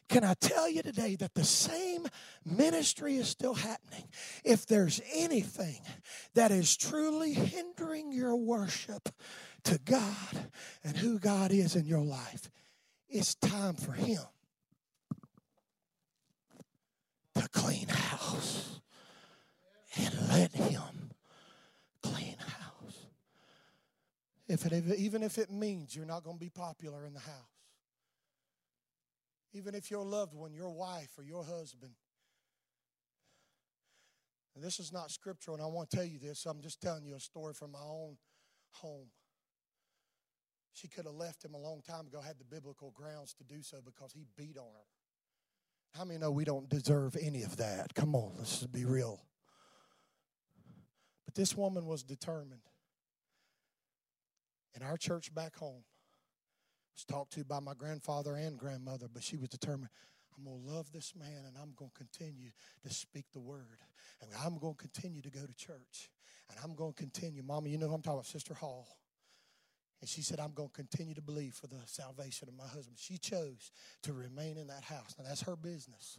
Can 0.09 0.24
I 0.24 0.34
tell 0.34 0.68
you 0.68 0.82
today 0.82 1.16
that 1.16 1.34
the 1.34 1.44
same 1.44 2.07
ministry 2.44 3.16
is 3.16 3.28
still 3.28 3.55
happening? 3.55 4.05
If 4.44 4.66
there's 4.66 5.00
anything 5.14 5.80
that 6.34 6.50
is 6.50 6.76
truly 6.76 7.32
hindering 7.32 8.12
your 8.12 8.36
worship, 8.36 9.09
to 9.64 9.78
God 9.78 10.50
and 10.82 10.96
who 10.96 11.18
God 11.18 11.53
is 11.53 11.76
in 11.76 11.86
your 11.86 12.03
life, 12.03 12.50
it's 13.09 13.34
time 13.34 13.74
for 13.74 13.92
Him 13.92 14.22
to 17.34 17.48
clean 17.48 17.88
house 17.88 18.80
and 19.96 20.14
let 20.30 20.53
Him 20.53 21.12
clean 22.03 22.36
house. 22.38 23.07
If 24.48 24.66
it, 24.66 24.98
even 24.98 25.22
if 25.22 25.38
it 25.38 25.50
means 25.50 25.94
you're 25.94 26.07
not 26.07 26.24
going 26.24 26.36
to 26.36 26.44
be 26.44 26.50
popular 26.50 27.07
in 27.07 27.14
the 27.14 27.20
house, 27.20 27.51
even 29.53 29.74
if 29.74 29.90
your 29.90 30.05
loved 30.05 30.34
one, 30.34 30.53
your 30.53 30.70
wife 30.70 31.11
or 31.18 31.24
your 31.24 31.44
husband, 31.44 31.92
and 34.55 34.62
this 34.62 34.78
is 34.78 34.92
not 34.92 35.11
scriptural, 35.11 35.57
and 35.57 35.64
I 35.64 35.66
want 35.66 35.90
to 35.90 35.96
tell 35.96 36.05
you 36.05 36.18
this, 36.18 36.44
I'm 36.46 36.61
just 36.61 36.80
telling 36.80 37.05
you 37.05 37.14
a 37.16 37.20
story 37.20 37.55
from 37.55 37.72
my 37.72 37.82
own 37.82 38.16
home. 38.72 39.09
She 40.74 40.88
could 40.88 41.07
have 41.07 41.14
left 41.14 41.44
him 41.44 41.55
a 41.55 41.59
long 41.59 41.82
time 41.82 42.07
ago, 42.07 42.20
had 42.20 42.38
the 42.38 42.44
biblical 42.44 42.90
grounds 42.90 43.34
to 43.34 43.44
do 43.44 43.62
so 43.62 43.78
because 43.84 44.12
he 44.12 44.26
beat 44.36 44.57
on 44.59 44.72
her. 44.74 45.98
How 45.98 46.05
many 46.05 46.18
know 46.18 46.30
we 46.30 46.44
don't 46.44 46.68
deserve 46.68 47.16
any 47.20 47.42
of 47.42 47.59
that? 47.59 47.94
Come 47.94 48.14
on, 48.14 48.32
let's 48.38 48.66
be 48.66 48.84
real. 48.84 49.22
But 51.26 51.34
this 51.34 51.57
woman 51.57 51.86
was 51.86 52.03
determined. 52.03 52.62
In 54.74 54.82
our 54.82 54.96
church 54.96 55.34
back 55.34 55.57
home, 55.57 55.84
was 56.95 57.05
talked 57.05 57.32
to 57.34 57.45
by 57.45 57.61
my 57.61 57.74
grandfather 57.74 58.34
and 58.34 58.59
grandmother, 58.59 59.07
but 59.12 59.22
she 59.22 59.36
was 59.36 59.49
determined. 59.49 59.90
I'm 60.36 60.45
going 60.45 60.64
to 60.64 60.72
love 60.72 60.93
this 60.93 61.12
man 61.18 61.45
and 61.47 61.57
I'm 61.61 61.72
going 61.76 61.90
to 61.90 61.97
continue 61.97 62.51
to 62.82 62.93
speak 62.93 63.26
the 63.32 63.40
word. 63.40 63.78
And 64.20 64.30
I'm 64.45 64.59
going 64.59 64.74
to 64.74 64.78
continue 64.78 65.20
to 65.22 65.30
go 65.30 65.40
to 65.45 65.55
church. 65.55 66.11
And 66.51 66.59
I'm 66.62 66.74
going 66.74 66.93
to 66.93 66.97
continue. 66.97 67.43
Mama, 67.43 67.68
you 67.68 67.78
know 67.78 67.86
I'm 67.86 68.03
talking 68.03 68.18
about, 68.18 68.26
Sister 68.26 68.55
Hall. 68.55 68.86
And 70.01 70.09
she 70.09 70.22
said, 70.22 70.40
I'm 70.40 70.53
going 70.53 70.68
to 70.68 70.74
continue 70.74 71.14
to 71.14 71.22
believe 71.22 71.55
for 71.55 71.68
the 71.68 71.80
salvation 71.86 72.49
of 72.49 72.55
my 72.55 72.66
husband. 72.66 72.97
She 72.99 73.18
chose 73.18 73.70
to 74.03 74.12
remain 74.12 74.57
in 74.57 74.66
that 74.66 74.82
house. 74.84 75.14
Now, 75.16 75.24
that's 75.28 75.43
her 75.43 75.55
business. 75.55 76.18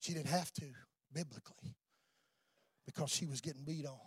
She 0.00 0.14
didn't 0.14 0.30
have 0.30 0.52
to, 0.54 0.66
biblically, 1.12 1.76
because 2.86 3.10
she 3.10 3.26
was 3.26 3.40
getting 3.40 3.62
beat 3.62 3.86
on. 3.86 3.98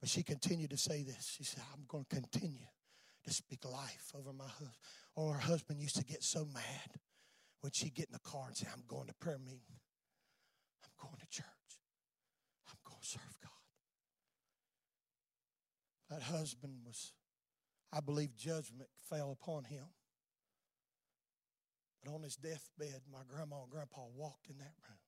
But 0.00 0.10
she 0.10 0.22
continued 0.22 0.70
to 0.70 0.76
say 0.76 1.02
this. 1.02 1.34
She 1.36 1.44
said, 1.44 1.62
I'm 1.72 1.84
going 1.88 2.04
to 2.08 2.16
continue 2.16 2.66
to 3.24 3.32
speak 3.32 3.64
life 3.64 4.12
over 4.14 4.32
my 4.32 4.46
husband. 4.46 4.76
Or 5.14 5.34
her 5.34 5.40
husband 5.40 5.80
used 5.80 5.96
to 5.96 6.04
get 6.04 6.22
so 6.22 6.44
mad 6.44 7.00
when 7.60 7.72
she'd 7.72 7.94
get 7.94 8.06
in 8.06 8.12
the 8.12 8.18
car 8.30 8.46
and 8.48 8.56
say, 8.56 8.66
I'm 8.72 8.82
going 8.88 9.08
to 9.08 9.14
prayer 9.14 9.38
meeting. 9.38 9.78
I'm 10.84 10.90
going 11.00 11.18
to 11.20 11.26
church. 11.28 11.46
I'm 12.68 12.78
going 12.84 13.00
to 13.00 13.06
serve 13.06 13.40
God. 13.42 13.50
That 16.10 16.22
husband 16.22 16.74
was 16.84 17.12
I 17.92 18.00
believe 18.00 18.34
judgment 18.34 18.88
fell 19.10 19.36
upon 19.38 19.64
him. 19.64 19.84
But 22.02 22.14
on 22.14 22.22
his 22.22 22.36
deathbed, 22.36 23.02
my 23.12 23.20
grandma 23.28 23.62
and 23.62 23.70
grandpa 23.70 24.06
walked 24.16 24.48
in 24.48 24.56
that 24.58 24.74
room. 24.88 24.98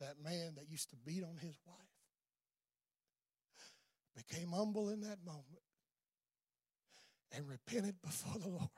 That 0.00 0.16
man 0.22 0.54
that 0.56 0.70
used 0.70 0.90
to 0.90 0.96
beat 0.96 1.22
on 1.22 1.36
his 1.36 1.56
wife 1.66 1.76
became 4.16 4.48
humble 4.52 4.88
in 4.88 5.02
that 5.02 5.18
moment 5.24 5.63
and 7.36 7.48
repented 7.48 7.96
before 8.02 8.38
the 8.40 8.48
Lord 8.48 8.68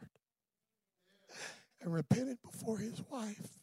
and 1.80 1.92
repented 1.92 2.38
before 2.42 2.78
his 2.78 3.02
wife. 3.10 3.58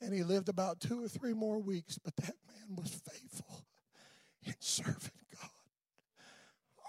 And 0.00 0.14
he 0.14 0.22
lived 0.22 0.48
about 0.48 0.80
two 0.80 1.02
or 1.04 1.08
three 1.08 1.34
more 1.34 1.58
weeks, 1.58 1.98
but 1.98 2.16
that 2.16 2.34
man 2.46 2.76
was 2.76 2.90
faithful 2.90 3.64
in 4.46 4.54
serving 4.58 5.10
God. 5.34 5.50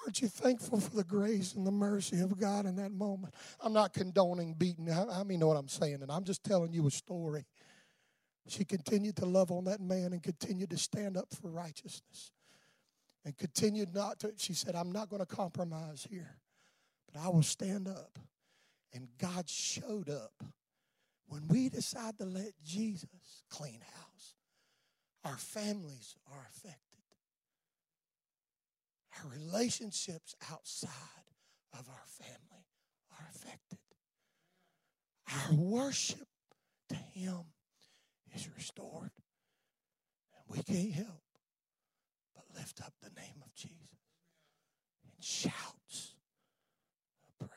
Aren't 0.04 0.22
you 0.22 0.28
thankful 0.30 0.80
for 0.80 0.95
the 0.95 1.04
grace 1.04 1.54
and 1.54 1.68
the 1.68 1.72
mercy 1.72 2.22
of 2.22 2.39
God 2.39 2.66
in 2.66 2.78
that 2.78 2.91
moment? 2.91 3.34
I'm 3.60 3.74
not 3.74 3.93
condoning 3.93 4.54
beating. 4.54 4.89
I 4.89 5.24
mean, 5.24 5.32
you 5.32 5.38
know 5.39 5.47
what 5.47 5.58
I'm 5.58 5.68
saying, 5.68 5.99
and 6.02 6.12
I'm 6.12 6.24
just 6.24 6.43
telling 6.43 6.72
you 6.72 6.88
a 6.88 6.91
story. 6.91 7.45
She 8.47 8.66
continued 8.66 9.18
to 9.18 9.26
love 9.26 9.52
on 9.52 9.66
that 9.66 9.82
man 9.82 10.14
and 10.14 10.24
continued 10.24 10.72
to 10.72 10.78
stand 10.78 11.18
up 11.18 11.28
for 11.34 11.52
righteousness 11.52 12.32
and 13.24 13.38
continued 13.38 13.93
not 13.93 14.20
to. 14.22 14.32
She 14.38 14.54
said, 14.54 14.76
I'm 14.76 14.91
not 14.91 15.10
going 15.10 15.20
to 15.20 15.28
compromise 15.28 16.08
here, 16.10 16.38
I 17.20 17.30
will 17.30 17.43
stand 17.43 17.88
up. 17.88 18.18
And 18.93 19.07
God 19.18 19.49
showed 19.49 20.09
up. 20.09 20.43
When 21.28 21.47
we 21.47 21.70
decide 21.70 22.18
to 22.18 22.26
let 22.26 22.51
Jesus 22.62 23.43
clean 23.49 23.80
house, 23.95 24.36
our 25.24 25.38
families 25.38 26.16
are 26.30 26.45
affected. 26.49 26.78
Our 29.18 29.32
relationships 29.32 30.36
outside 30.51 30.89
of 31.74 31.88
our 31.88 32.05
family 32.07 32.66
are 33.18 33.28
affected. 33.30 33.80
Our 35.34 35.55
worship 35.55 36.28
to 36.89 36.95
Him 36.95 37.39
is 38.36 38.49
restored. 38.55 39.12
And 40.36 40.43
we 40.49 40.64
can't 40.64 40.91
help 40.93 41.24
but 42.36 42.43
lift 42.55 42.82
up 42.82 42.93
the 43.01 43.09
name 43.22 43.41
of 43.45 43.53
Jesus 43.55 43.72
in 45.05 45.12
shouts 45.22 46.16
of 47.30 47.47
praise. 47.47 47.49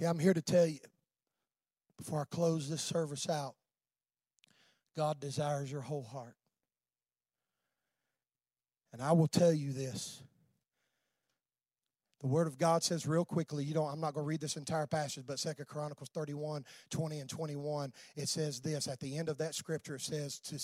See, 0.00 0.06
I'm 0.06 0.18
here 0.18 0.32
to 0.32 0.42
tell 0.42 0.66
you 0.66 0.78
Before 1.98 2.20
I 2.22 2.34
close 2.34 2.70
this 2.70 2.80
service 2.80 3.28
out, 3.28 3.54
God 4.96 5.20
desires 5.20 5.70
your 5.70 5.82
whole 5.82 6.04
heart. 6.04 6.36
And 8.92 9.02
I 9.02 9.12
will 9.12 9.28
tell 9.28 9.52
you 9.52 9.72
this 9.72 10.22
the 12.20 12.26
word 12.26 12.46
of 12.46 12.58
God 12.58 12.82
says 12.82 13.06
real 13.06 13.24
quickly, 13.24 13.64
you 13.64 13.72
don't, 13.72 13.90
I'm 13.90 14.00
not 14.00 14.12
going 14.12 14.24
to 14.24 14.28
read 14.28 14.40
this 14.40 14.56
entire 14.56 14.86
passage, 14.86 15.24
but 15.26 15.38
Second 15.38 15.66
Chronicles 15.66 16.10
31, 16.10 16.66
20 16.90 17.18
and 17.18 17.30
21, 17.30 17.92
it 18.14 18.28
says 18.28 18.60
this. 18.60 18.88
At 18.88 19.00
the 19.00 19.16
end 19.16 19.30
of 19.30 19.38
that 19.38 19.54
scripture, 19.54 19.94
it 19.94 20.02
says, 20.02 20.38
to, 20.40 20.56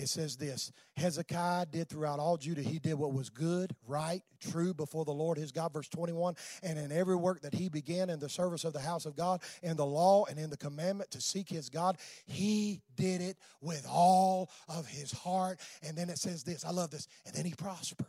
it 0.00 0.08
says 0.08 0.36
this 0.36 0.70
Hezekiah 0.96 1.66
did 1.66 1.88
throughout 1.88 2.20
all 2.20 2.36
Judah, 2.36 2.62
he 2.62 2.78
did 2.78 2.94
what 2.94 3.12
was 3.12 3.30
good, 3.30 3.74
right, 3.86 4.22
true 4.40 4.72
before 4.72 5.04
the 5.04 5.12
Lord 5.12 5.38
his 5.38 5.50
God. 5.50 5.72
Verse 5.72 5.88
21, 5.88 6.36
and 6.62 6.78
in 6.78 6.92
every 6.92 7.16
work 7.16 7.40
that 7.42 7.54
he 7.54 7.68
began 7.68 8.08
in 8.08 8.20
the 8.20 8.28
service 8.28 8.64
of 8.64 8.72
the 8.72 8.80
house 8.80 9.04
of 9.04 9.16
God, 9.16 9.42
in 9.62 9.76
the 9.76 9.86
law 9.86 10.24
and 10.26 10.38
in 10.38 10.50
the 10.50 10.56
commandment 10.56 11.10
to 11.10 11.20
seek 11.20 11.48
his 11.48 11.68
God, 11.68 11.96
he 12.26 12.80
did 12.96 13.20
it 13.20 13.36
with 13.60 13.84
all 13.90 14.50
of 14.68 14.86
his 14.86 15.10
heart. 15.10 15.58
And 15.82 15.96
then 15.96 16.08
it 16.10 16.18
says 16.18 16.44
this, 16.44 16.64
I 16.64 16.70
love 16.70 16.90
this, 16.90 17.08
and 17.26 17.34
then 17.34 17.44
he 17.44 17.54
prospered. 17.54 18.06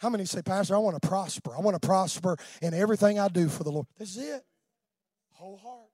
How 0.00 0.08
many 0.08 0.24
say, 0.24 0.40
Pastor, 0.40 0.74
I 0.74 0.78
want 0.78 1.00
to 1.00 1.06
prosper? 1.06 1.54
I 1.54 1.60
want 1.60 1.80
to 1.80 1.86
prosper 1.86 2.36
in 2.62 2.72
everything 2.72 3.18
I 3.18 3.28
do 3.28 3.48
for 3.48 3.64
the 3.64 3.70
Lord. 3.70 3.86
This 3.98 4.16
is 4.16 4.28
it. 4.28 4.44
Whole 5.32 5.58
heart. 5.58 5.90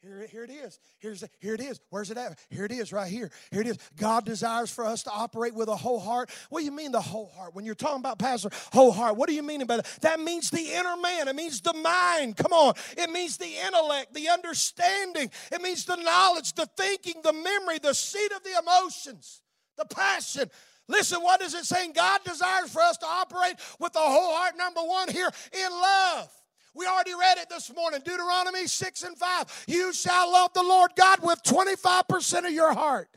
Here, 0.00 0.26
here 0.30 0.44
it 0.44 0.50
is. 0.50 0.78
Here's 1.00 1.24
here 1.40 1.54
it 1.54 1.60
is. 1.60 1.80
Where's 1.90 2.10
it 2.10 2.16
at? 2.16 2.38
Here 2.48 2.64
it 2.64 2.72
is, 2.72 2.92
right 2.92 3.10
here. 3.10 3.30
Here 3.50 3.60
it 3.60 3.66
is. 3.66 3.76
God 3.96 4.24
desires 4.24 4.70
for 4.70 4.86
us 4.86 5.02
to 5.02 5.10
operate 5.10 5.54
with 5.54 5.68
a 5.68 5.76
whole 5.76 5.98
heart. 5.98 6.30
What 6.48 6.60
do 6.60 6.64
you 6.64 6.72
mean 6.72 6.92
the 6.92 7.00
whole 7.00 7.30
heart? 7.36 7.54
When 7.54 7.64
you're 7.64 7.74
talking 7.74 8.00
about 8.00 8.18
pastor, 8.18 8.50
whole 8.72 8.92
heart, 8.92 9.16
what 9.16 9.28
do 9.28 9.34
you 9.34 9.42
mean 9.42 9.62
about 9.62 9.80
it? 9.80 9.86
That 10.02 10.20
means 10.20 10.50
the 10.50 10.72
inner 10.72 10.96
man. 10.96 11.28
It 11.28 11.34
means 11.34 11.60
the 11.60 11.74
mind. 11.74 12.36
Come 12.36 12.52
on. 12.52 12.74
It 12.96 13.10
means 13.10 13.36
the 13.36 13.52
intellect, 13.66 14.14
the 14.14 14.28
understanding. 14.28 15.30
It 15.50 15.60
means 15.60 15.84
the 15.84 15.96
knowledge, 15.96 16.52
the 16.54 16.66
thinking, 16.76 17.20
the 17.22 17.32
memory, 17.32 17.78
the 17.82 17.94
seat 17.94 18.32
of 18.32 18.42
the 18.44 18.58
emotions, 18.62 19.42
the 19.76 19.86
passion. 19.86 20.50
Listen, 20.88 21.22
what 21.22 21.40
is 21.42 21.54
it 21.54 21.64
saying? 21.64 21.92
God 21.92 22.20
desires 22.24 22.70
for 22.70 22.80
us 22.82 22.96
to 22.98 23.06
operate 23.06 23.56
with 23.80 23.92
the 23.92 23.98
whole 23.98 24.34
heart, 24.34 24.56
number 24.56 24.80
one, 24.80 25.08
here 25.08 25.30
in 25.52 25.70
love. 25.70 26.30
We 26.74 26.86
already 26.86 27.14
read 27.14 27.38
it 27.38 27.48
this 27.48 27.74
morning 27.74 28.00
Deuteronomy 28.04 28.66
6 28.66 29.02
and 29.02 29.16
5. 29.16 29.64
You 29.66 29.92
shall 29.92 30.30
love 30.30 30.52
the 30.52 30.62
Lord 30.62 30.90
God 30.94 31.20
with 31.22 31.42
25% 31.42 32.46
of 32.46 32.52
your 32.52 32.74
heart. 32.74 33.08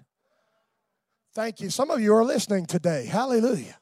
Thank 1.35 1.59
you. 1.59 1.69
Some 1.69 1.91
of 1.91 1.99
you 1.99 2.15
are 2.15 2.23
listening 2.23 2.65
today. 2.65 3.05
Hallelujah. 3.05 3.75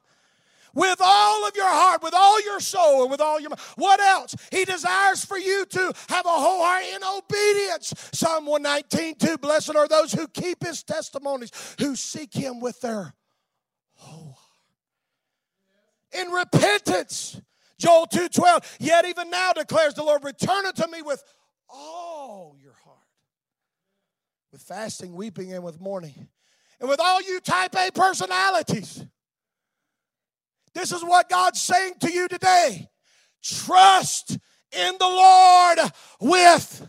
With 0.73 0.99
all 1.01 1.47
of 1.47 1.55
your 1.55 1.69
heart, 1.69 2.03
with 2.03 2.13
all 2.13 2.43
your 2.43 2.59
soul, 2.59 3.03
and 3.03 3.11
with 3.11 3.21
all 3.21 3.39
your. 3.39 3.51
What 3.77 3.99
else? 3.99 4.35
He 4.51 4.65
desires 4.65 5.23
for 5.23 5.38
you 5.38 5.65
to 5.65 5.93
have 6.09 6.25
a 6.25 6.29
whole 6.29 6.61
heart 6.61 6.83
in 6.83 7.03
obedience. 7.03 7.93
Psalm 8.13 8.45
119, 8.45 9.15
2. 9.15 9.38
Blessed 9.38 9.75
are 9.75 9.88
those 9.88 10.11
who 10.11 10.27
keep 10.27 10.63
his 10.63 10.83
testimonies, 10.83 11.51
who 11.79 11.95
seek 11.95 12.33
him 12.33 12.59
with 12.59 12.79
their 12.81 13.15
Oh. 14.07 14.35
In 16.11 16.29
repentance. 16.29 17.39
Joel 17.79 18.07
2:12. 18.07 18.77
Yet 18.79 19.05
even 19.05 19.29
now 19.29 19.53
declares 19.53 19.93
the 19.93 20.03
Lord, 20.03 20.23
return 20.23 20.65
unto 20.65 20.87
me 20.87 21.01
with 21.01 21.23
all 21.69 22.57
your 22.61 22.73
heart. 22.83 22.97
With 24.51 24.61
fasting, 24.61 25.13
weeping, 25.13 25.53
and 25.53 25.63
with 25.63 25.79
mourning. 25.79 26.29
And 26.79 26.89
with 26.89 26.99
all 26.99 27.21
you 27.21 27.39
type 27.39 27.75
A 27.75 27.91
personalities. 27.91 29.03
This 30.73 30.91
is 30.91 31.03
what 31.03 31.29
God's 31.29 31.61
saying 31.61 31.95
to 32.01 32.11
you 32.11 32.27
today. 32.27 32.89
Trust 33.43 34.37
in 34.71 34.95
the 34.99 35.07
Lord 35.07 35.79
with. 36.19 36.87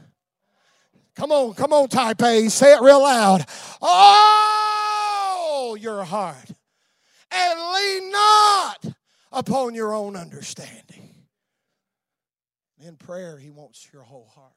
Come 1.17 1.33
on, 1.33 1.55
come 1.55 1.73
on, 1.73 1.89
type 1.89 2.23
A. 2.23 2.49
Say 2.49 2.75
it 2.75 2.81
real 2.81 3.03
loud. 3.03 3.47
All 3.81 5.77
your 5.77 6.05
heart 6.05 6.53
and 7.31 7.61
lean 7.61 8.11
not 8.11 8.87
upon 9.33 9.75
your 9.75 9.95
own 9.95 10.17
understanding. 10.17 11.15
In 12.81 12.97
prayer, 12.97 13.39
he 13.39 13.51
wants 13.51 13.89
your 13.93 14.03
whole 14.03 14.31
heart. 14.35 14.53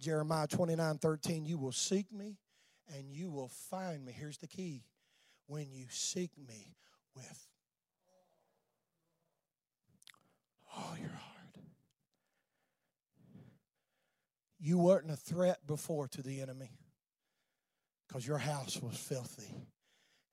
Jeremiah 0.00 0.46
29 0.46 0.98
13, 0.98 1.44
you 1.44 1.58
will 1.58 1.72
seek 1.72 2.12
me 2.12 2.38
and 2.96 3.12
you 3.12 3.30
will 3.30 3.50
find 3.70 4.04
me. 4.04 4.12
Here's 4.12 4.38
the 4.38 4.48
key 4.48 4.82
when 5.46 5.70
you 5.70 5.86
seek 5.90 6.30
me 6.36 6.74
with 7.14 7.46
all 10.74 10.96
your 10.98 11.10
heart. 11.10 11.32
You 14.58 14.78
weren't 14.78 15.10
a 15.10 15.16
threat 15.16 15.66
before 15.66 16.08
to 16.08 16.22
the 16.22 16.40
enemy 16.40 16.70
because 18.06 18.26
your 18.26 18.38
house 18.38 18.80
was 18.80 18.96
filthy 18.96 19.66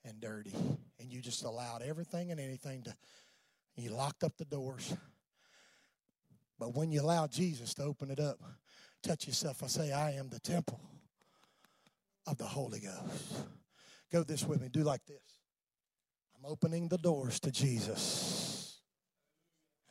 and 0.06 0.20
dirty. 0.20 0.54
And 1.00 1.12
you 1.12 1.22
just 1.22 1.44
allowed 1.44 1.82
everything 1.82 2.32
and 2.32 2.40
anything 2.40 2.84
to, 2.84 2.96
you 3.76 3.92
locked 3.92 4.24
up 4.24 4.38
the 4.38 4.46
doors. 4.46 4.94
But 6.58 6.76
when 6.76 6.92
you 6.92 7.02
allow 7.02 7.28
Jesus 7.28 7.74
to 7.76 7.84
open 7.84 8.12
it 8.12 8.20
up, 8.20 8.40
touch 9.02 9.28
yourself, 9.28 9.64
I 9.64 9.68
say, 9.68 9.92
I 9.92 10.12
am 10.12 10.30
the 10.30 10.40
temple 10.40 10.80
of 12.28 12.38
the 12.38 12.46
Holy 12.46 12.80
Ghost. 12.80 13.46
Go 14.12 14.24
this 14.24 14.46
with 14.46 14.62
me. 14.62 14.70
Do 14.70 14.84
like 14.84 15.06
this. 15.06 15.22
I'm 16.38 16.50
opening 16.50 16.88
the 16.88 16.98
doors 16.98 17.40
to 17.42 17.52
Jesus. 17.52 18.80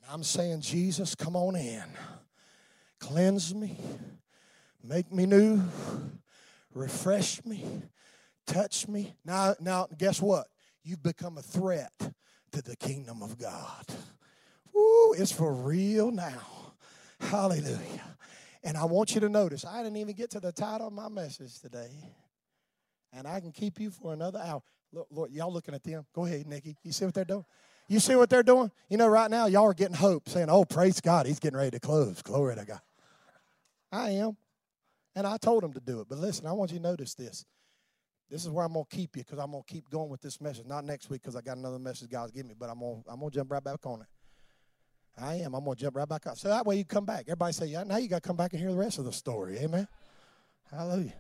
And 0.03 0.11
I'm 0.13 0.23
saying, 0.23 0.61
Jesus, 0.61 1.15
come 1.15 1.37
on 1.37 1.57
in. 1.57 1.85
Cleanse 3.01 3.55
me. 3.55 3.79
Make 4.83 5.13
me 5.13 5.27
new. 5.27 5.63
Refresh 6.75 7.45
me 7.45 7.65
touch 8.49 8.89
me. 8.89 9.15
Now, 9.25 9.55
now, 9.61 9.87
guess 9.97 10.21
what? 10.21 10.49
You've 10.83 11.03
become 11.03 11.39
a 11.39 11.43
threat 11.43 11.93
to 12.53 12.63
the 12.63 12.77
kingdom 12.77 13.23
of 13.23 13.39
God. 13.39 13.85
Woo, 14.73 15.13
it's 15.13 15.31
for 15.31 15.53
real 15.53 16.11
now. 16.11 16.75
Hallelujah. 17.21 18.17
And 18.65 18.77
I 18.77 18.85
want 18.85 19.15
you 19.15 19.21
to 19.21 19.29
notice, 19.29 19.65
I 19.65 19.83
didn't 19.83 19.99
even 19.99 20.15
get 20.15 20.31
to 20.31 20.41
the 20.41 20.53
title 20.53 20.89
of 20.89 20.93
my 20.93 21.09
message 21.09 21.61
today. 21.61 21.91
And 23.13 23.27
I 23.27 23.41
can 23.41 23.53
keep 23.53 23.79
you 23.81 23.91
for 23.91 24.13
another 24.13 24.41
hour. 24.45 24.63
Look, 24.93 25.07
Lord, 25.11 25.31
y'all 25.31 25.53
looking 25.53 25.75
at 25.75 25.85
them. 25.85 26.07
Go 26.15 26.25
ahead, 26.25 26.47
Nikki. 26.47 26.77
You 26.83 26.93
see 26.93 27.05
what 27.05 27.15
they're 27.15 27.25
doing? 27.25 27.45
You 27.89 28.01
see 28.01 28.17
what 28.17 28.29
they're 28.29 28.43
doing? 28.43 28.71
You 28.91 28.97
know, 28.99 29.09
right 29.09 29.31
now, 29.31 29.47
y'all 29.47 29.67
are 29.67 29.75
getting 29.75 29.97
hope, 29.97 30.29
saying, 30.29 30.49
Oh, 30.51 30.65
praise 30.65 31.01
God, 31.01 31.27
he's 31.27 31.39
getting 31.39 31.59
ready 31.59 31.71
to 31.73 31.81
close. 31.81 32.21
Glory 32.23 32.57
to 32.57 32.65
God. 32.65 32.81
I 33.91 34.11
am. 34.11 34.37
And 35.15 35.27
I 35.27 35.39
told 35.39 35.65
him 35.65 35.73
to 35.73 35.81
do 35.81 36.01
it. 36.01 36.09
But 36.09 36.19
listen, 36.19 36.47
I 36.47 36.53
want 36.53 36.71
you 36.71 36.79
to 36.79 36.83
notice 36.83 37.15
this. 37.15 37.45
This 38.31 38.45
is 38.45 38.51
where 38.51 38.65
I'm 38.65 38.75
gonna 38.75 38.85
keep 38.91 39.17
you 39.17 39.25
because 39.25 39.39
I'm 39.39 39.53
gonna 39.53 39.63
keep 39.67 39.89
going 39.89 40.11
with 40.11 40.21
this 40.21 40.41
message. 40.41 40.67
Not 40.67 40.85
next 40.85 41.09
week 41.09 41.23
because 41.23 41.35
I 41.35 41.41
got 41.41 41.57
another 41.57 41.79
message 41.79 42.11
God's 42.11 42.33
giving 42.33 42.49
me, 42.49 42.55
but 42.59 42.69
I'm 42.69 42.81
gonna 42.81 43.03
I'm 43.09 43.21
gonna 43.21 43.31
jump 43.31 43.51
right 43.51 43.65
back 43.65 43.85
on 43.87 44.03
it. 44.03 44.07
I 45.21 45.37
am. 45.37 45.55
I'm 45.55 45.65
gonna 45.65 45.77
jump 45.77 45.97
right 45.97 46.09
back 46.09 46.27
up. 46.27 46.37
So 46.37 46.49
that 46.49 46.67
way 46.67 46.77
you 46.77 46.85
come 46.85 47.07
back. 47.07 47.23
Everybody 47.23 47.53
say, 47.53 47.67
yeah, 47.67 47.85
now 47.85 47.97
you 47.97 48.09
gotta 48.09 48.21
come 48.21 48.37
back 48.37 48.53
and 48.53 48.61
hear 48.61 48.71
the 48.71 48.77
rest 48.77 48.99
of 48.99 49.07
the 49.07 49.13
story. 49.13 49.59
Amen. 49.59 49.89
Hallelujah. 50.71 51.15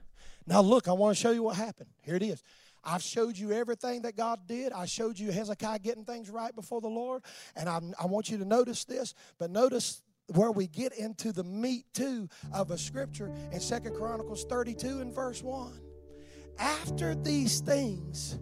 Now 0.46 0.60
look, 0.60 0.86
I 0.86 0.92
want 0.92 1.16
to 1.16 1.20
show 1.20 1.30
you 1.30 1.42
what 1.42 1.56
happened. 1.56 1.88
Here 2.02 2.14
it 2.14 2.22
is. 2.22 2.42
I've 2.84 3.02
showed 3.02 3.36
you 3.36 3.52
everything 3.52 4.02
that 4.02 4.16
God 4.16 4.40
did. 4.46 4.72
I 4.72 4.86
showed 4.86 5.18
you 5.18 5.32
Hezekiah 5.32 5.80
getting 5.80 6.04
things 6.04 6.30
right 6.30 6.54
before 6.54 6.80
the 6.80 6.88
Lord. 6.88 7.22
And 7.56 7.68
I, 7.68 7.80
I 8.00 8.06
want 8.06 8.30
you 8.30 8.38
to 8.38 8.44
notice 8.44 8.84
this, 8.84 9.14
but 9.38 9.50
notice 9.50 10.02
where 10.34 10.52
we 10.52 10.66
get 10.66 10.92
into 10.92 11.32
the 11.32 11.44
meat 11.44 11.86
too 11.92 12.28
of 12.52 12.70
a 12.70 12.78
scripture 12.78 13.32
in 13.50 13.60
Second 13.60 13.96
Chronicles 13.96 14.44
32 14.44 15.00
and 15.00 15.12
verse 15.12 15.42
1 15.42 15.87
after 16.58 17.14
these 17.14 17.60
things 17.60 18.38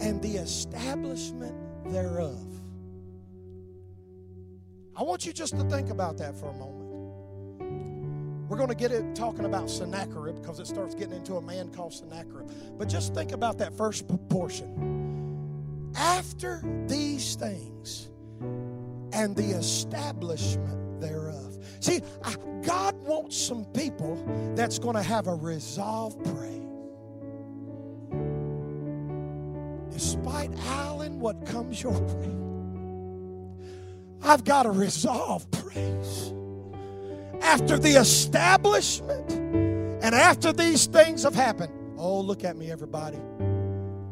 and 0.00 0.20
the 0.22 0.36
establishment 0.36 1.54
thereof. 1.86 2.38
I 4.96 5.02
want 5.02 5.26
you 5.26 5.32
just 5.32 5.56
to 5.58 5.64
think 5.64 5.90
about 5.90 6.18
that 6.18 6.36
for 6.36 6.46
a 6.46 6.52
moment. 6.52 6.84
We're 8.48 8.58
going 8.58 8.68
to 8.68 8.74
get 8.74 8.92
it 8.92 9.16
talking 9.16 9.46
about 9.46 9.68
Sennacherib 9.70 10.36
because 10.36 10.60
it 10.60 10.66
starts 10.66 10.94
getting 10.94 11.14
into 11.14 11.36
a 11.36 11.40
man 11.40 11.70
called 11.70 11.94
Sennacherib. 11.94 12.48
But 12.78 12.88
just 12.88 13.14
think 13.14 13.32
about 13.32 13.58
that 13.58 13.76
first 13.76 14.06
portion. 14.28 15.92
After 15.96 16.60
these 16.86 17.34
things 17.36 18.10
and 19.12 19.34
the 19.34 19.56
establishment 19.56 21.00
thereof. 21.00 21.56
See, 21.80 22.00
God 22.62 22.94
wants 23.06 23.36
some 23.36 23.64
people 23.66 24.22
that's 24.54 24.78
going 24.78 24.96
to 24.96 25.02
have 25.02 25.26
a 25.26 25.34
resolved 25.34 26.22
praise. 26.24 26.63
Alan 30.52 31.20
what 31.20 31.46
comes 31.46 31.82
your 31.82 31.92
way. 31.92 32.30
I've 34.22 34.44
got 34.44 34.64
to 34.64 34.70
resolve 34.70 35.50
praise. 35.50 36.32
After 37.40 37.78
the 37.78 37.96
establishment 38.00 39.30
and 39.32 40.14
after 40.14 40.52
these 40.52 40.86
things 40.86 41.22
have 41.22 41.34
happened, 41.34 41.72
oh, 41.98 42.20
look 42.20 42.44
at 42.44 42.56
me, 42.56 42.70
everybody. 42.70 43.18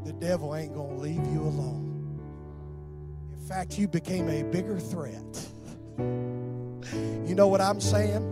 The 0.04 0.12
devil 0.12 0.54
ain't 0.54 0.74
going 0.74 0.96
to 0.96 1.02
leave 1.02 1.26
you 1.32 1.42
alone. 1.42 2.20
In 3.32 3.38
fact, 3.48 3.78
you 3.78 3.88
became 3.88 4.28
a 4.28 4.42
bigger 4.44 4.78
threat. 4.78 5.22
You 5.98 7.34
know 7.34 7.48
what 7.48 7.60
I'm 7.60 7.80
saying? 7.80 8.28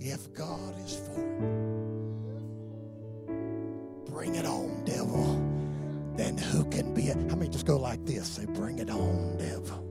If 0.00 0.32
God 0.34 0.74
is 0.84 0.96
for 0.96 1.20
it, 3.26 4.10
bring 4.10 4.34
it 4.34 4.46
on, 4.46 4.84
devil. 4.84 5.45
Then 6.16 6.38
who 6.38 6.64
can 6.64 6.94
be 6.94 7.08
it? 7.08 7.16
How 7.28 7.36
many 7.36 7.50
just 7.50 7.66
go 7.66 7.76
like 7.76 8.04
this? 8.06 8.26
Say, 8.26 8.46
bring 8.46 8.78
it 8.78 8.90
on, 8.90 9.36
devil. 9.36 9.82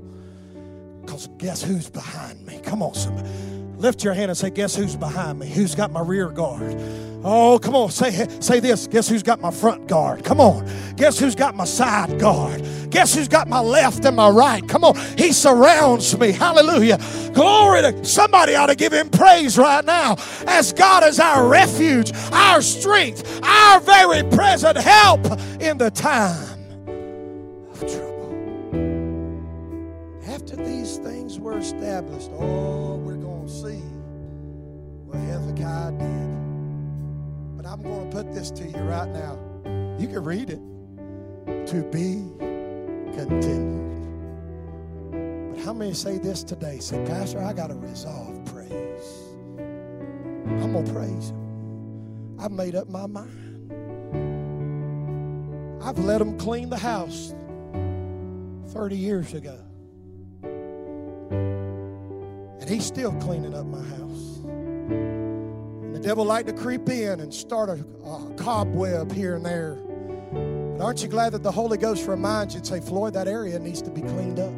Because 1.01 1.27
guess 1.37 1.61
who's 1.61 1.89
behind 1.89 2.45
me? 2.45 2.59
Come 2.63 2.81
on, 2.81 2.93
somebody. 2.95 3.29
Lift 3.77 4.03
your 4.03 4.13
hand 4.13 4.31
and 4.31 4.37
say, 4.37 4.49
Guess 4.49 4.75
who's 4.75 4.95
behind 4.95 5.39
me? 5.39 5.47
Who's 5.47 5.75
got 5.75 5.91
my 5.91 6.01
rear 6.01 6.29
guard? 6.29 6.79
Oh, 7.27 7.57
come 7.57 7.75
on. 7.75 7.89
Say, 7.89 8.11
say 8.39 8.59
this. 8.59 8.85
Guess 8.85 9.09
who's 9.09 9.23
got 9.23 9.41
my 9.41 9.49
front 9.49 9.87
guard? 9.87 10.23
Come 10.23 10.39
on. 10.39 10.69
Guess 10.95 11.17
who's 11.17 11.33
got 11.33 11.55
my 11.55 11.65
side 11.65 12.19
guard? 12.19 12.63
Guess 12.91 13.15
who's 13.15 13.27
got 13.27 13.47
my 13.47 13.59
left 13.59 14.05
and 14.05 14.15
my 14.15 14.29
right? 14.29 14.65
Come 14.69 14.83
on. 14.83 14.95
He 15.17 15.33
surrounds 15.33 16.15
me. 16.19 16.31
Hallelujah. 16.31 16.99
Glory 17.33 17.81
to 17.81 18.05
somebody 18.05 18.53
ought 18.53 18.67
to 18.67 18.75
give 18.75 18.93
him 18.93 19.09
praise 19.09 19.57
right 19.57 19.83
now. 19.83 20.17
As 20.45 20.71
God 20.71 21.03
is 21.03 21.19
our 21.19 21.47
refuge, 21.47 22.11
our 22.31 22.61
strength, 22.61 23.43
our 23.43 23.79
very 23.79 24.21
present 24.29 24.77
help 24.77 25.25
in 25.59 25.79
the 25.79 25.89
time 25.89 26.59
of 27.71 27.79
trouble. 27.79 28.35
After 30.27 30.55
these 30.57 30.97
things 30.97 31.39
were 31.39 31.57
established, 31.57 32.29
oh, 32.33 32.97
we're 32.97 33.15
going 33.15 33.47
to 33.47 33.51
see 33.51 33.81
what 35.07 35.17
Hezekiah 35.17 35.91
did. 35.93 36.44
But 37.65 37.71
I'm 37.71 37.81
going 37.81 38.09
to 38.11 38.15
put 38.15 38.31
this 38.31 38.51
to 38.51 38.63
you 38.63 38.77
right 38.77 39.09
now. 39.09 39.39
You 39.97 40.07
can 40.07 40.23
read 40.23 40.51
it. 40.51 40.59
To 41.67 41.81
be 41.91 42.23
continued. 43.17 43.81
But 45.55 45.63
how 45.65 45.73
many 45.73 45.95
say 45.95 46.19
this 46.19 46.43
today? 46.43 46.77
Say, 46.77 47.03
Pastor, 47.05 47.41
I 47.41 47.53
got 47.53 47.69
to 47.71 47.73
resolve 47.73 48.45
praise. 48.45 48.69
I'm 50.45 50.73
going 50.73 50.85
to 50.85 50.93
praise 50.93 51.31
Him. 51.31 52.39
I've 52.39 52.51
made 52.51 52.75
up 52.75 52.87
my 52.87 53.07
mind. 53.07 53.71
I've 55.81 55.97
let 55.97 56.21
Him 56.21 56.37
clean 56.37 56.69
the 56.69 56.77
house 56.77 57.33
30 58.73 58.95
years 58.95 59.33
ago. 59.33 59.57
And 62.59 62.69
He's 62.69 62.85
still 62.85 63.13
cleaning 63.13 63.55
up 63.55 63.65
my 63.65 63.81
house. 63.81 65.24
The 65.95 66.01
devil 66.01 66.25
like 66.25 66.45
to 66.47 66.53
creep 66.53 66.89
in 66.89 67.21
and 67.21 67.33
start 67.33 67.69
a, 67.69 67.79
a 68.05 68.33
cobweb 68.35 69.13
here 69.13 69.35
and 69.35 69.45
there. 69.45 69.75
But 70.77 70.83
aren't 70.83 71.01
you 71.01 71.07
glad 71.07 71.31
that 71.31 71.41
the 71.41 71.53
Holy 71.53 71.77
Ghost 71.77 72.05
reminds 72.05 72.53
you 72.53 72.57
and 72.57 72.67
say, 72.67 72.81
Floyd, 72.81 73.13
that 73.13 73.29
area 73.29 73.57
needs 73.59 73.81
to 73.83 73.89
be 73.89 74.01
cleaned 74.01 74.37
up? 74.37 74.51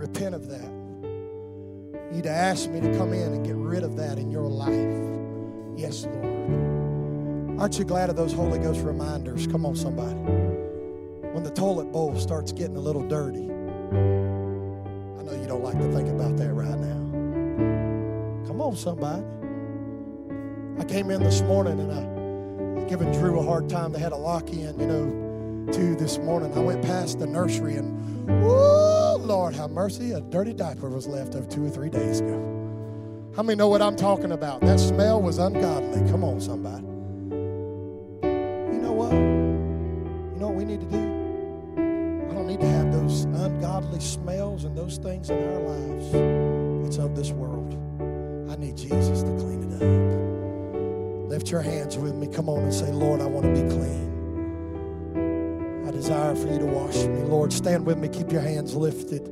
Repent 0.00 0.34
of 0.34 0.48
that. 0.48 0.64
You 0.64 2.12
need 2.12 2.22
to 2.22 2.30
ask 2.30 2.70
me 2.70 2.80
to 2.80 2.90
come 2.96 3.12
in 3.12 3.34
and 3.34 3.44
get 3.44 3.56
rid 3.56 3.82
of 3.82 3.94
that 3.96 4.16
in 4.18 4.30
your 4.30 4.48
life. 4.48 5.78
Yes, 5.78 6.06
Lord. 6.06 7.60
Aren't 7.60 7.78
you 7.78 7.84
glad 7.84 8.08
of 8.08 8.16
those 8.16 8.32
Holy 8.32 8.58
Ghost 8.58 8.80
reminders? 8.80 9.46
Come 9.46 9.66
on, 9.66 9.76
somebody. 9.76 10.14
When 10.14 11.42
the 11.42 11.50
toilet 11.50 11.92
bowl 11.92 12.18
starts 12.18 12.52
getting 12.52 12.76
a 12.76 12.80
little 12.80 13.06
dirty. 13.06 13.44
I 13.44 15.22
know 15.22 15.38
you 15.38 15.46
don't 15.46 15.62
like 15.62 15.76
to 15.76 15.92
think 15.92 16.08
about 16.08 16.38
that 16.38 16.54
right 16.54 16.78
now. 16.78 17.05
Come 18.56 18.68
on, 18.68 18.74
somebody. 18.74 19.22
I 20.80 20.84
came 20.84 21.10
in 21.10 21.22
this 21.22 21.42
morning 21.42 21.78
and 21.78 21.92
I 21.92 22.88
giving 22.88 23.12
Drew 23.12 23.38
a 23.38 23.42
hard 23.42 23.68
time. 23.68 23.92
They 23.92 23.98
had 23.98 24.12
a 24.12 24.16
lock 24.16 24.48
in, 24.48 24.80
you 24.80 24.86
know, 24.86 25.70
too 25.74 25.94
this 25.94 26.16
morning. 26.16 26.54
I 26.56 26.60
went 26.60 26.82
past 26.82 27.18
the 27.18 27.26
nursery 27.26 27.76
and, 27.76 28.42
whoa, 28.42 29.18
Lord 29.20 29.54
have 29.56 29.72
mercy, 29.72 30.12
a 30.12 30.22
dirty 30.22 30.54
diaper 30.54 30.88
was 30.88 31.06
left 31.06 31.34
of 31.34 31.50
two 31.50 31.66
or 31.66 31.68
three 31.68 31.90
days 31.90 32.20
ago. 32.20 33.30
How 33.36 33.42
many 33.42 33.58
know 33.58 33.68
what 33.68 33.82
I'm 33.82 33.94
talking 33.94 34.32
about? 34.32 34.62
That 34.62 34.80
smell 34.80 35.20
was 35.20 35.36
ungodly. 35.36 36.10
Come 36.10 36.24
on, 36.24 36.40
somebody. 36.40 36.86
You 38.22 38.80
know 38.80 38.92
what? 38.92 39.12
You 39.12 40.38
know 40.40 40.46
what 40.48 40.54
we 40.54 40.64
need 40.64 40.80
to 40.80 40.86
do? 40.86 40.96
I 40.96 42.32
don't 42.32 42.46
need 42.46 42.60
to 42.60 42.68
have 42.68 42.90
those 42.90 43.24
ungodly 43.24 44.00
smells 44.00 44.64
and 44.64 44.74
those 44.74 44.96
things 44.96 45.28
in 45.28 45.36
our 45.46 45.60
lives. 45.60 46.86
It's 46.86 46.96
of 46.96 47.14
this 47.14 47.32
world. 47.32 47.85
Jesus 48.76 49.22
to 49.22 49.30
clean 49.38 49.62
it 49.62 49.74
up. 49.76 51.30
Lift 51.30 51.50
your 51.50 51.62
hands 51.62 51.96
with 51.96 52.14
me. 52.14 52.26
Come 52.26 52.48
on 52.48 52.62
and 52.62 52.74
say, 52.74 52.90
Lord, 52.92 53.20
I 53.20 53.26
want 53.26 53.46
to 53.46 53.52
be 53.52 53.68
clean. 53.68 54.06
I 55.86 55.90
desire 55.90 56.34
for 56.34 56.48
you 56.48 56.58
to 56.58 56.66
wash 56.66 56.96
me. 56.96 57.22
Lord, 57.22 57.52
stand 57.52 57.86
with 57.86 57.98
me. 57.98 58.08
Keep 58.08 58.32
your 58.32 58.40
hands 58.40 58.74
lifted. 58.74 59.22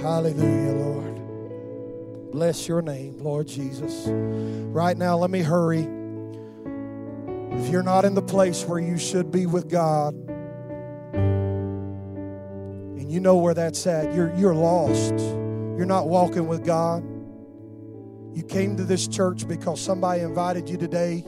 Hallelujah, 0.00 0.72
Lord. 0.72 2.30
Bless 2.32 2.66
your 2.66 2.82
name, 2.82 3.18
Lord 3.18 3.46
Jesus. 3.46 4.06
Right 4.08 4.96
now, 4.96 5.16
let 5.16 5.30
me 5.30 5.42
hurry. 5.42 5.86
If 7.52 7.68
you're 7.68 7.84
not 7.84 8.04
in 8.04 8.14
the 8.14 8.22
place 8.22 8.64
where 8.64 8.80
you 8.80 8.98
should 8.98 9.30
be 9.30 9.46
with 9.46 9.70
God, 9.70 10.14
and 13.04 13.12
you 13.12 13.20
know 13.20 13.36
where 13.36 13.54
that's 13.54 13.86
at, 13.86 14.12
you're, 14.14 14.34
you're 14.34 14.54
lost. 14.54 15.14
You're 15.76 15.86
not 15.86 16.08
walking 16.08 16.48
with 16.48 16.64
God. 16.64 17.04
You 18.34 18.42
came 18.42 18.76
to 18.76 18.84
this 18.84 19.06
church 19.06 19.46
because 19.46 19.80
somebody 19.80 20.22
invited 20.22 20.68
you 20.68 20.76
today, 20.76 21.24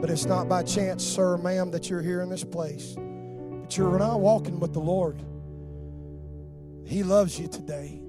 but 0.00 0.10
it's 0.10 0.26
not 0.26 0.48
by 0.48 0.64
chance, 0.64 1.04
sir, 1.04 1.36
ma'am, 1.38 1.70
that 1.70 1.88
you're 1.88 2.02
here 2.02 2.20
in 2.20 2.28
this 2.28 2.42
place. 2.42 2.96
But 2.96 3.76
you're 3.76 3.98
not 3.98 4.20
walking 4.20 4.58
with 4.58 4.72
the 4.72 4.80
Lord. 4.80 5.22
He 6.84 7.04
loves 7.04 7.38
you 7.38 7.46
today. 7.46 8.02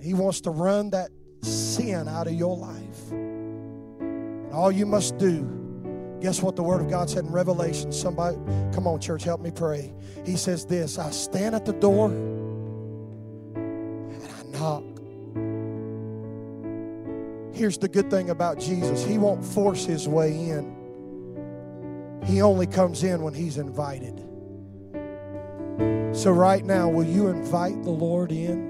He 0.00 0.14
wants 0.14 0.42
to 0.42 0.50
run 0.50 0.90
that 0.90 1.10
sin 1.42 2.06
out 2.08 2.28
of 2.28 2.34
your 2.34 2.56
life. 2.56 3.10
And 3.10 4.52
all 4.52 4.70
you 4.70 4.86
must 4.86 5.18
do, 5.18 6.16
guess 6.20 6.40
what 6.40 6.54
the 6.54 6.62
Word 6.62 6.80
of 6.80 6.88
God 6.88 7.10
said 7.10 7.24
in 7.24 7.32
Revelation? 7.32 7.90
Somebody, 7.90 8.36
come 8.72 8.86
on, 8.86 9.00
church, 9.00 9.24
help 9.24 9.40
me 9.40 9.50
pray. 9.50 9.92
He 10.24 10.36
says 10.36 10.64
this 10.64 10.98
I 10.98 11.10
stand 11.10 11.56
at 11.56 11.64
the 11.66 11.72
door 11.72 12.10
and 13.56 14.22
I 14.22 14.42
knock. 14.56 14.84
Here's 17.58 17.76
the 17.76 17.88
good 17.88 18.08
thing 18.08 18.30
about 18.30 18.60
Jesus 18.60 19.04
He 19.04 19.18
won't 19.18 19.44
force 19.44 19.84
His 19.84 20.06
way 20.06 20.30
in, 20.30 22.22
He 22.24 22.40
only 22.40 22.68
comes 22.68 23.02
in 23.02 23.20
when 23.20 23.34
He's 23.34 23.58
invited. 23.58 24.16
So, 26.14 26.30
right 26.30 26.64
now, 26.64 26.88
will 26.88 27.04
you 27.04 27.26
invite 27.26 27.82
the 27.82 27.90
Lord 27.90 28.30
in? 28.30 28.67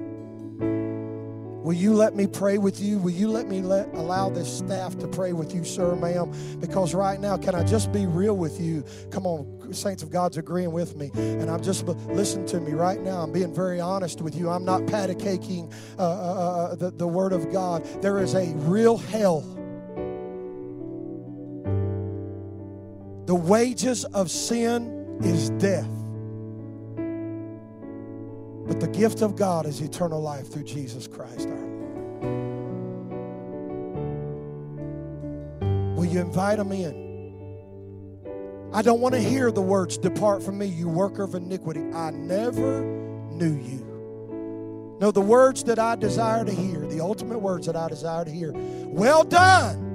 Will 1.69 1.75
you 1.75 1.93
let 1.93 2.17
me 2.17 2.27
pray 2.27 2.57
with 2.57 2.81
you? 2.81 2.97
Will 2.97 3.11
you 3.11 3.29
let 3.29 3.47
me 3.47 3.61
let, 3.61 3.89
allow 3.89 4.31
this 4.31 4.51
staff 4.57 4.97
to 5.01 5.07
pray 5.07 5.35
with 5.35 5.55
you, 5.55 5.65
sir, 5.65 5.95
ma'am? 5.97 6.33
Because 6.61 6.95
right 6.95 7.21
now, 7.21 7.37
can 7.37 7.55
I 7.55 7.63
just 7.63 7.93
be 7.93 8.07
real 8.07 8.39
with 8.39 8.59
you? 8.59 8.83
Come 9.11 9.27
on, 9.27 9.75
saints 9.75 10.03
of 10.03 10.09
God's 10.09 10.39
agreeing 10.39 10.73
with 10.73 10.97
me. 10.97 11.11
And 11.15 11.51
I'm 11.51 11.63
just, 11.63 11.85
listen 11.85 12.47
to 12.47 12.59
me 12.59 12.73
right 12.73 12.99
now. 13.03 13.21
I'm 13.21 13.33
being 13.33 13.55
very 13.55 13.81
honest 13.81 14.23
with 14.23 14.35
you. 14.35 14.49
I'm 14.49 14.65
not 14.65 14.87
patty 14.87 15.15
caking 15.15 15.71
uh, 15.99 16.05
uh, 16.05 16.05
uh, 16.07 16.75
the, 16.77 16.91
the 16.91 17.07
Word 17.07 17.35
of 17.35 17.53
God. 17.53 17.85
There 18.01 18.19
is 18.21 18.35
a 18.35 18.47
real 18.55 18.97
hell. 18.97 19.43
The 23.27 23.35
wages 23.35 24.07
of 24.07 24.31
sin 24.31 25.19
is 25.23 25.51
death. 25.51 25.98
But 28.69 28.81
the 28.81 28.89
gift 28.89 29.23
of 29.23 29.35
God 29.35 29.65
is 29.67 29.81
eternal 29.81 30.21
life 30.21 30.53
through 30.53 30.65
Jesus 30.65 31.07
Christ 31.07 31.49
our 31.49 31.55
Lord. 31.55 31.79
Will 35.97 36.05
you 36.05 36.21
invite 36.21 36.59
them 36.59 36.71
in? 36.71 37.09
I 38.73 38.83
don't 38.83 39.01
want 39.01 39.15
to 39.15 39.21
hear 39.21 39.51
the 39.51 39.63
words, 39.63 39.97
Depart 39.97 40.43
from 40.43 40.59
me, 40.59 40.67
you 40.67 40.89
worker 40.89 41.23
of 41.23 41.35
iniquity. 41.35 41.81
I 41.95 42.11
never 42.11 42.83
knew 42.83 43.55
you. 43.55 44.97
No, 45.01 45.11
the 45.11 45.23
words 45.23 45.65
that 45.65 45.79
I 45.79 45.97
desire 45.97 46.45
to 46.45 46.53
hear, 46.53 46.81
the 46.81 47.01
ultimate 47.01 47.39
words 47.39 47.67
that 47.67 47.77
I 47.77 47.89
desire 47.89 48.25
to 48.25 48.31
hear. 48.31 48.53
Well 48.55 49.25
done, 49.25 49.87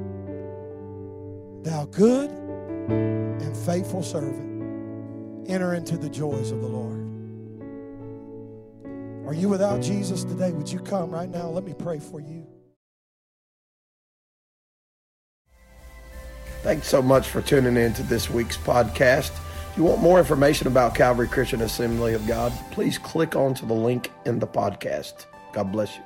thou 1.61 1.86
good 1.86 2.32
and 2.32 3.55
faithful 3.55 4.01
servant. 4.01 5.49
Enter 5.49 5.74
into 5.74 5.97
the 5.97 6.09
joys 6.09 6.51
of 6.51 6.61
the 6.61 6.67
Lord. 6.67 6.92
Are 9.26 9.34
you 9.34 9.49
without 9.49 9.82
Jesus 9.82 10.24
today? 10.24 10.51
Would 10.51 10.71
you 10.71 10.80
come 10.80 11.09
right 11.09 11.30
now? 11.30 11.47
Let 11.49 11.63
me 11.63 11.74
pray 11.74 11.99
for 11.99 12.19
you. 12.19 12.45
Thanks 16.61 16.88
so 16.88 17.01
much 17.01 17.28
for 17.28 17.41
tuning 17.41 17.76
in 17.78 17.93
to 17.93 18.03
this 18.03 18.30
week's 18.30 18.57
podcast. 18.57 19.32
If 19.71 19.78
you 19.78 19.84
want 19.84 20.01
more 20.01 20.19
information 20.19 20.67
about 20.67 20.95
Calvary 20.95 21.28
Christian 21.28 21.61
Assembly 21.61 22.13
of 22.13 22.26
God, 22.28 22.53
please 22.71 22.97
click 22.97 23.36
onto 23.36 23.65
the 23.65 23.74
link 23.74 24.11
in 24.26 24.39
the 24.39 24.47
podcast. 24.47 25.26
God 25.51 25.71
bless 25.71 25.95
you. 25.97 26.03